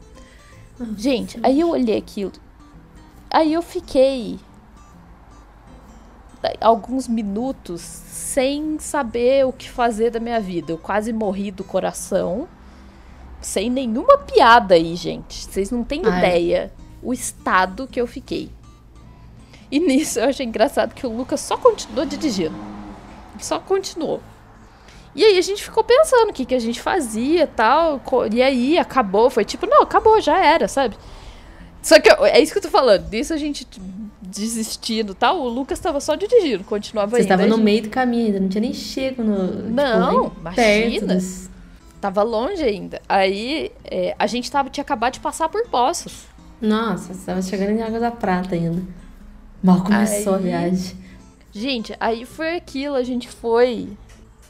Gente, 0.97 1.39
aí 1.43 1.59
eu 1.59 1.69
olhei 1.69 1.97
aquilo. 1.97 2.31
Aí 3.29 3.53
eu 3.53 3.61
fiquei 3.61 4.39
alguns 6.61 7.07
minutos 7.07 7.81
sem 7.81 8.77
saber 8.79 9.45
o 9.45 9.53
que 9.53 9.69
fazer 9.69 10.09
da 10.09 10.19
minha 10.19 10.39
vida. 10.39 10.71
Eu 10.71 10.77
quase 10.77 11.11
morri 11.13 11.51
do 11.51 11.63
coração. 11.63 12.47
Sem 13.41 13.69
nenhuma 13.69 14.17
piada 14.19 14.75
aí, 14.75 14.95
gente. 14.95 15.45
Vocês 15.45 15.69
não 15.69 15.83
têm 15.83 16.01
Ai. 16.05 16.17
ideia 16.17 16.71
o 17.01 17.13
estado 17.13 17.87
que 17.87 17.99
eu 17.99 18.07
fiquei. 18.07 18.49
E 19.69 19.79
nisso 19.79 20.19
eu 20.19 20.29
achei 20.29 20.45
engraçado 20.45 20.93
que 20.93 21.05
o 21.05 21.15
Lucas 21.15 21.41
só 21.41 21.57
continuou 21.57 22.05
dirigindo. 22.05 22.55
Só 23.39 23.59
continuou. 23.59 24.21
E 25.15 25.23
aí 25.23 25.37
a 25.37 25.41
gente 25.41 25.63
ficou 25.63 25.83
pensando 25.83 26.29
o 26.29 26.33
que, 26.33 26.45
que 26.45 26.55
a 26.55 26.59
gente 26.59 26.81
fazia 26.81 27.45
tal. 27.47 28.01
E 28.31 28.41
aí 28.41 28.77
acabou. 28.77 29.29
Foi 29.29 29.43
tipo, 29.43 29.65
não, 29.65 29.81
acabou, 29.81 30.19
já 30.21 30.43
era, 30.43 30.67
sabe? 30.67 30.97
Só 31.81 31.99
que 31.99 32.09
eu- 32.09 32.25
é 32.25 32.39
isso 32.39 32.51
que 32.53 32.59
eu 32.59 32.63
tô 32.63 32.69
falando. 32.69 33.09
Disso 33.09 33.33
a 33.33 33.37
gente 33.37 33.67
desistindo 34.33 35.13
tal. 35.13 35.39
O 35.41 35.47
Lucas 35.47 35.79
tava 35.79 35.99
só 36.01 36.15
dirigindo, 36.15 36.63
continuava 36.63 37.11
Vocês 37.11 37.21
indo. 37.25 37.31
estavam 37.31 37.45
Aí 37.45 37.49
no 37.49 37.55
a 37.55 37.59
meio 37.63 37.83
do 37.83 37.89
caminho 37.89 38.25
ainda, 38.27 38.39
não 38.39 38.49
tinha 38.49 38.61
nem 38.61 38.73
chego 38.73 39.23
no. 39.23 39.69
Não, 39.69 40.23
tipo, 40.29 40.43
nem 40.43 40.53
perto 40.55 40.87
imagina. 40.87 41.15
dos- 41.15 41.49
Tava 42.01 42.21
longe 42.23 42.61
ainda. 42.63 43.01
Aí 43.07 43.71
é, 43.85 44.13
a 44.19 44.27
gente 44.27 44.51
tava, 44.51 44.69
tinha 44.69 44.81
acabado 44.81 45.13
de 45.13 45.19
passar 45.21 45.47
por 45.47 45.65
Poços. 45.67 46.23
Nossa, 46.61 47.13
você 47.13 47.25
tava 47.25 47.41
chegando 47.41 47.71
em 47.71 47.81
Água 47.81 47.99
da 47.99 48.11
Prata 48.11 48.55
ainda. 48.55 48.81
Mal 49.63 49.81
começou 49.83 50.33
a 50.33 50.37
Aí- 50.37 50.43
viagem. 50.43 50.97
Gente, 51.53 51.95
aí 51.99 52.25
foi 52.25 52.55
aquilo, 52.57 52.95
a 52.95 53.03
gente 53.03 53.29
foi. 53.29 53.89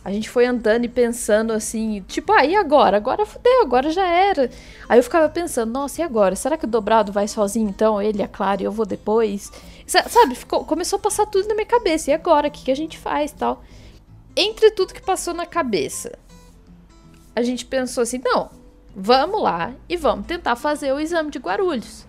A 0.06 0.12
gente 0.12 0.30
foi 0.30 0.46
andando 0.46 0.84
e 0.84 0.89
pensando 0.89 1.54
assim, 1.54 2.04
tipo, 2.08 2.34
ah, 2.34 2.43
e 2.46 2.56
agora? 2.56 2.98
Agora 2.98 3.26
fudeu, 3.26 3.62
agora 3.62 3.89
já 3.91 4.06
era. 4.06 4.50
Aí 4.89 5.00
eu 5.00 5.04
ficava 5.04 5.30
pensando, 5.30 5.72
nossa, 5.72 6.02
e 6.02 6.04
agora? 6.04 6.36
Será 6.36 6.58
que 6.58 6.65
o 6.65 6.67
dobrado 6.67 7.12
vai 7.12 7.26
sozinho 7.28 7.69
então? 7.69 8.02
Ele, 8.02 8.22
a 8.22 8.28
Clara 8.28 8.62
e 8.62 8.65
eu 8.65 8.72
vou 8.72 8.86
depois? 8.86 9.50
Sa- 9.86 10.08
Sabe, 10.10 10.36
ficou, 10.36 10.63
começou 10.65 10.98
a 10.98 11.02
passar 11.02 11.26
tudo 11.26 11.48
na 11.48 11.54
minha 11.56 11.65
cabeça. 11.65 12.12
E 12.12 12.13
agora? 12.13 12.48
O 12.48 12.52
que, 12.52 12.63
que 12.65 12.72
a 12.72 12.76
gente 12.76 12.98
faz 12.98 13.32
tal? 13.32 13.63
Entre 14.36 14.72
tudo 14.72 14.93
que 14.93 15.02
passou 15.02 15.34
na 15.34 15.46
cabeça, 15.46 16.17
a 17.36 17.41
gente 17.43 17.65
pensou 17.65 18.02
assim, 18.02 18.19
não, 18.24 18.50
vamos 18.96 19.41
lá 19.41 19.74
e 19.88 19.96
vamos 19.98 20.26
tentar 20.26 20.56
fazer 20.56 20.91
o 20.91 21.00
exame 21.00 21.30
de 21.30 21.39
Guarulhos. 21.39 22.06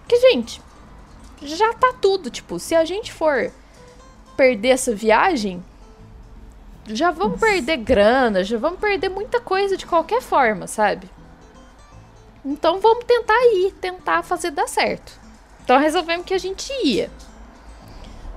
Porque, 0.00 0.18
gente, 0.20 0.60
já 1.42 1.72
tá 1.74 1.94
tudo. 2.00 2.30
Tipo, 2.30 2.58
se 2.58 2.74
a 2.74 2.84
gente 2.84 3.12
for 3.12 3.50
perder 4.36 4.68
essa 4.70 4.94
viagem, 4.94 5.62
já 6.86 7.10
vamos 7.10 7.40
perder 7.40 7.78
grana, 7.78 8.44
já 8.44 8.58
vamos 8.58 8.78
perder 8.80 9.08
muita 9.08 9.40
coisa 9.40 9.76
de 9.76 9.86
qualquer 9.86 10.20
forma, 10.20 10.66
sabe? 10.66 11.08
Então 12.44 12.78
vamos 12.80 13.04
tentar 13.06 13.38
ir, 13.54 13.72
tentar 13.80 14.22
fazer 14.22 14.50
dar 14.50 14.68
certo. 14.68 15.18
Então 15.64 15.78
resolvemos 15.78 16.26
que 16.26 16.34
a 16.34 16.38
gente 16.38 16.70
ia. 16.84 17.10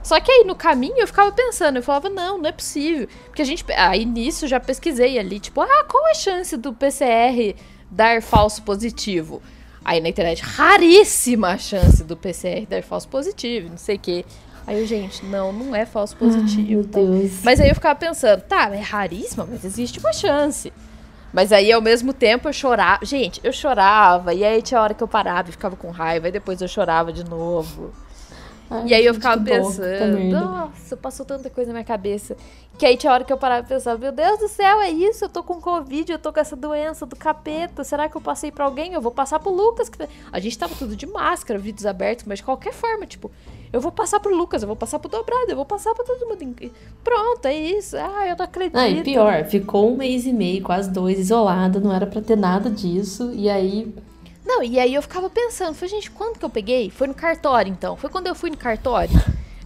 Só 0.02 0.22
que 0.22 0.32
aí 0.32 0.46
no 0.46 0.56
caminho 0.56 0.98
eu 0.98 1.06
ficava 1.06 1.34
pensando, 1.34 1.76
eu 1.76 1.84
falava, 1.84 2.10
não, 2.10 2.38
não 2.38 2.50
é 2.50 2.52
possível. 2.54 3.10
Porque 3.26 3.42
a 3.42 3.46
gente. 3.46 3.66
Aí 3.74 4.06
nisso 4.06 4.46
eu 4.46 4.50
já 4.50 4.60
pesquisei 4.60 5.20
ali, 5.20 5.38
tipo, 5.38 5.60
ah, 5.60 5.86
qual 5.86 6.06
a 6.08 6.14
chance 6.14 6.56
do 6.56 6.74
PCR 6.74 7.56
dar 7.92 8.22
falso 8.22 8.64
positivo? 8.64 9.42
Aí 9.84 10.00
na 10.00 10.08
internet, 10.08 10.42
raríssima 10.42 11.50
a 11.50 11.58
chance 11.58 12.04
do 12.04 12.16
PCR 12.16 12.66
dar 12.66 12.82
falso 12.84 13.10
positivo, 13.10 13.70
não 13.70 13.78
sei 13.78 13.98
o 13.98 14.00
quê. 14.00 14.26
Aí 14.66 14.80
eu, 14.80 14.86
gente, 14.86 15.26
não, 15.26 15.52
não 15.52 15.76
é 15.76 15.86
falso 15.86 16.16
positivo. 16.16 16.90
Ai, 16.94 17.02
meu. 17.02 17.20
Deus. 17.20 17.42
Mas 17.44 17.60
aí 17.60 17.70
eu 17.70 17.76
ficava 17.76 17.98
pensando, 17.98 18.42
tá, 18.42 18.74
é 18.74 18.80
raríssima, 18.80 19.46
mas 19.50 19.64
existe 19.64 20.00
uma 20.00 20.12
chance. 20.12 20.72
Mas 21.38 21.52
aí 21.52 21.72
ao 21.72 21.80
mesmo 21.80 22.14
tempo 22.14 22.50
eu 22.50 22.54
chorava. 22.54 23.06
Gente, 23.06 23.40
eu 23.44 23.54
chorava, 23.54 24.34
e 24.34 24.44
aí 24.44 24.60
tinha 24.60 24.82
hora 24.82 24.96
que 24.96 25.04
eu 25.04 25.08
parava 25.08 25.50
e 25.50 25.52
ficava 25.52 25.76
com 25.76 25.92
raiva, 25.92 26.30
e 26.30 26.32
depois 26.32 26.60
eu 26.64 26.68
chorava 26.68 27.14
de 27.14 27.24
novo. 27.24 27.92
Ai, 28.70 28.88
e 28.88 28.94
aí 28.94 29.06
eu 29.06 29.14
ficava 29.14 29.42
pensando, 29.42 30.30
nossa, 30.30 30.98
passou 30.98 31.26
tanta 31.26 31.50
coisa 31.50 31.70
na 31.70 31.76
minha 31.76 31.86
cabeça. 31.86 32.36
Que 32.78 32.86
aí 32.86 32.96
tinha 32.96 33.12
hora 33.12 33.24
que 33.24 33.34
eu 33.34 33.38
parava 33.38 33.66
e 33.66 33.70
pensava, 33.70 33.98
meu 33.98 34.12
Deus 34.12 34.40
do 34.40 34.48
céu, 34.48 34.80
é 34.82 34.90
isso? 34.90 35.26
Eu 35.26 35.30
tô 35.30 35.42
com 35.42 35.60
Covid, 35.60 36.12
eu 36.12 36.20
tô 36.20 36.32
com 36.32 36.40
essa 36.40 36.56
doença 36.56 37.06
do 37.06 37.16
capeta. 37.16 37.84
Será 37.84 38.08
que 38.08 38.16
eu 38.16 38.22
passei 38.22 38.52
pra 38.52 38.66
alguém? 38.66 38.94
Eu 38.94 39.02
vou 39.02 39.12
passar 39.12 39.40
pro 39.40 39.52
Lucas. 39.52 39.90
A 40.32 40.40
gente 40.40 40.58
tava 40.58 40.76
tudo 40.76 40.96
de 40.96 41.08
máscara, 41.08 41.58
vídeos 41.58 41.86
abertos, 41.86 42.26
mas 42.28 42.40
de 42.40 42.46
qualquer 42.46 42.74
forma, 42.74 43.08
tipo, 43.08 43.32
eu 43.74 43.82
vou 43.82 43.92
passar 43.92 44.20
pro 44.20 44.36
Lucas, 44.36 44.62
eu 44.62 44.68
vou 44.68 44.76
passar 44.76 45.00
pro 45.00 45.10
Dobrado, 45.10 45.50
eu 45.50 45.56
vou 45.56 45.66
passar 45.66 45.96
pra 45.96 46.06
todo 46.06 46.28
mundo. 46.28 46.72
Pronto, 47.04 47.46
é 47.46 47.56
isso. 47.56 47.98
Ah, 47.98 48.28
eu 48.28 48.36
não 48.38 48.46
acredito. 48.46 48.78
Ah, 48.78 48.88
e 48.88 49.02
pior, 49.02 49.44
ficou 49.46 49.92
um 49.92 49.98
mês 49.98 50.26
e 50.26 50.34
meio, 50.34 50.62
quase 50.62 50.90
dois, 50.92 51.18
isolada, 51.18 51.80
não 51.80 51.92
era 51.92 52.06
pra 52.06 52.22
ter 52.22 52.38
nada 52.38 52.70
disso. 52.70 53.32
E 53.34 53.50
aí 53.50 53.92
não, 54.48 54.64
e 54.64 54.80
aí 54.80 54.94
eu 54.94 55.02
ficava 55.02 55.30
pensando, 55.30 55.76
falei, 55.76 55.90
gente, 55.90 56.10
quando 56.10 56.40
que 56.40 56.46
eu 56.46 56.50
peguei? 56.50 56.90
Foi 56.90 57.06
no 57.06 57.14
cartório, 57.14 57.70
então. 57.70 57.98
Foi 57.98 58.10
quando 58.10 58.28
eu 58.28 58.34
fui 58.34 58.50
no 58.50 58.58
cartório. 58.58 59.12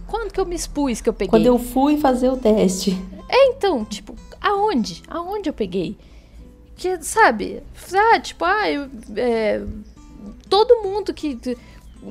Quando 0.08 0.32
que 0.32 0.40
eu 0.40 0.44
me 0.44 0.56
expus 0.56 1.00
que 1.00 1.08
eu 1.08 1.12
peguei? 1.12 1.30
Quando 1.30 1.46
eu 1.46 1.58
fui 1.58 1.96
fazer 1.96 2.28
o 2.28 2.36
teste. 2.36 3.00
É, 3.28 3.46
então, 3.46 3.84
tipo, 3.84 4.14
aonde? 4.40 5.02
Aonde 5.08 5.48
eu 5.48 5.54
peguei? 5.54 5.96
Que, 6.76 7.02
sabe? 7.02 7.62
Ah, 7.94 8.20
tipo, 8.20 8.44
ah, 8.44 8.70
eu, 8.70 8.90
é, 9.16 9.64
todo 10.50 10.82
mundo 10.82 11.14
que 11.14 11.38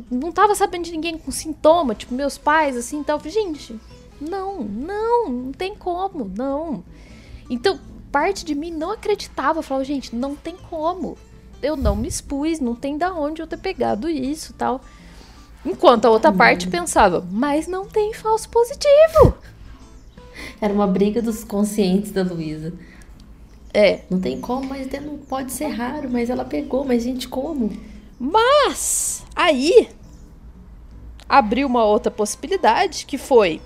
não 0.10 0.32
tava 0.32 0.56
sabendo 0.56 0.86
de 0.86 0.92
ninguém 0.92 1.18
com 1.18 1.30
sintoma, 1.30 1.94
tipo, 1.94 2.14
meus 2.14 2.38
pais, 2.38 2.78
assim, 2.78 2.98
então, 2.98 3.20
gente, 3.26 3.78
não, 4.20 4.64
não, 4.64 5.30
não 5.30 5.52
tem 5.52 5.76
como, 5.76 6.32
não. 6.36 6.84
Então, 7.50 7.80
parte 8.12 8.46
de 8.46 8.56
mim 8.56 8.72
não 8.72 8.92
acreditava, 8.92 9.62
falava, 9.62 9.84
gente, 9.84 10.16
não 10.16 10.36
tem 10.36 10.56
como 10.70 11.18
eu 11.62 11.76
não 11.76 11.96
me 11.96 12.08
expus, 12.08 12.60
não 12.60 12.76
tem 12.76 12.98
da 12.98 13.14
onde 13.14 13.42
eu 13.42 13.48
ter 13.48 13.58
pegado 13.58 14.10
isso 14.10 14.54
tal. 14.54 14.82
Enquanto 15.66 16.06
a 16.06 16.10
outra 16.10 16.32
hum. 16.32 16.38
parte 16.38 16.68
pensava, 16.68 17.26
mas 17.32 17.68
não 17.68 17.86
tem 17.86 18.14
falso 18.14 18.50
positivo. 18.50 19.36
Era 20.60 20.74
uma 20.74 20.88
briga 20.88 21.22
dos 21.22 21.44
conscientes 21.44 22.12
da 22.12 22.24
Luísa. 22.24 22.74
É. 23.74 24.02
Não 24.10 24.20
tem 24.20 24.40
como, 24.40 24.68
mas 24.68 24.88
não 25.02 25.18
pode 25.18 25.52
ser 25.52 25.68
raro, 25.68 26.10
mas 26.10 26.30
ela 26.30 26.44
pegou, 26.44 26.84
mas 26.84 27.04
gente, 27.04 27.28
como? 27.28 27.72
Mas 28.20 29.24
aí 29.36 29.90
abriu 31.28 31.68
uma 31.68 31.86
outra 31.86 32.12
possibilidade 32.12 33.06
que 33.06 33.18
foi. 33.18 33.62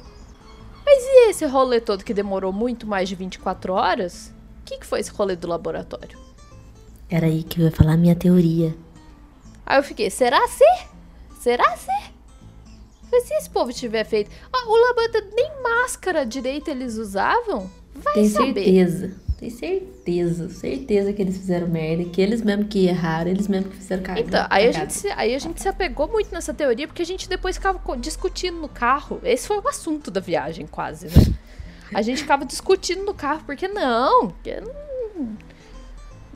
Mas 0.85 1.03
e 1.03 1.29
esse 1.29 1.45
rolê 1.45 1.81
todo 1.81 2.05
que 2.05 2.13
demorou 2.13 2.53
muito 2.53 2.85
mais 2.85 3.09
de 3.09 3.15
24 3.15 3.73
horas? 3.73 4.31
O 4.61 4.65
que, 4.65 4.77
que 4.77 4.85
foi 4.85 4.99
esse 4.99 5.11
rolê 5.11 5.35
do 5.35 5.47
laboratório? 5.47 6.24
Era 7.09 7.27
aí 7.27 7.43
que 7.43 7.59
eu 7.61 7.65
ia 7.65 7.71
falar 7.71 7.93
a 7.93 7.97
minha 7.97 8.15
teoria. 8.15 8.75
Aí 9.65 9.77
eu 9.79 9.83
fiquei, 9.83 10.09
será 10.09 10.47
ser? 10.47 10.87
Será 11.39 11.75
ser? 11.77 12.13
Mas 13.11 13.23
se 13.23 13.33
esse 13.35 13.49
povo 13.49 13.71
tiver 13.71 14.03
feito. 14.03 14.31
Ah, 14.51 14.67
o 14.67 14.75
laboratório 14.75 15.29
nem 15.35 15.61
máscara 15.61 16.25
direito 16.25 16.69
eles 16.69 16.97
usavam? 16.97 17.69
Vai 17.93 18.13
Tem 18.13 18.29
saber. 18.29 18.63
certeza. 18.63 19.25
Tem 19.37 19.49
certeza, 19.49 20.49
certeza 20.49 21.11
que 21.11 21.21
eles 21.21 21.37
fizeram 21.37 21.67
merda, 21.67 22.05
que 22.05 22.21
eles 22.21 22.41
mesmo 22.41 22.65
que 22.65 22.87
erraram, 22.87 23.29
eles 23.29 23.49
mesmo 23.49 23.69
que 23.69 23.75
fizeram 23.75 24.01
cagada. 24.01 24.25
Então, 24.25 24.47
aí 24.49 24.67
a, 24.67 24.71
gente 24.71 24.93
se, 24.93 25.09
aí 25.11 25.35
a 25.35 25.39
gente 25.39 25.61
se 25.61 25.67
apegou 25.67 26.07
muito 26.07 26.31
nessa 26.31 26.53
teoria, 26.53 26.87
porque 26.87 27.01
a 27.01 27.05
gente 27.05 27.27
depois 27.27 27.57
ficava 27.57 27.79
discutindo 27.97 28.57
no 28.57 28.69
carro. 28.69 29.19
Esse 29.23 29.45
foi 29.45 29.59
o 29.59 29.67
assunto 29.67 30.09
da 30.09 30.21
viagem, 30.21 30.65
quase, 30.65 31.07
né? 31.07 31.35
A 31.93 32.01
gente 32.01 32.21
ficava 32.21 32.45
discutindo 32.45 33.03
no 33.03 33.13
carro, 33.13 33.43
porque 33.45 33.67
não, 33.67 34.29
porque 34.29 34.61
não 34.61 34.73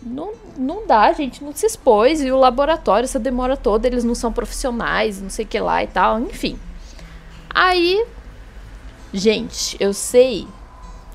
não, 0.02 0.34
não 0.58 0.88
dá, 0.88 1.12
gente 1.14 1.44
não 1.44 1.54
se 1.54 1.66
expôs. 1.66 2.22
E 2.22 2.32
o 2.32 2.38
laboratório, 2.38 3.06
essa 3.06 3.20
demora 3.20 3.58
toda, 3.58 3.88
eles 3.88 4.04
não 4.04 4.16
são 4.16 4.32
profissionais, 4.32 5.22
não 5.22 5.30
sei 5.30 5.46
o 5.46 5.48
que 5.48 5.60
lá 5.60 5.84
e 5.84 5.88
tal, 5.88 6.20
enfim. 6.20 6.58
Aí, 7.50 8.06
gente, 9.14 9.76
eu 9.80 9.94
sei 9.94 10.48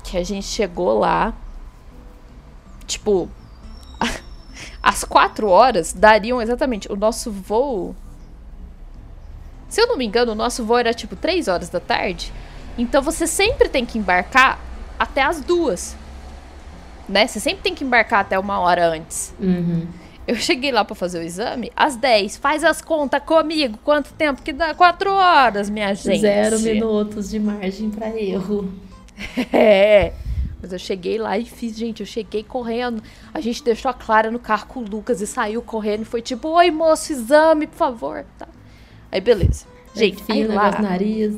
que 0.03 0.17
a 0.17 0.23
gente 0.23 0.45
chegou 0.45 0.99
lá, 0.99 1.33
tipo, 2.85 3.29
às 4.81 5.03
quatro 5.03 5.49
horas 5.49 5.93
dariam 5.93 6.41
exatamente 6.41 6.91
o 6.91 6.95
nosso 6.95 7.31
voo. 7.31 7.95
Se 9.67 9.81
eu 9.81 9.87
não 9.87 9.97
me 9.97 10.05
engano, 10.05 10.33
o 10.33 10.35
nosso 10.35 10.63
voo 10.63 10.77
era 10.77 10.93
tipo 10.93 11.15
três 11.15 11.47
horas 11.47 11.69
da 11.69 11.79
tarde. 11.79 12.31
Então 12.77 13.01
você 13.01 13.25
sempre 13.25 13.67
tem 13.67 13.85
que 13.85 13.97
embarcar 13.97 14.59
até 14.99 15.23
as 15.23 15.41
duas 15.41 15.95
né? 17.07 17.27
Você 17.27 17.39
sempre 17.39 17.61
tem 17.61 17.75
que 17.75 17.83
embarcar 17.83 18.21
até 18.21 18.37
uma 18.37 18.59
hora 18.59 18.87
antes. 18.87 19.33
Uhum. 19.39 19.87
Eu 20.27 20.35
cheguei 20.35 20.71
lá 20.71 20.83
para 20.83 20.95
fazer 20.95 21.19
o 21.19 21.21
exame 21.21 21.71
às 21.75 21.95
10. 21.95 22.37
Faz 22.37 22.63
as 22.63 22.81
contas 22.81 23.21
comigo. 23.23 23.77
Quanto 23.83 24.11
tempo 24.13 24.41
que 24.41 24.51
dá? 24.51 24.73
Quatro 24.73 25.11
horas, 25.11 25.69
minha 25.69 25.93
gente. 25.93 26.21
Zero 26.21 26.59
minutos 26.59 27.29
de 27.29 27.39
margem 27.39 27.89
para 27.89 28.09
erro. 28.19 28.71
É. 29.53 30.11
Mas 30.61 30.73
eu 30.73 30.79
cheguei 30.79 31.17
lá 31.17 31.37
e 31.37 31.45
fiz, 31.45 31.77
gente, 31.77 32.01
eu 32.01 32.05
cheguei 32.05 32.43
correndo. 32.43 33.01
A 33.33 33.39
gente 33.39 33.63
deixou 33.63 33.89
a 33.89 33.93
Clara 33.93 34.29
no 34.29 34.39
carro 34.39 34.67
com 34.67 34.81
o 34.81 34.83
Lucas 34.83 35.21
e 35.21 35.27
saiu 35.27 35.61
correndo 35.61 36.01
e 36.01 36.05
foi 36.05 36.21
tipo, 36.21 36.49
oi 36.49 36.69
moço, 36.69 37.13
exame, 37.13 37.65
por 37.67 37.77
favor. 37.77 38.25
Tá. 38.37 38.47
Aí 39.09 39.21
beleza. 39.21 39.65
Gente, 39.93 40.21
aí, 40.27 40.41
aí 40.41 40.47
lá. 40.47 40.81
Nariz. 40.81 41.37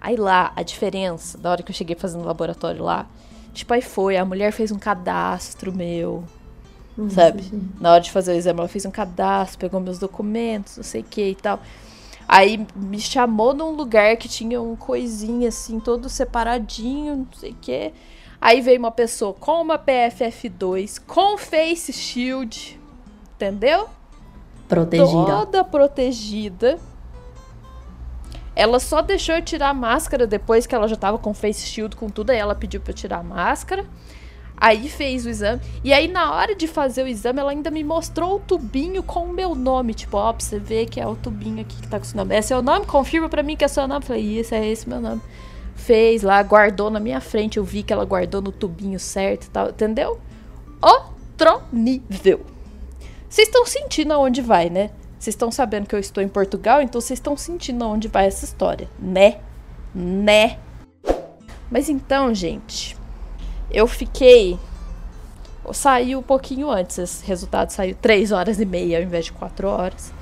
Aí 0.00 0.16
lá, 0.16 0.52
a 0.54 0.62
diferença, 0.62 1.36
da 1.36 1.50
hora 1.50 1.62
que 1.62 1.70
eu 1.70 1.74
cheguei 1.74 1.96
fazendo 1.96 2.22
o 2.22 2.26
laboratório 2.26 2.82
lá, 2.82 3.06
Tipo, 3.54 3.72
aí 3.72 3.80
foi, 3.80 4.16
a 4.16 4.24
mulher 4.24 4.52
fez 4.52 4.70
um 4.70 4.78
cadastro 4.78 5.72
meu. 5.72 6.24
Nossa, 6.96 7.14
sabe? 7.14 7.44
Sim. 7.44 7.68
Na 7.80 7.92
hora 7.92 8.00
de 8.00 8.10
fazer 8.10 8.32
o 8.32 8.36
exame, 8.36 8.58
ela 8.58 8.68
fez 8.68 8.84
um 8.84 8.90
cadastro, 8.90 9.58
pegou 9.58 9.80
meus 9.80 9.98
documentos, 9.98 10.76
não 10.76 10.84
sei 10.84 11.00
o 11.00 11.04
que 11.04 11.30
e 11.30 11.34
tal. 11.34 11.60
Aí 12.26 12.66
me 12.74 12.98
chamou 12.98 13.54
num 13.54 13.70
lugar 13.70 14.16
que 14.16 14.28
tinha 14.28 14.60
um 14.60 14.74
coisinha 14.74 15.48
assim, 15.48 15.78
todo 15.78 16.08
separadinho, 16.08 17.16
não 17.16 17.26
sei 17.38 17.52
o 17.52 17.56
que. 17.60 17.92
Aí 18.40 18.60
veio 18.60 18.78
uma 18.78 18.90
pessoa 18.90 19.32
com 19.32 19.62
uma 19.62 19.78
PFF2, 19.78 21.00
com 21.06 21.38
face 21.38 21.92
shield, 21.92 22.78
entendeu? 23.34 23.88
Protegida. 24.68 25.26
Toda 25.26 25.64
protegida. 25.64 26.78
Ela 28.56 28.78
só 28.78 29.02
deixou 29.02 29.34
eu 29.34 29.42
tirar 29.42 29.70
a 29.70 29.74
máscara 29.74 30.26
depois 30.26 30.66
que 30.66 30.74
ela 30.74 30.86
já 30.86 30.96
tava 30.96 31.18
com 31.18 31.34
face 31.34 31.66
shield, 31.66 31.96
com 31.96 32.08
tudo. 32.08 32.30
Aí 32.30 32.38
ela 32.38 32.54
pediu 32.54 32.80
pra 32.80 32.92
eu 32.92 32.96
tirar 32.96 33.18
a 33.18 33.22
máscara. 33.22 33.84
Aí 34.56 34.88
fez 34.88 35.26
o 35.26 35.28
exame. 35.28 35.60
E 35.82 35.92
aí, 35.92 36.06
na 36.06 36.32
hora 36.32 36.54
de 36.54 36.68
fazer 36.68 37.02
o 37.02 37.08
exame, 37.08 37.40
ela 37.40 37.50
ainda 37.50 37.70
me 37.70 37.82
mostrou 37.82 38.36
o 38.36 38.38
tubinho 38.38 39.02
com 39.02 39.24
o 39.24 39.32
meu 39.32 39.54
nome. 39.54 39.94
Tipo, 39.94 40.16
ó, 40.16 40.32
pra 40.32 40.44
você 40.44 40.58
ver 40.58 40.86
que 40.86 41.00
é 41.00 41.06
o 41.06 41.16
tubinho 41.16 41.60
aqui 41.60 41.76
que 41.82 41.88
tá 41.88 41.98
com 41.98 42.04
o 42.04 42.08
seu 42.08 42.16
nome. 42.16 42.34
É 42.34 42.40
seu 42.40 42.62
nome? 42.62 42.86
Confirma 42.86 43.28
pra 43.28 43.42
mim 43.42 43.56
que 43.56 43.64
é 43.64 43.68
seu 43.68 43.86
nome. 43.88 44.04
falei, 44.04 44.22
isso, 44.22 44.54
é 44.54 44.66
esse 44.66 44.88
meu 44.88 45.00
nome. 45.00 45.20
Fez 45.74 46.22
lá, 46.22 46.40
guardou 46.42 46.88
na 46.88 47.00
minha 47.00 47.20
frente. 47.20 47.56
Eu 47.56 47.64
vi 47.64 47.82
que 47.82 47.92
ela 47.92 48.04
guardou 48.04 48.40
no 48.40 48.52
tubinho 48.52 48.98
certo 49.00 49.46
e 49.46 49.50
tal. 49.50 49.70
Entendeu? 49.70 50.20
Outro 50.80 51.62
nível. 51.72 52.40
Vocês 53.28 53.48
estão 53.48 53.66
sentindo 53.66 54.12
aonde 54.12 54.40
vai, 54.40 54.70
né? 54.70 54.90
Vocês 55.24 55.32
estão 55.32 55.50
sabendo 55.50 55.86
que 55.86 55.94
eu 55.94 55.98
estou 55.98 56.22
em 56.22 56.28
Portugal, 56.28 56.82
então 56.82 57.00
vocês 57.00 57.18
estão 57.18 57.34
sentindo 57.34 57.82
aonde 57.82 58.08
vai 58.08 58.26
essa 58.26 58.44
história, 58.44 58.90
né? 58.98 59.38
Né? 59.94 60.58
Mas 61.70 61.88
então, 61.88 62.34
gente, 62.34 62.94
eu 63.70 63.86
fiquei. 63.86 64.58
Saiu 65.72 66.18
um 66.18 66.22
pouquinho 66.22 66.70
antes, 66.70 66.98
esse 66.98 67.24
resultado 67.24 67.70
saiu 67.70 67.96
3 68.02 68.32
horas 68.32 68.60
e 68.60 68.66
meia 68.66 68.98
ao 68.98 69.02
invés 69.02 69.24
de 69.24 69.32
4 69.32 69.66
horas. 69.66 70.12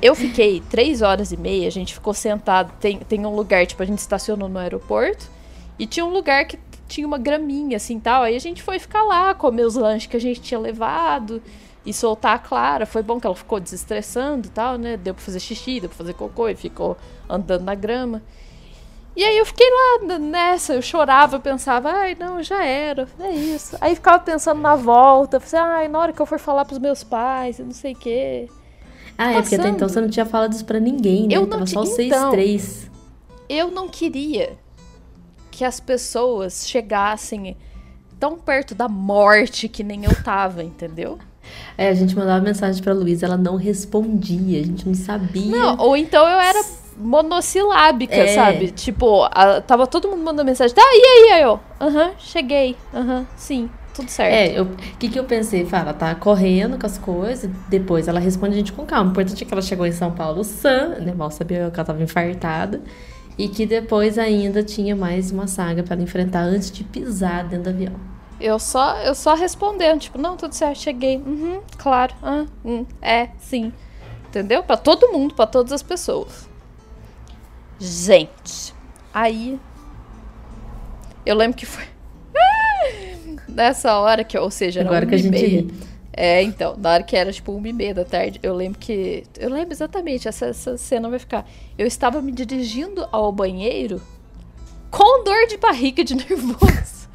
Eu 0.00 0.14
fiquei 0.14 0.60
3 0.70 1.02
horas 1.02 1.32
e 1.32 1.36
meia, 1.36 1.66
a 1.66 1.72
gente 1.72 1.92
ficou 1.92 2.14
sentado. 2.14 2.72
Tem, 2.78 3.00
tem 3.00 3.26
um 3.26 3.34
lugar, 3.34 3.66
tipo, 3.66 3.82
a 3.82 3.86
gente 3.86 3.98
estacionou 3.98 4.48
no 4.48 4.60
aeroporto. 4.60 5.28
E 5.76 5.88
tinha 5.88 6.06
um 6.06 6.10
lugar 6.10 6.44
que 6.44 6.56
tinha 6.86 7.04
uma 7.04 7.18
graminha, 7.18 7.78
assim 7.78 7.98
tal. 7.98 8.22
Aí 8.22 8.36
a 8.36 8.40
gente 8.40 8.62
foi 8.62 8.78
ficar 8.78 9.02
lá, 9.02 9.34
comer 9.34 9.64
os 9.64 9.74
lanches 9.74 10.08
que 10.08 10.16
a 10.16 10.20
gente 10.20 10.40
tinha 10.40 10.60
levado 10.60 11.42
e 11.86 11.92
soltar 11.92 12.34
a 12.34 12.38
Clara. 12.38 12.84
Foi 12.84 13.02
bom 13.02 13.20
que 13.20 13.26
ela 13.26 13.36
ficou 13.36 13.60
desestressando 13.60 14.48
e 14.48 14.50
tal, 14.50 14.76
né? 14.76 14.96
Deu 14.96 15.14
pra 15.14 15.22
fazer 15.22 15.38
xixi, 15.40 15.80
deu 15.80 15.88
pra 15.88 15.96
fazer 15.96 16.14
cocô 16.14 16.48
e 16.48 16.56
ficou 16.56 16.96
andando 17.28 17.62
na 17.62 17.74
grama. 17.74 18.20
E 19.16 19.24
aí 19.24 19.38
eu 19.38 19.46
fiquei 19.46 19.66
lá 19.70 20.18
nessa, 20.18 20.74
eu 20.74 20.82
chorava, 20.82 21.36
eu 21.36 21.40
pensava, 21.40 21.90
ai, 21.90 22.14
não, 22.20 22.42
já 22.42 22.62
era, 22.62 23.08
é 23.18 23.30
isso. 23.30 23.74
Aí 23.80 23.94
ficava 23.94 24.18
pensando 24.18 24.60
na 24.60 24.76
volta, 24.76 25.40
falei, 25.40 25.66
ai, 25.66 25.88
na 25.88 25.98
hora 25.98 26.12
que 26.12 26.20
eu 26.20 26.26
for 26.26 26.38
falar 26.38 26.66
pros 26.66 26.78
meus 26.78 27.02
pais, 27.02 27.58
eu 27.58 27.64
não 27.64 27.72
sei 27.72 27.94
o 27.94 27.96
quê. 27.96 28.46
Ah, 29.16 29.32
é 29.32 29.40
porque 29.40 29.54
até 29.54 29.68
então 29.70 29.88
você 29.88 30.02
não 30.02 30.10
tinha 30.10 30.26
falado 30.26 30.52
isso 30.52 30.66
pra 30.66 30.78
ninguém, 30.78 31.28
né? 31.28 31.34
Eu 31.34 31.42
não 31.42 31.48
Tava 31.48 31.66
só 31.66 31.80
vocês 31.80 32.08
então, 32.08 32.30
três. 32.30 32.90
Eu 33.48 33.70
não 33.70 33.88
queria 33.88 34.58
que 35.50 35.64
as 35.64 35.80
pessoas 35.80 36.68
chegassem 36.68 37.56
tão 38.18 38.38
perto 38.38 38.74
da 38.74 38.88
morte 38.88 39.68
que 39.68 39.82
nem 39.82 40.04
eu 40.04 40.22
tava, 40.22 40.62
entendeu? 40.62 41.18
É, 41.78 41.88
a 41.88 41.94
gente 41.94 42.16
mandava 42.16 42.44
mensagem 42.44 42.82
pra 42.82 42.92
Luísa, 42.92 43.26
ela 43.26 43.36
não 43.36 43.56
respondia, 43.56 44.60
a 44.60 44.64
gente 44.64 44.86
não 44.86 44.94
sabia. 44.94 45.50
Não, 45.50 45.76
ou 45.78 45.96
então 45.96 46.26
eu 46.28 46.40
era 46.40 46.64
monossilábica, 46.96 48.14
é. 48.14 48.34
sabe? 48.34 48.70
Tipo, 48.70 49.24
a, 49.24 49.60
tava 49.60 49.86
todo 49.86 50.08
mundo 50.08 50.24
mandando 50.24 50.46
mensagem, 50.46 50.74
tá, 50.74 50.82
e 50.82 51.06
aí, 51.06 51.32
aí, 51.34 51.42
eu? 51.42 51.60
Aham, 51.80 52.12
cheguei, 52.18 52.76
aham, 52.92 53.26
sim, 53.36 53.68
tudo 53.94 54.08
certo. 54.08 54.34
É, 54.34 54.60
o 54.60 54.66
que, 54.98 55.08
que 55.08 55.18
eu 55.18 55.24
pensei? 55.24 55.64
Fala, 55.66 55.84
ela 55.84 55.94
tá 55.94 56.14
correndo 56.14 56.78
com 56.78 56.86
as 56.86 56.98
coisas, 56.98 57.50
depois 57.68 58.08
ela 58.08 58.20
responde 58.20 58.54
a 58.54 58.56
gente 58.56 58.72
com 58.72 58.84
calma. 58.84 59.08
O 59.08 59.12
importante 59.12 59.42
é 59.42 59.46
que 59.46 59.52
ela 59.52 59.62
chegou 59.62 59.86
em 59.86 59.92
São 59.92 60.12
Paulo 60.12 60.42
sã, 60.42 60.96
né? 61.00 61.14
Mal 61.14 61.30
sabia 61.30 61.70
que 61.70 61.78
ela 61.78 61.86
tava 61.86 62.02
infartada. 62.02 62.80
E 63.38 63.48
que 63.48 63.66
depois 63.66 64.18
ainda 64.18 64.62
tinha 64.62 64.96
mais 64.96 65.30
uma 65.30 65.46
saga 65.46 65.82
para 65.82 66.00
enfrentar 66.00 66.40
antes 66.40 66.70
de 66.70 66.82
pisar 66.84 67.44
dentro 67.44 67.64
do 67.64 67.70
avião. 67.70 67.94
Eu 68.40 68.58
só, 68.58 68.98
eu 68.98 69.14
só 69.14 69.34
respondendo, 69.34 70.00
tipo, 70.00 70.18
não, 70.18 70.36
tudo 70.36 70.52
certo, 70.52 70.78
cheguei. 70.78 71.18
Uhum, 71.18 71.60
claro. 71.78 72.14
Ah, 72.22 72.44
hum, 72.64 72.84
é, 73.00 73.30
sim. 73.38 73.72
Entendeu? 74.28 74.62
Para 74.62 74.76
todo 74.76 75.10
mundo, 75.12 75.34
para 75.34 75.46
todas 75.46 75.72
as 75.72 75.82
pessoas. 75.82 76.48
Gente, 77.78 78.74
aí 79.12 79.58
eu 81.24 81.34
lembro 81.34 81.56
que 81.56 81.66
foi 81.66 81.84
nessa 83.48 83.98
hora 83.98 84.24
que, 84.24 84.38
ou 84.38 84.50
seja, 84.50 84.80
era 84.80 84.88
Agora 84.88 85.06
que 85.06 85.14
a 85.14 85.18
gente. 85.18 85.66
É, 86.16 86.42
então, 86.42 86.74
na 86.78 86.94
hora 86.94 87.02
que 87.02 87.14
era 87.14 87.30
tipo 87.30 87.52
uma 87.52 87.68
e 87.68 87.74
meia 87.74 87.92
da 87.92 88.04
tarde, 88.04 88.40
eu 88.42 88.54
lembro 88.54 88.78
que. 88.78 89.24
Eu 89.38 89.50
lembro 89.50 89.74
exatamente, 89.74 90.26
essa, 90.26 90.46
essa 90.46 90.78
cena 90.78 91.10
vai 91.10 91.18
ficar. 91.18 91.46
Eu 91.76 91.86
estava 91.86 92.22
me 92.22 92.32
dirigindo 92.32 93.06
ao 93.12 93.30
banheiro 93.30 94.00
com 94.90 95.22
dor 95.24 95.46
de 95.46 95.58
barriga 95.58 96.02
de 96.02 96.14
nervoso. 96.16 97.06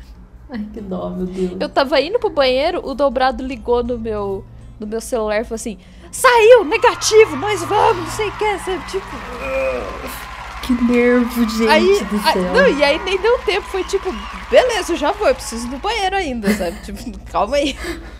Ai, 0.51 0.67
que 0.71 0.79
dó, 0.81 1.09
meu 1.09 1.25
Deus. 1.25 1.57
Eu 1.59 1.67
tava 1.67 1.99
indo 1.99 2.19
pro 2.19 2.29
banheiro, 2.29 2.79
o 2.87 2.93
dobrado 2.93 3.43
ligou 3.43 3.83
no 3.83 3.97
meu, 3.97 4.45
no 4.79 4.85
meu 4.85 5.01
celular 5.01 5.41
e 5.41 5.45
falou 5.45 5.55
assim: 5.55 5.79
saiu, 6.11 6.63
negativo, 6.63 7.35
nós 7.37 7.63
vamos, 7.63 8.03
não 8.03 8.11
sei 8.11 8.27
o 8.27 8.37
que? 8.37 8.57
Tipo. 8.91 10.30
Que 10.63 10.73
nervo, 10.83 11.49
gente 11.49 11.67
Aí, 11.67 12.03
do 12.05 12.19
céu. 12.33 12.53
não, 12.53 12.67
e 12.67 12.83
aí 12.83 13.03
nem 13.03 13.19
deu 13.19 13.39
tempo, 13.39 13.65
foi 13.67 13.83
tipo, 13.83 14.13
beleza, 14.49 14.93
eu 14.93 14.97
já 14.97 15.11
vou, 15.11 15.27
eu 15.27 15.33
preciso 15.35 15.67
do 15.67 15.77
banheiro 15.77 16.15
ainda, 16.15 16.53
sabe? 16.53 16.77
Tipo, 16.85 17.19
calma 17.31 17.55
aí. 17.57 17.75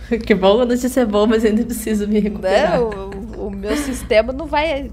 Que 0.25 0.35
bom, 0.35 0.59
a 0.61 0.65
notícia 0.65 1.01
é 1.01 1.05
boa, 1.05 1.25
mas 1.25 1.45
ainda 1.45 1.63
preciso 1.63 2.05
me 2.07 2.15
né? 2.15 2.19
recuperar. 2.19 2.81
O, 2.81 3.47
o 3.47 3.49
meu 3.51 3.77
sistema 3.77 4.33
não 4.33 4.45
vai 4.45 4.91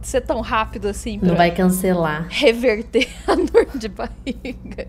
ser 0.00 0.22
tão 0.22 0.40
rápido 0.40 0.88
assim 0.88 1.18
Não 1.22 1.34
vai 1.34 1.50
cancelar. 1.50 2.26
reverter 2.30 3.06
a 3.28 3.34
dor 3.34 3.66
de 3.74 3.88
barriga. 3.88 4.88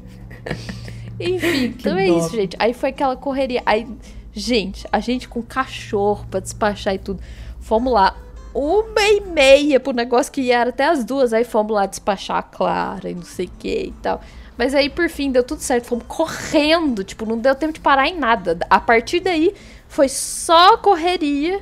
Enfim, 1.20 1.66
então 1.66 1.98
é 1.98 2.08
dó. 2.08 2.18
isso, 2.20 2.30
gente. 2.36 2.56
Aí 2.60 2.74
foi 2.74 2.90
aquela 2.90 3.16
correria. 3.18 3.62
Aí, 3.66 3.88
gente, 4.32 4.86
a 4.92 5.00
gente 5.00 5.28
com 5.28 5.42
cachorro 5.42 6.26
pra 6.30 6.40
despachar 6.40 6.94
e 6.96 7.00
tudo. 7.00 7.20
Fomos 7.60 7.92
lá. 7.92 8.16
Uma 8.60 9.02
e 9.02 9.22
meia 9.22 9.80
pro 9.80 9.94
negócio 9.94 10.32
que 10.32 10.52
era 10.52 10.72
até 10.72 10.86
as 10.88 11.04
duas. 11.04 11.32
Aí 11.32 11.44
fomos 11.44 11.74
lá 11.74 11.86
despachar 11.86 12.38
a 12.38 12.42
Clara 12.44 13.10
e 13.10 13.14
não 13.14 13.22
sei 13.22 13.46
o 13.46 13.52
que 13.60 13.84
e 13.88 13.94
tal. 14.02 14.20
Mas 14.58 14.74
aí, 14.74 14.90
por 14.90 15.08
fim, 15.10 15.32
deu 15.32 15.44
tudo 15.44 15.60
certo. 15.62 15.86
Fomos 15.86 16.06
correndo. 16.08 17.04
Tipo, 17.04 17.26
não 17.28 17.38
deu 17.38 17.54
tempo 17.54 17.74
de 17.74 17.80
parar 17.80 18.08
em 18.08 18.18
nada. 18.18 18.58
A 18.70 18.80
partir 18.80 19.20
daí, 19.20 19.54
foi 19.88 20.10
só 20.10 20.76
correria. 20.78 21.62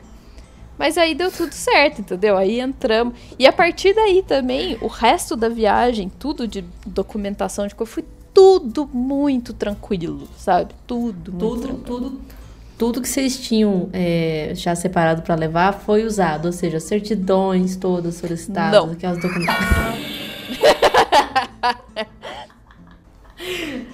Mas 0.77 0.97
aí 0.97 1.13
deu 1.13 1.29
tudo 1.31 1.51
certo, 1.53 1.99
entendeu? 1.99 2.37
Aí 2.37 2.59
entramos. 2.61 3.13
E 3.37 3.45
a 3.45 3.51
partir 3.51 3.93
daí 3.93 4.23
também, 4.23 4.77
o 4.81 4.87
resto 4.87 5.35
da 5.35 5.49
viagem, 5.49 6.09
tudo 6.17 6.47
de 6.47 6.63
documentação 6.85 7.67
de 7.67 7.75
coisa, 7.75 7.91
foi 7.91 8.05
tudo 8.33 8.89
muito 8.93 9.53
tranquilo, 9.53 10.27
sabe? 10.37 10.73
Tudo, 10.87 11.31
muito 11.31 11.39
Tudo, 11.55 11.61
tranquilo. 11.61 11.83
tudo, 12.09 12.21
tudo 12.77 13.01
que 13.01 13.07
vocês 13.07 13.37
tinham 13.39 13.89
é, 13.93 14.51
já 14.55 14.75
separado 14.75 15.21
pra 15.21 15.35
levar 15.35 15.71
foi 15.73 16.03
usado, 16.03 16.47
ou 16.47 16.51
seja, 16.51 16.79
certidões 16.79 17.75
todas 17.75 18.15
solicitadas, 18.15 18.79
Não. 18.85 18.91
aquelas 18.91 19.17
documentações. 19.21 20.15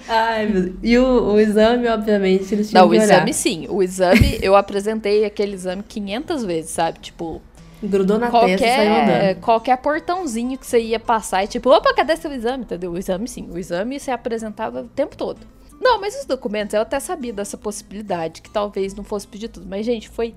Ai, 0.08 0.46
meu 0.46 0.62
Deus. 0.62 0.76
E 0.82 0.98
o, 0.98 1.32
o 1.34 1.40
exame, 1.40 1.88
obviamente, 1.88 2.52
eles 2.54 2.70
tinham 2.70 2.82
Não, 2.82 2.88
o 2.88 2.90
que 2.92 2.96
olhar. 2.98 3.14
exame 3.16 3.34
sim. 3.34 3.66
O 3.68 3.82
exame, 3.82 4.38
eu 4.42 4.54
apresentei 4.56 5.24
aquele 5.24 5.54
exame 5.54 5.82
500 5.82 6.44
vezes, 6.44 6.70
sabe? 6.70 6.98
Tipo, 7.00 7.40
Grudou 7.82 8.18
na 8.18 8.30
testa 8.30 8.46
e 8.54 8.58
saiu 8.58 8.92
qualquer, 8.94 9.02
andando. 9.32 9.40
qualquer 9.40 9.76
portãozinho 9.78 10.56
que 10.56 10.66
você 10.66 10.80
ia 10.80 11.00
passar 11.00 11.42
e 11.44 11.48
tipo, 11.48 11.68
opa, 11.70 11.92
cadê 11.94 12.16
seu 12.16 12.32
exame? 12.32 12.62
Entendeu? 12.64 12.92
O 12.92 12.98
exame 12.98 13.26
sim. 13.26 13.48
O 13.50 13.58
exame 13.58 13.98
você 13.98 14.10
apresentava 14.10 14.82
o 14.82 14.88
tempo 14.88 15.16
todo. 15.16 15.40
Não, 15.82 16.00
mas 16.00 16.18
os 16.18 16.24
documentos, 16.24 16.74
eu 16.74 16.80
até 16.80 17.00
sabia 17.00 17.32
dessa 17.32 17.56
possibilidade, 17.56 18.40
que 18.40 18.48
talvez 18.50 18.94
não 18.94 19.02
fosse 19.02 19.26
pedir 19.26 19.48
tudo. 19.48 19.66
Mas, 19.68 19.84
gente, 19.84 20.08
foi 20.08 20.34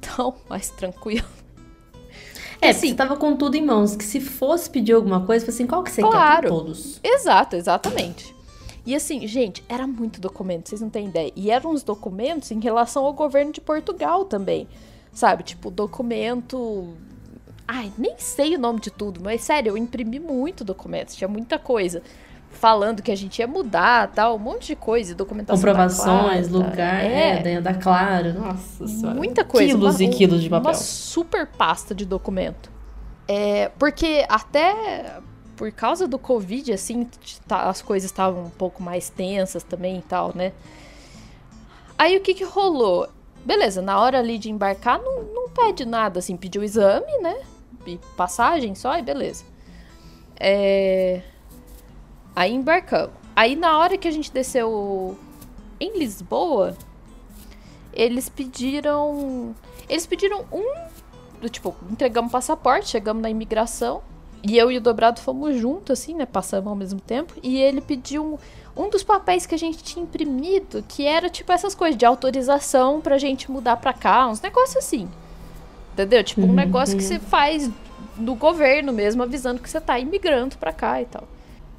tão 0.00 0.34
mais 0.50 0.70
tranquilo. 0.70 1.26
É, 2.60 2.70
assim- 2.70 2.88
você 2.88 2.94
tava 2.94 3.16
com 3.16 3.36
tudo 3.36 3.54
em 3.54 3.64
mãos, 3.64 3.94
que 3.96 4.04
se 4.04 4.20
fosse 4.20 4.68
pedir 4.68 4.92
alguma 4.92 5.24
coisa, 5.24 5.48
assim, 5.48 5.66
qual 5.66 5.82
que 5.82 5.90
você 5.90 6.02
Claro. 6.02 6.42
quer 6.42 6.48
todos? 6.48 7.00
Exato, 7.02 7.56
exatamente. 7.56 8.34
E 8.84 8.94
assim, 8.94 9.26
gente, 9.26 9.62
era 9.68 9.86
muito 9.86 10.20
documento, 10.20 10.68
vocês 10.68 10.80
não 10.80 10.90
têm 10.90 11.06
ideia. 11.06 11.32
E 11.36 11.50
eram 11.50 11.70
uns 11.70 11.82
documentos 11.82 12.50
em 12.50 12.58
relação 12.60 13.04
ao 13.04 13.12
governo 13.12 13.52
de 13.52 13.60
Portugal 13.60 14.24
também. 14.24 14.66
Sabe? 15.12 15.42
Tipo, 15.42 15.70
documento. 15.70 16.88
Ai, 17.68 17.92
nem 17.96 18.14
sei 18.18 18.56
o 18.56 18.58
nome 18.58 18.80
de 18.80 18.90
tudo, 18.90 19.20
mas 19.22 19.42
sério, 19.42 19.70
eu 19.70 19.76
imprimi 19.76 20.18
muito 20.18 20.64
documentos, 20.64 21.14
tinha 21.14 21.28
muita 21.28 21.58
coisa. 21.58 22.02
Falando 22.50 23.00
que 23.02 23.10
a 23.10 23.16
gente 23.16 23.38
ia 23.38 23.46
mudar, 23.46 24.08
tal, 24.08 24.36
um 24.36 24.38
monte 24.38 24.66
de 24.68 24.76
coisa, 24.76 25.14
documentação. 25.14 25.56
da 25.62 25.68
Comprovações, 25.72 26.48
Clara, 26.48 26.66
lugar, 26.68 27.04
é, 27.04 27.38
é, 27.48 27.60
da, 27.60 27.72
da 27.72 27.78
Claro. 27.78 28.34
Nossa 28.34 28.86
senhora. 28.86 29.14
Muita 29.14 29.44
coisa. 29.44 29.66
Quilos 29.72 29.96
uma- 29.96 30.04
e 30.04 30.08
quilos 30.10 30.42
de 30.42 30.50
papel. 30.50 30.70
Uma 30.70 30.74
super 30.74 31.46
pasta 31.46 31.94
de 31.94 32.04
documento. 32.04 32.70
É, 33.26 33.70
porque 33.78 34.26
até 34.28 35.20
por 35.56 35.70
causa 35.72 36.08
do 36.08 36.18
Covid, 36.18 36.72
assim, 36.72 37.06
tá- 37.46 37.68
as 37.68 37.80
coisas 37.80 38.10
estavam 38.10 38.44
um 38.44 38.50
pouco 38.50 38.82
mais 38.82 39.08
tensas 39.08 39.62
também 39.62 39.98
e 39.98 40.02
tal, 40.02 40.32
né? 40.34 40.52
Aí 41.96 42.16
o 42.16 42.20
que 42.20 42.34
que 42.34 42.44
rolou? 42.44 43.08
Beleza, 43.44 43.80
na 43.80 43.98
hora 44.00 44.18
ali 44.18 44.36
de 44.38 44.50
embarcar, 44.50 44.98
não, 45.00 45.22
não 45.22 45.48
pede 45.50 45.86
nada, 45.86 46.18
assim, 46.18 46.36
pediu 46.36 46.62
o 46.62 46.64
exame, 46.64 47.10
né? 47.22 47.36
E 47.86 47.98
passagem 48.16 48.74
só 48.74 48.98
e 48.98 49.02
beleza. 49.02 49.44
É... 50.38 51.20
Aí 52.40 52.54
embarcamos. 52.54 53.10
Aí 53.36 53.54
na 53.54 53.78
hora 53.78 53.98
que 53.98 54.08
a 54.08 54.10
gente 54.10 54.32
desceu 54.32 55.14
em 55.78 55.98
Lisboa, 55.98 56.74
eles 57.92 58.30
pediram. 58.30 59.54
Eles 59.86 60.06
pediram 60.06 60.46
um. 60.50 60.74
do 61.38 61.50
Tipo, 61.50 61.76
entregamos 61.90 62.32
passaporte, 62.32 62.88
chegamos 62.88 63.22
na 63.22 63.28
imigração. 63.28 64.00
E 64.42 64.56
eu 64.56 64.72
e 64.72 64.78
o 64.78 64.80
dobrado 64.80 65.20
fomos 65.20 65.54
juntos, 65.58 66.00
assim, 66.00 66.14
né? 66.14 66.24
Passamos 66.24 66.66
ao 66.66 66.74
mesmo 66.74 66.98
tempo. 66.98 67.34
E 67.42 67.58
ele 67.58 67.82
pediu 67.82 68.38
um, 68.74 68.84
um 68.84 68.88
dos 68.88 69.02
papéis 69.02 69.44
que 69.44 69.54
a 69.54 69.58
gente 69.58 69.84
tinha 69.84 70.02
imprimido, 70.02 70.82
que 70.88 71.04
era 71.04 71.28
tipo 71.28 71.52
essas 71.52 71.74
coisas 71.74 71.98
de 71.98 72.06
autorização 72.06 73.02
pra 73.02 73.18
gente 73.18 73.50
mudar 73.50 73.76
pra 73.76 73.92
cá, 73.92 74.26
uns 74.26 74.40
negócios 74.40 74.78
assim. 74.78 75.06
Entendeu? 75.92 76.24
Tipo, 76.24 76.40
um 76.40 76.44
Uhum, 76.46 76.54
negócio 76.54 76.96
que 76.96 77.02
uhum. 77.02 77.08
você 77.10 77.18
faz 77.18 77.70
do 78.16 78.34
governo 78.34 78.94
mesmo, 78.94 79.22
avisando 79.22 79.60
que 79.60 79.68
você 79.68 79.78
tá 79.78 79.98
imigrando 79.98 80.56
pra 80.56 80.72
cá 80.72 81.02
e 81.02 81.04
tal. 81.04 81.24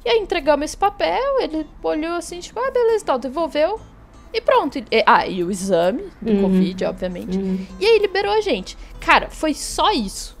E 0.04 0.08
aí 0.10 0.18
entregamos 0.18 0.64
esse 0.64 0.76
papel, 0.76 1.40
ele 1.40 1.66
olhou 1.82 2.14
assim, 2.14 2.40
tipo, 2.40 2.58
ah, 2.58 2.70
beleza, 2.70 3.04
tal, 3.04 3.18
devolveu. 3.18 3.80
E 4.32 4.40
pronto. 4.40 4.78
E- 4.78 4.86
ah, 5.06 5.26
e 5.26 5.44
o 5.44 5.50
exame 5.50 6.10
do 6.20 6.32
Uhum. 6.32 6.42
Covid, 6.42 6.84
obviamente. 6.86 7.36
Uhum. 7.38 7.66
E 7.78 7.86
aí 7.86 7.98
liberou 7.98 8.32
a 8.32 8.40
gente. 8.40 8.76
Cara, 9.00 9.28
foi 9.30 9.54
só 9.54 9.92
isso. 9.92 10.36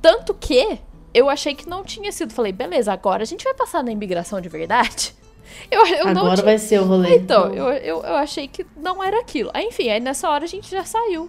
Tanto 0.00 0.32
que 0.34 0.78
eu 1.12 1.28
achei 1.28 1.54
que 1.54 1.68
não 1.68 1.82
tinha 1.82 2.10
sido. 2.12 2.32
Falei, 2.32 2.52
beleza, 2.52 2.92
agora 2.92 3.22
a 3.22 3.26
gente 3.26 3.42
vai 3.44 3.54
passar 3.54 3.82
na 3.82 3.90
imigração 3.90 4.40
de 4.40 4.48
verdade. 4.48 5.14
Eu, 5.70 5.86
eu 5.86 6.08
Agora 6.08 6.34
tinha. 6.34 6.44
vai 6.44 6.58
ser 6.58 6.80
o 6.80 6.84
rolê. 6.84 7.16
Então, 7.16 7.54
eu, 7.54 7.68
eu, 7.74 8.02
eu 8.02 8.14
achei 8.16 8.48
que 8.48 8.66
não 8.76 9.02
era 9.04 9.20
aquilo. 9.20 9.50
Aí, 9.54 9.66
enfim, 9.66 9.88
aí 9.88 10.00
nessa 10.00 10.28
hora 10.28 10.44
a 10.44 10.48
gente 10.48 10.68
já 10.70 10.84
saiu. 10.84 11.28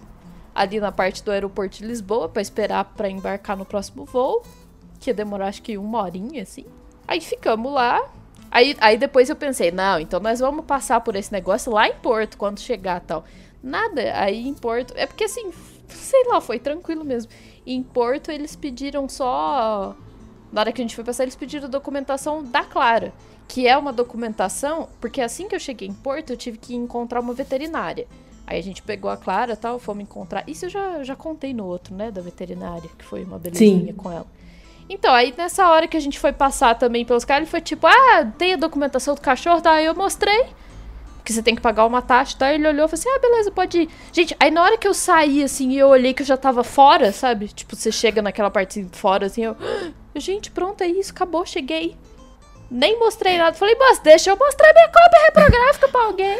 Ali 0.54 0.80
na 0.80 0.90
parte 0.90 1.22
do 1.22 1.30
aeroporto 1.30 1.76
de 1.78 1.84
Lisboa, 1.86 2.28
pra 2.28 2.42
esperar 2.42 2.84
pra 2.96 3.08
embarcar 3.08 3.56
no 3.56 3.64
próximo 3.64 4.04
voo. 4.04 4.42
Que 4.98 5.10
ia 5.10 5.14
demorar 5.14 5.48
acho 5.48 5.62
que 5.62 5.78
uma 5.78 6.02
horinha, 6.02 6.42
assim. 6.42 6.64
Aí 7.06 7.20
ficamos 7.20 7.72
lá. 7.72 8.02
Aí, 8.50 8.76
aí 8.80 8.96
depois 8.96 9.28
eu 9.28 9.36
pensei, 9.36 9.70
não, 9.70 9.98
então 9.98 10.20
nós 10.20 10.40
vamos 10.40 10.64
passar 10.64 11.00
por 11.00 11.14
esse 11.16 11.32
negócio 11.32 11.72
lá 11.72 11.88
em 11.88 11.94
Porto, 11.94 12.38
quando 12.38 12.60
chegar 12.60 13.00
tal. 13.00 13.24
Nada, 13.62 14.00
aí 14.14 14.46
em 14.46 14.54
Porto. 14.54 14.94
É 14.96 15.06
porque 15.06 15.24
assim, 15.24 15.50
sei 15.88 16.24
lá, 16.26 16.40
foi 16.40 16.58
tranquilo 16.58 17.04
mesmo. 17.04 17.30
Em 17.66 17.82
Porto 17.82 18.30
eles 18.30 18.54
pediram 18.54 19.08
só. 19.08 19.94
Na 20.52 20.60
hora 20.60 20.72
que 20.72 20.80
a 20.80 20.84
gente 20.84 20.94
foi 20.94 21.04
passar, 21.04 21.24
eles 21.24 21.36
pediram 21.36 21.68
documentação 21.68 22.42
da 22.42 22.62
Clara. 22.62 23.12
Que 23.48 23.66
é 23.66 23.76
uma 23.76 23.92
documentação, 23.92 24.88
porque 25.00 25.20
assim 25.20 25.48
que 25.48 25.54
eu 25.54 25.60
cheguei 25.60 25.86
em 25.88 25.92
Porto, 25.92 26.30
eu 26.30 26.36
tive 26.36 26.58
que 26.58 26.74
encontrar 26.74 27.20
uma 27.20 27.34
veterinária. 27.34 28.06
Aí 28.46 28.58
a 28.58 28.62
gente 28.62 28.82
pegou 28.82 29.10
a 29.10 29.16
Clara 29.16 29.54
e 29.54 29.56
tal, 29.56 29.78
fomos 29.78 30.04
encontrar. 30.04 30.44
Isso 30.48 30.66
eu 30.66 30.68
já, 30.68 31.02
já 31.02 31.16
contei 31.16 31.52
no 31.52 31.66
outro, 31.66 31.94
né? 31.94 32.10
Da 32.10 32.20
veterinária, 32.20 32.88
que 32.96 33.04
foi 33.04 33.24
uma 33.24 33.38
belezinha 33.38 33.92
com 33.92 34.10
ela. 34.10 34.26
Então, 34.88 35.12
aí 35.12 35.34
nessa 35.36 35.68
hora 35.68 35.88
que 35.88 35.96
a 35.96 36.00
gente 36.00 36.18
foi 36.18 36.32
passar 36.32 36.74
também 36.76 37.04
pelos 37.04 37.24
caras, 37.24 37.42
ele 37.42 37.50
foi 37.50 37.60
tipo, 37.60 37.86
ah, 37.86 38.24
tem 38.38 38.54
a 38.54 38.56
documentação 38.56 39.14
do 39.14 39.20
cachorro, 39.20 39.60
tá? 39.60 39.72
Aí 39.72 39.86
eu 39.86 39.94
mostrei 39.94 40.44
que 41.24 41.32
você 41.32 41.42
tem 41.42 41.56
que 41.56 41.60
pagar 41.60 41.84
uma 41.86 42.00
taxa, 42.00 42.36
tá? 42.38 42.52
Ele 42.54 42.68
olhou 42.68 42.86
e 42.86 42.88
falou 42.88 42.94
assim, 42.94 43.08
ah, 43.08 43.18
beleza, 43.18 43.50
pode 43.50 43.80
ir. 43.82 43.88
Gente, 44.12 44.36
aí 44.38 44.48
na 44.50 44.62
hora 44.62 44.78
que 44.78 44.86
eu 44.86 44.94
saí, 44.94 45.42
assim, 45.42 45.70
e 45.72 45.78
eu 45.78 45.88
olhei 45.88 46.14
que 46.14 46.22
eu 46.22 46.26
já 46.26 46.36
tava 46.36 46.62
fora, 46.62 47.10
sabe? 47.10 47.48
Tipo, 47.48 47.74
você 47.74 47.90
chega 47.90 48.22
naquela 48.22 48.48
parte 48.50 48.86
fora, 48.92 49.26
assim, 49.26 49.44
eu... 49.44 49.56
"Ah, 49.60 49.90
Gente, 50.18 50.50
pronto, 50.52 50.80
é 50.82 50.86
isso, 50.86 51.10
acabou, 51.12 51.44
cheguei. 51.44 51.94
Nem 52.70 52.98
mostrei 52.98 53.36
nada. 53.38 53.54
Falei, 53.56 53.74
moça, 53.74 54.00
deixa 54.02 54.30
eu 54.30 54.36
mostrar 54.36 54.72
minha 54.72 54.88
cópia 54.88 55.24
reprográfica 55.26 55.88
pra 55.88 56.02
alguém. 56.04 56.38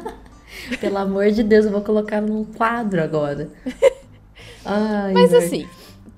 Pelo 0.80 0.98
amor 0.98 1.30
de 1.30 1.42
Deus, 1.42 1.64
eu 1.66 1.70
vou 1.70 1.80
colocar 1.82 2.20
num 2.20 2.44
quadro 2.44 3.02
agora. 3.02 3.48
Ai, 4.64 5.12
Mas 5.12 5.30
velho. 5.30 5.44
assim, 5.44 5.68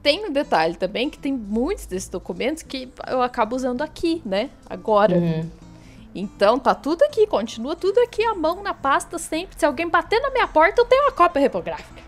tem 0.07 0.25
um 0.25 0.31
detalhe 0.31 0.77
também 0.77 1.11
que 1.11 1.19
tem 1.19 1.33
muitos 1.33 1.85
desses 1.85 2.09
documentos 2.09 2.63
que 2.63 2.89
eu 3.09 3.21
acabo 3.21 3.57
usando 3.57 3.83
aqui, 3.83 4.23
né? 4.25 4.51
Agora. 4.71 5.17
Uhum. 5.17 5.51
Então 6.15 6.61
tá 6.61 6.77
tudo 6.77 7.03
aqui, 7.03 7.27
continua 7.27 7.75
tudo 7.75 7.99
aqui, 7.99 8.25
a 8.25 8.33
mão 8.33 8.63
na 8.63 8.73
pasta 8.73 9.19
sempre. 9.19 9.59
Se 9.59 9.67
alguém 9.67 9.89
bater 9.89 10.21
na 10.21 10.31
minha 10.31 10.47
porta, 10.47 10.81
eu 10.81 10.85
tenho 10.85 11.03
uma 11.03 11.11
cópia 11.11 11.41
repográfica. 11.41 12.01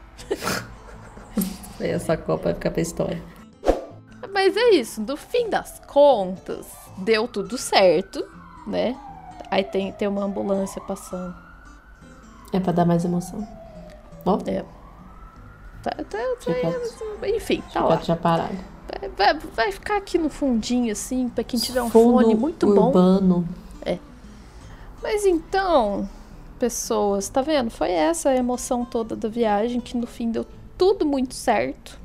Aí 1.81 1.91
Essa 1.91 2.17
copa 2.17 2.45
vai 2.45 2.55
ficar 2.55 2.71
pra 2.71 2.81
história. 2.81 3.21
Mas 4.33 4.57
é 4.57 4.71
isso, 4.71 5.01
no 5.01 5.17
fim 5.17 5.51
das 5.51 5.81
contas, 5.81 6.69
deu 6.99 7.27
tudo 7.27 7.59
certo, 7.59 8.25
né? 8.65 8.97
Aí 9.51 9.65
tem, 9.65 9.91
tem 9.91 10.07
uma 10.07 10.23
ambulância 10.23 10.81
passando. 10.83 11.35
É 12.53 12.61
pra 12.61 12.71
dar 12.73 12.85
mais 12.85 13.05
emoção. 13.05 13.47
Ó, 14.25 14.39
É. 14.47 14.78
Tá, 15.83 15.91
tá, 15.91 16.05
tá- 16.05 16.27
Chicote. 16.41 17.31
enfim, 17.37 17.63
tá 17.73 17.81
lá. 17.85 17.91
chicote 17.93 18.07
já 18.09 18.17
parado. 18.17 18.57
Vai, 19.17 19.35
vai- 19.35 19.73
ficar 19.73 19.97
aqui 19.99 20.19
no 20.19 20.29
fundinho, 20.31 20.91
assim, 20.91 21.29
pra 21.29 21.45
quem 21.45 21.59
tiver 21.61 21.83
um 21.83 21.91
Fundo 21.91 22.15
fone 22.21 22.35
muito 22.35 22.67
bom. 22.67 22.87
urbano. 22.87 23.49
Mas 25.03 25.25
então, 25.25 26.09
pessoas, 26.59 27.29
tá 27.29 27.41
vendo? 27.41 27.71
Foi 27.71 27.91
essa 27.91 28.31
a 28.31 28.37
emoção 28.37 28.85
toda 28.85 29.15
da 29.15 29.29
viagem, 29.29 29.81
que 29.81 29.97
no 29.97 30.07
fim 30.07 30.31
deu 30.31 30.45
tudo 30.77 31.07
muito 31.07 31.35
certo. 31.35 31.99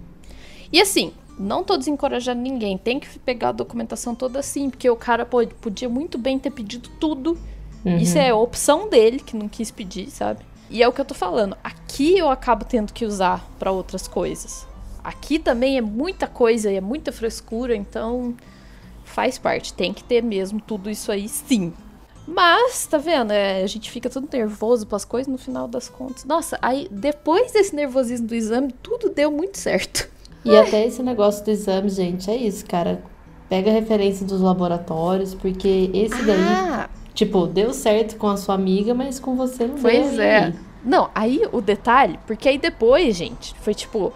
E 0.71 0.79
assim, 0.79 1.11
não 1.39 1.63
tô 1.63 1.75
desencorajando 1.75 2.41
ninguém, 2.41 2.77
tem 2.77 2.99
que 2.99 3.17
pegar 3.19 3.49
a 3.49 3.51
documentação 3.53 4.13
toda 4.13 4.39
assim, 4.39 4.69
porque 4.69 4.87
o 4.89 4.95
cara 4.95 5.25
pode- 5.25 5.53
podia 5.55 5.89
muito 5.89 6.17
bem 6.17 6.37
ter 6.37 6.51
pedido 6.51 6.87
tudo. 6.99 7.37
Uhum. 7.83 7.97
Isso 7.97 8.17
é 8.17 8.29
a 8.29 8.35
opção 8.35 8.87
dele, 8.87 9.19
que 9.19 9.35
não 9.35 9.49
quis 9.49 9.71
pedir, 9.71 10.09
sabe? 10.11 10.39
E 10.69 10.81
é 10.81 10.87
o 10.87 10.91
que 10.91 11.01
eu 11.01 11.05
tô 11.05 11.13
falando. 11.13 11.55
Aqui 11.63 12.17
eu 12.17 12.29
acabo 12.29 12.65
tendo 12.65 12.91
que 12.93 13.05
usar 13.05 13.47
pra 13.59 13.71
outras 13.71 14.07
coisas. 14.07 14.65
Aqui 15.03 15.37
também 15.37 15.77
é 15.77 15.81
muita 15.81 16.27
coisa 16.27 16.71
e 16.71 16.75
é 16.75 16.81
muita 16.81 17.11
frescura, 17.11 17.75
então 17.75 18.33
faz 19.03 19.37
parte. 19.37 19.73
Tem 19.73 19.93
que 19.93 20.03
ter 20.03 20.23
mesmo 20.23 20.61
tudo 20.61 20.89
isso 20.89 21.11
aí, 21.11 21.27
sim. 21.27 21.73
Mas, 22.25 22.85
tá 22.87 22.97
vendo? 22.97 23.31
É, 23.31 23.61
a 23.63 23.67
gente 23.67 23.91
fica 23.91 24.09
todo 24.09 24.29
nervoso 24.31 24.87
pras 24.87 25.03
coisas 25.03 25.29
no 25.29 25.37
final 25.37 25.67
das 25.67 25.89
contas. 25.89 26.23
Nossa, 26.23 26.57
aí 26.61 26.87
depois 26.89 27.51
desse 27.51 27.75
nervosismo 27.75 28.27
do 28.27 28.33
exame, 28.35 28.71
tudo 28.81 29.09
deu 29.09 29.29
muito 29.29 29.57
certo. 29.57 30.09
E 30.45 30.55
até 30.57 30.85
esse 30.85 31.01
negócio 31.03 31.43
do 31.43 31.51
exame, 31.51 31.89
gente, 31.89 32.29
é 32.29 32.35
isso, 32.35 32.65
cara. 32.65 33.01
Pega 33.49 33.69
a 33.69 33.73
referência 33.73 34.25
dos 34.25 34.41
laboratórios, 34.41 35.33
porque 35.35 35.89
esse 35.93 36.21
daí, 36.23 36.39
Ah, 36.39 36.89
tipo, 37.13 37.45
deu 37.47 37.73
certo 37.73 38.17
com 38.17 38.27
a 38.27 38.37
sua 38.37 38.55
amiga, 38.55 38.93
mas 38.93 39.19
com 39.19 39.35
você 39.35 39.67
não 39.67 39.77
Pois 39.77 40.11
deu. 40.11 40.19
e 40.19 40.25
é. 40.25 40.37
aí? 40.45 40.53
Não, 40.83 41.09
aí 41.15 41.47
o 41.51 41.61
detalhe, 41.61 42.19
porque 42.27 42.49
aí 42.49 42.57
depois, 42.57 43.15
gente, 43.15 43.55
foi 43.61 43.73
tipo. 43.73 44.11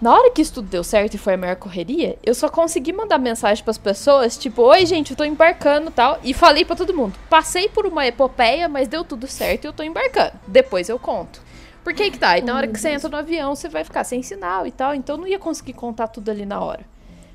Na 0.00 0.14
hora 0.14 0.30
que 0.30 0.40
isso 0.40 0.54
tudo 0.54 0.68
deu 0.68 0.82
certo 0.82 1.12
e 1.14 1.18
foi 1.18 1.34
a 1.34 1.36
maior 1.36 1.56
correria, 1.56 2.16
eu 2.24 2.34
só 2.34 2.48
consegui 2.48 2.90
mandar 2.90 3.18
mensagem 3.18 3.62
pras 3.62 3.76
pessoas, 3.76 4.38
tipo, 4.38 4.62
oi, 4.62 4.86
gente, 4.86 5.10
eu 5.10 5.16
tô 5.16 5.24
embarcando 5.24 5.90
e 5.90 5.92
tal. 5.92 6.18
E 6.24 6.32
falei 6.32 6.64
pra 6.64 6.74
todo 6.74 6.94
mundo: 6.94 7.18
passei 7.28 7.68
por 7.68 7.84
uma 7.84 8.06
epopeia, 8.06 8.66
mas 8.66 8.88
deu 8.88 9.04
tudo 9.04 9.26
certo 9.26 9.64
e 9.64 9.68
eu 9.68 9.72
tô 9.74 9.82
embarcando. 9.82 10.32
Depois 10.46 10.88
eu 10.88 10.98
conto. 10.98 11.42
Porque 11.84 12.02
aí 12.02 12.10
que 12.10 12.18
tá, 12.18 12.38
e 12.38 12.42
na 12.42 12.54
hora 12.56 12.66
que 12.66 12.78
você 12.78 12.90
entra 12.90 13.08
no 13.10 13.16
avião, 13.16 13.54
você 13.54 13.68
vai 13.68 13.84
ficar 13.84 14.04
sem 14.04 14.22
sinal 14.22 14.66
e 14.66 14.70
tal, 14.70 14.94
então 14.94 15.16
eu 15.16 15.20
não 15.20 15.26
ia 15.26 15.38
conseguir 15.38 15.72
contar 15.74 16.08
tudo 16.08 16.30
ali 16.30 16.44
na 16.46 16.60
hora. 16.60 16.80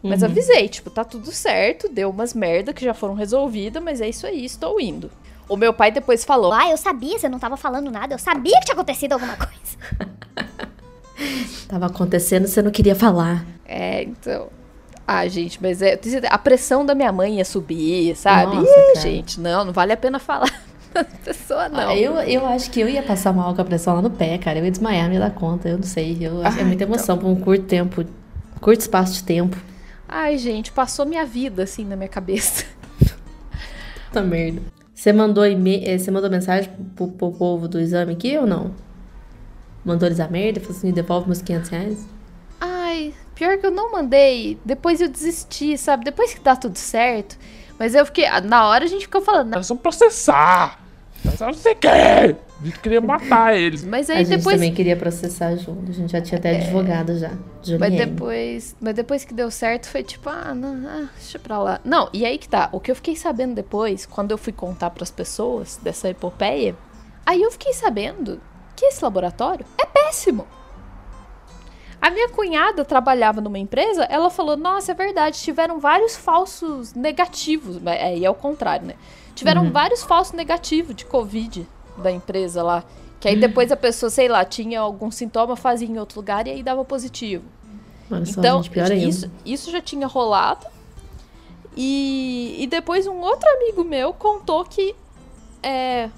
Mas 0.07 0.21
Uhum. 0.21 0.27
avisei, 0.29 0.69
tipo, 0.69 0.89
tá 0.89 1.03
tudo 1.03 1.31
certo, 1.31 1.89
deu 1.89 2.09
umas 2.09 2.33
merda 2.33 2.73
que 2.73 2.83
já 2.85 2.93
foram 2.93 3.13
resolvidas, 3.15 3.81
mas 3.81 3.99
é 4.01 4.07
isso 4.09 4.25
aí, 4.27 4.45
estou 4.45 4.79
indo. 4.79 5.09
O 5.49 5.55
meu 5.57 5.73
pai 5.73 5.91
depois 5.91 6.23
falou: 6.25 6.51
Ah, 6.53 6.69
eu 6.69 6.77
sabia, 6.77 7.17
você 7.19 7.29
não 7.29 7.37
tava 7.39 7.55
falando 7.57 7.91
nada. 7.91 8.13
Eu 8.15 8.19
sabia 8.19 8.57
que 8.59 8.65
tinha 8.65 8.73
acontecido 8.73 9.13
alguma 9.13 9.35
coisa. 9.35 10.05
Tava 11.67 11.85
acontecendo, 11.87 12.47
você 12.47 12.61
não 12.61 12.71
queria 12.71 12.95
falar. 12.95 13.45
É, 13.65 14.03
então. 14.03 14.47
Ah, 15.07 15.27
gente, 15.27 15.59
mas 15.61 15.81
é. 15.81 15.99
A 16.29 16.37
pressão 16.37 16.85
da 16.85 16.95
minha 16.95 17.11
mãe 17.11 17.37
ia 17.37 17.45
subir, 17.45 18.15
sabe? 18.15 18.55
Nossa, 18.55 18.69
Ih, 18.97 19.01
gente, 19.01 19.39
não, 19.39 19.65
não 19.65 19.71
vale 19.73 19.93
a 19.93 19.97
pena 19.97 20.17
falar 20.19 20.51
pessoa, 21.23 21.69
não. 21.69 21.89
Ah, 21.89 21.95
eu, 21.95 22.13
eu 22.21 22.45
acho 22.47 22.69
que 22.71 22.79
eu 22.79 22.89
ia 22.89 23.03
passar 23.03 23.31
mal 23.33 23.53
com 23.53 23.61
a 23.61 23.65
pressão 23.65 23.95
lá 23.95 24.01
no 24.01 24.09
pé, 24.09 24.37
cara. 24.37 24.59
Eu 24.59 24.65
ia 24.65 24.71
desmaiar, 24.71 25.05
não 25.07 25.13
ia 25.13 25.19
dar 25.19 25.31
conta. 25.31 25.69
Eu 25.69 25.77
não 25.77 25.83
sei. 25.83 26.17
Eu 26.19 26.43
é 26.43 26.47
Ah, 26.47 26.65
muita 26.65 26.83
emoção 26.83 27.17
por 27.17 27.27
um 27.27 27.35
curto 27.35 27.65
tempo. 27.65 28.03
Curto 28.59 28.81
espaço 28.81 29.13
de 29.13 29.23
tempo. 29.23 29.55
Ai, 30.07 30.37
gente, 30.37 30.71
passou 30.71 31.05
minha 31.05 31.25
vida 31.25 31.63
assim 31.63 31.83
na 31.83 31.95
minha 31.95 32.09
cabeça. 32.09 32.65
Puta 34.07 34.21
merda. 34.21 34.61
Você 34.93 35.11
mandou, 35.11 35.45
e-mail, 35.45 35.83
eh, 35.85 35.97
você 35.97 36.09
mandou 36.09 36.29
mensagem 36.29 36.71
pro, 36.95 37.07
pro 37.09 37.31
povo 37.31 37.67
do 37.67 37.79
exame 37.79 38.13
aqui 38.13 38.37
ou 38.37 38.47
não? 38.47 38.73
Mandou 39.83 40.07
eles 40.07 40.19
a 40.19 40.27
merda? 40.27 40.59
Falou 40.61 40.77
assim, 40.77 40.91
devolve 40.91 41.27
meus 41.27 41.41
500 41.41 41.69
reais? 41.69 42.07
Ai, 42.61 43.13
pior 43.35 43.57
que 43.57 43.65
eu 43.65 43.71
não 43.71 43.91
mandei. 43.91 44.57
Depois 44.63 45.01
eu 45.01 45.09
desisti, 45.09 45.77
sabe? 45.77 46.05
Depois 46.05 46.33
que 46.33 46.39
dá 46.39 46.55
tudo 46.55 46.77
certo. 46.77 47.37
Mas 47.77 47.93
eu 47.93 48.05
fiquei. 48.05 48.25
Na 48.41 48.67
hora 48.67 48.85
a 48.85 48.87
gente 48.87 49.01
ficou 49.01 49.21
falando. 49.21 49.53
Nós 49.53 49.67
vamos 49.67 49.81
processar. 49.81 50.79
Nós 51.25 51.39
não 51.39 51.53
sei 51.53 51.73
o 51.73 51.75
que. 51.75 51.87
A 51.87 52.27
gente 52.63 52.79
queria 52.79 53.01
matar 53.01 53.55
eles. 53.55 53.83
Mas 53.83 54.09
A 54.09 54.13
aí 54.13 54.25
gente 54.25 54.37
depois. 54.37 54.55
também 54.55 54.73
queria 54.73 54.95
processar 54.95 55.55
junto. 55.55 55.89
A 55.91 55.93
gente 55.93 56.11
já 56.11 56.21
tinha 56.21 56.37
até 56.37 56.57
advogado 56.57 57.17
já. 57.17 57.31
Mas 57.79 57.93
depois, 57.95 58.75
mas 58.79 58.93
depois 58.93 59.25
que 59.25 59.33
deu 59.33 59.51
certo, 59.51 59.87
foi 59.89 60.03
tipo, 60.03 60.29
ah, 60.29 60.53
não, 60.55 60.87
ah, 60.87 61.09
deixa 61.17 61.37
pra 61.37 61.59
lá. 61.59 61.81
Não, 61.83 62.09
e 62.13 62.25
aí 62.25 62.37
que 62.37 62.47
tá. 62.47 62.69
O 62.71 62.79
que 62.79 62.91
eu 62.91 62.95
fiquei 62.95 63.15
sabendo 63.15 63.55
depois, 63.55 64.05
quando 64.05 64.31
eu 64.31 64.37
fui 64.37 64.53
contar 64.53 64.89
pras 64.91 65.11
pessoas 65.11 65.77
dessa 65.83 66.09
epopeia, 66.09 66.75
aí 67.25 67.41
eu 67.41 67.51
fiquei 67.51 67.73
sabendo 67.73 68.39
que 68.75 68.85
esse 68.85 69.03
laboratório 69.03 69.65
é 69.77 69.85
péssimo. 69.85 70.47
A 72.05 72.11
minha 72.11 72.29
cunhada 72.29 72.85
trabalhava 72.85 73.41
numa 73.41 73.57
empresa, 73.57 74.03
ela 74.03 74.29
falou: 74.29 74.55
Nossa, 74.55 74.91
é 74.91 74.95
verdade, 74.95 75.39
tiveram 75.39 75.79
vários 75.79 76.15
falsos 76.15 76.93
negativos. 76.93 77.79
Mas 77.79 77.99
Aí 77.99 78.23
é 78.23 78.29
o 78.29 78.35
contrário, 78.35 78.85
né? 78.85 78.93
Tiveram 79.33 79.71
vários 79.71 80.03
falsos 80.03 80.31
negativos 80.31 80.95
de 80.95 81.03
Covid 81.03 81.67
da 81.97 82.11
empresa 82.11 82.61
lá. 82.61 82.83
Que 83.19 83.29
aí 83.29 83.35
depois 83.35 83.71
a 83.71 83.75
pessoa, 83.75 84.11
sei 84.11 84.27
lá, 84.27 84.45
tinha 84.45 84.81
algum 84.81 85.09
sintoma, 85.09 85.55
fazia 85.55 85.87
em 85.87 85.97
outro 85.97 86.19
lugar 86.19 86.45
e 86.45 86.51
aí 86.51 86.61
dava 86.61 86.85
positivo. 86.85 87.43
Então, 88.37 88.61
isso, 88.93 89.31
isso 89.43 89.71
já 89.71 89.81
tinha 89.81 90.05
rolado. 90.05 90.67
E, 91.75 92.55
e 92.59 92.67
depois 92.67 93.07
um 93.07 93.19
outro 93.19 93.49
amigo 93.49 93.83
meu 93.83 94.13
contou 94.13 94.63
que 94.63 94.95
é, 95.63 96.11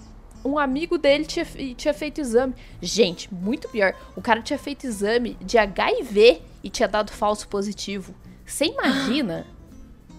um 0.47 0.57
amigo 0.59 0.97
dele 0.97 1.25
tinha, 1.25 1.45
tinha 1.75 1.93
feito 1.93 2.21
exame. 2.21 2.53
Gente, 2.81 3.33
muito 3.33 3.67
pior. 3.69 3.93
O 4.15 4.21
cara 4.21 4.41
tinha 4.41 4.57
feito 4.57 4.85
exame 4.85 5.37
de 5.41 5.57
HIV 5.57 6.41
e 6.63 6.69
tinha 6.69 6.87
dado 6.87 7.11
falso 7.11 7.47
positivo. 7.47 8.13
Você 8.45 8.65
imagina? 8.65 9.45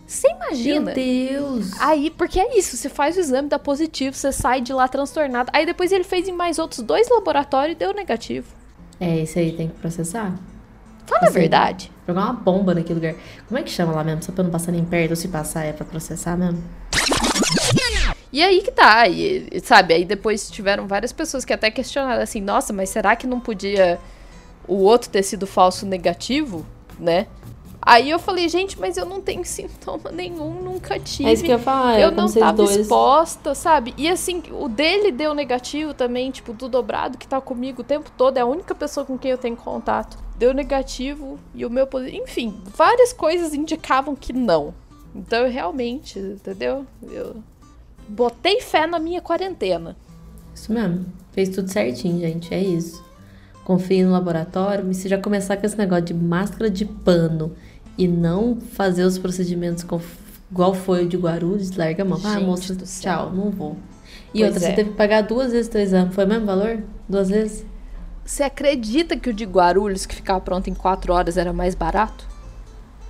Você 0.06 0.26
imagina? 0.30 0.86
Meu 0.86 0.94
Deus! 0.94 1.80
Aí, 1.80 2.10
porque 2.10 2.40
é 2.40 2.58
isso, 2.58 2.76
você 2.76 2.88
faz 2.88 3.16
o 3.16 3.20
exame, 3.20 3.48
dá 3.48 3.58
positivo, 3.58 4.16
você 4.16 4.32
sai 4.32 4.60
de 4.62 4.72
lá 4.72 4.88
transtornado. 4.88 5.50
Aí 5.52 5.66
depois 5.66 5.92
ele 5.92 6.04
fez 6.04 6.26
em 6.26 6.32
mais 6.32 6.58
outros 6.58 6.80
dois 6.82 7.08
laboratórios 7.10 7.74
e 7.76 7.78
deu 7.78 7.92
negativo. 7.92 8.46
É, 8.98 9.18
isso 9.18 9.38
aí 9.38 9.52
tem 9.52 9.68
que 9.68 9.74
processar. 9.74 10.34
Fala 11.06 11.22
a 11.22 11.24
Assim, 11.24 11.38
verdade. 11.40 11.92
Jogar 12.06 12.22
uma 12.22 12.32
bomba 12.32 12.74
naquele 12.74 12.94
lugar. 12.94 13.14
Como 13.46 13.58
é 13.58 13.62
que 13.62 13.70
chama 13.70 13.92
lá 13.92 14.02
mesmo? 14.02 14.22
Só 14.22 14.32
pra 14.32 14.44
não 14.44 14.50
passar 14.50 14.72
nem 14.72 14.84
perto 14.84 15.10
ou 15.10 15.16
se 15.16 15.28
passar 15.28 15.64
é 15.64 15.72
pra 15.72 15.84
processar 15.84 16.36
mesmo? 16.36 16.62
E 18.32 18.42
aí 18.42 18.60
que 18.60 18.70
tá, 18.70 19.08
e, 19.08 19.60
sabe, 19.62 19.94
aí 19.94 20.04
depois 20.04 20.50
tiveram 20.50 20.86
várias 20.86 21.12
pessoas 21.12 21.44
que 21.44 21.52
até 21.52 21.70
questionaram 21.70 22.22
assim, 22.22 22.40
nossa, 22.40 22.72
mas 22.72 22.90
será 22.90 23.16
que 23.16 23.26
não 23.26 23.40
podia 23.40 23.98
o 24.66 24.76
outro 24.76 25.08
ter 25.08 25.22
sido 25.22 25.46
falso 25.46 25.86
negativo, 25.86 26.64
né? 26.98 27.26
Aí 27.80 28.10
eu 28.10 28.18
falei, 28.18 28.48
gente, 28.50 28.78
mas 28.78 28.98
eu 28.98 29.06
não 29.06 29.20
tenho 29.22 29.42
sintoma 29.46 30.10
nenhum, 30.10 30.62
nunca 30.62 30.98
tive. 30.98 31.28
É 31.28 31.32
isso 31.32 31.42
que 31.42 31.50
eu 31.50 31.56
ia 31.56 31.62
falar. 31.62 31.98
eu 31.98 32.08
é 32.08 32.10
não 32.10 32.30
tava 32.30 32.52
dois. 32.52 32.76
exposta, 32.76 33.54
sabe? 33.54 33.94
E 33.96 34.06
assim, 34.06 34.42
o 34.52 34.68
dele 34.68 35.10
deu 35.10 35.32
negativo 35.32 35.94
também, 35.94 36.30
tipo, 36.30 36.52
do 36.52 36.68
dobrado 36.68 37.16
que 37.16 37.26
tá 37.26 37.40
comigo 37.40 37.80
o 37.80 37.84
tempo 37.84 38.10
todo, 38.14 38.36
é 38.36 38.40
a 38.40 38.46
única 38.46 38.74
pessoa 38.74 39.06
com 39.06 39.16
quem 39.16 39.30
eu 39.30 39.38
tenho 39.38 39.56
contato. 39.56 40.18
Deu 40.36 40.52
negativo 40.52 41.38
e 41.54 41.64
o 41.64 41.70
meu. 41.70 41.88
Enfim, 42.12 42.60
várias 42.76 43.12
coisas 43.14 43.54
indicavam 43.54 44.14
que 44.14 44.34
não. 44.34 44.74
Então 45.14 45.46
eu 45.46 45.50
realmente, 45.50 46.18
entendeu? 46.18 46.86
Eu 47.02 47.42
botei 48.08 48.60
fé 48.60 48.86
na 48.86 48.98
minha 48.98 49.20
quarentena. 49.20 49.96
Isso 50.54 50.72
mesmo. 50.72 51.06
Fez 51.32 51.48
tudo 51.50 51.70
certinho, 51.70 52.18
gente. 52.20 52.52
É 52.52 52.60
isso. 52.60 53.04
Confie 53.64 54.02
no 54.02 54.10
laboratório. 54.12 54.90
E 54.90 54.94
se 54.94 55.08
já 55.08 55.18
começar 55.18 55.56
com 55.56 55.66
esse 55.66 55.76
negócio 55.78 56.04
de 56.06 56.14
máscara 56.14 56.70
de 56.70 56.84
pano 56.84 57.52
e 57.96 58.08
não 58.08 58.58
fazer 58.60 59.04
os 59.04 59.18
procedimentos 59.18 59.84
com- 59.84 60.00
igual 60.50 60.74
foi 60.74 61.04
o 61.04 61.08
de 61.08 61.16
Guarulhos, 61.16 61.76
larga 61.76 62.02
a 62.02 62.06
mão. 62.06 62.18
Ah, 62.24 62.34
Gente 62.34 62.44
moça, 62.46 62.74
do 62.74 62.86
céu. 62.86 63.02
tchau, 63.16 63.32
não 63.32 63.50
vou. 63.50 63.76
E 64.34 64.40
Pois 64.40 64.52
outra, 64.54 64.66
é. 64.66 64.70
você 64.70 64.76
teve 64.76 64.90
que 64.90 64.96
pagar 64.96 65.20
duas 65.22 65.52
vezes 65.52 65.68
teu 65.68 65.80
exame. 65.80 66.12
Foi 66.12 66.24
o 66.24 66.28
mesmo 66.28 66.46
valor? 66.46 66.82
Duas 67.08 67.28
vezes? 67.28 67.64
Você 68.24 68.42
acredita 68.42 69.16
que 69.16 69.30
o 69.30 69.34
de 69.34 69.44
Guarulhos, 69.44 70.04
que 70.06 70.14
ficava 70.14 70.40
pronto 70.40 70.68
em 70.68 70.74
quatro 70.74 71.12
horas, 71.12 71.36
era 71.36 71.52
mais 71.52 71.74
barato? 71.74 72.26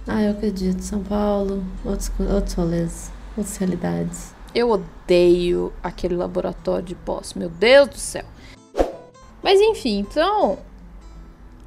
Ah, 0.06 0.22
eu 0.22 0.30
acredito. 0.32 0.80
São 0.80 1.02
Paulo, 1.02 1.62
outros, 1.84 2.10
outros 2.32 2.54
rolês. 2.54 3.10
Outras 3.36 3.56
realidades. 3.56 4.32
Eu 4.54 4.70
odeio 4.70 5.72
aquele 5.82 6.16
laboratório 6.16 6.84
de 6.84 6.94
pós, 6.94 7.34
meu 7.34 7.48
Deus 7.48 7.88
do 7.88 7.98
céu. 7.98 8.24
Mas 9.42 9.60
enfim, 9.60 9.98
então. 9.98 10.58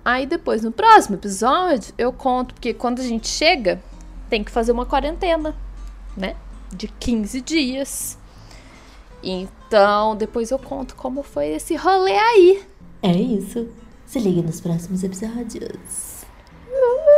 Aí 0.04 0.26
depois, 0.26 0.64
no 0.64 0.72
próximo 0.72 1.16
episódio, 1.16 1.94
eu 1.98 2.12
conto, 2.12 2.54
porque 2.54 2.74
quando 2.74 3.00
a 3.00 3.04
gente 3.04 3.28
chega, 3.28 3.82
tem 4.30 4.44
que 4.44 4.52
fazer 4.52 4.72
uma 4.72 4.86
quarentena, 4.86 5.56
né? 6.18 6.36
De 6.72 6.88
15 6.88 7.42
dias. 7.42 8.18
Então, 9.24 10.16
depois 10.16 10.50
eu 10.50 10.58
conto 10.58 10.96
como 10.96 11.22
foi 11.22 11.50
esse 11.50 11.76
rolê 11.76 12.18
aí. 12.18 12.64
É 13.04 13.12
isso. 13.12 13.70
Se 14.06 14.20
liga 14.20 14.42
nos 14.42 14.60
próximos 14.60 15.04
episódios. 15.04 16.22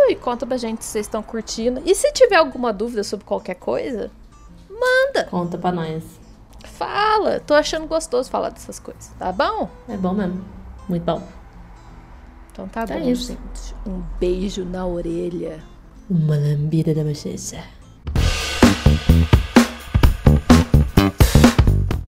E 0.10 0.16
conta 0.16 0.46
pra 0.46 0.58
gente 0.58 0.84
se 0.84 0.92
vocês 0.92 1.06
estão 1.06 1.24
curtindo. 1.24 1.82
E 1.86 1.96
se 1.96 2.12
tiver 2.12 2.36
alguma 2.36 2.74
dúvida 2.74 3.04
sobre 3.04 3.26
qualquer 3.26 3.56
coisa, 3.56 4.12
manda, 4.84 5.24
Conta 5.30 5.58
pra 5.58 5.72
nós. 5.72 6.04
fala. 6.66 7.40
Tô 7.40 7.54
achando 7.54 7.88
gostoso 7.88 8.30
falar 8.30 8.50
dessas 8.50 8.80
coisas, 8.80 9.12
tá 9.20 9.32
bom? 9.32 9.70
É 9.88 9.96
bom 9.98 10.14
mesmo. 10.14 10.44
Muito 10.90 11.04
bom. 11.04 11.22
Então 12.52 12.68
tá 12.68 12.82
É 12.90 13.00
bom, 13.00 13.10
isso. 13.10 13.32
gente. 13.32 13.76
Um 13.88 14.04
beijo 14.20 14.64
na 14.66 14.86
orelha. 14.86 15.60
Uma 16.10 16.36
lambida 16.36 16.94
da 16.94 17.04
bochecha. 17.04 17.64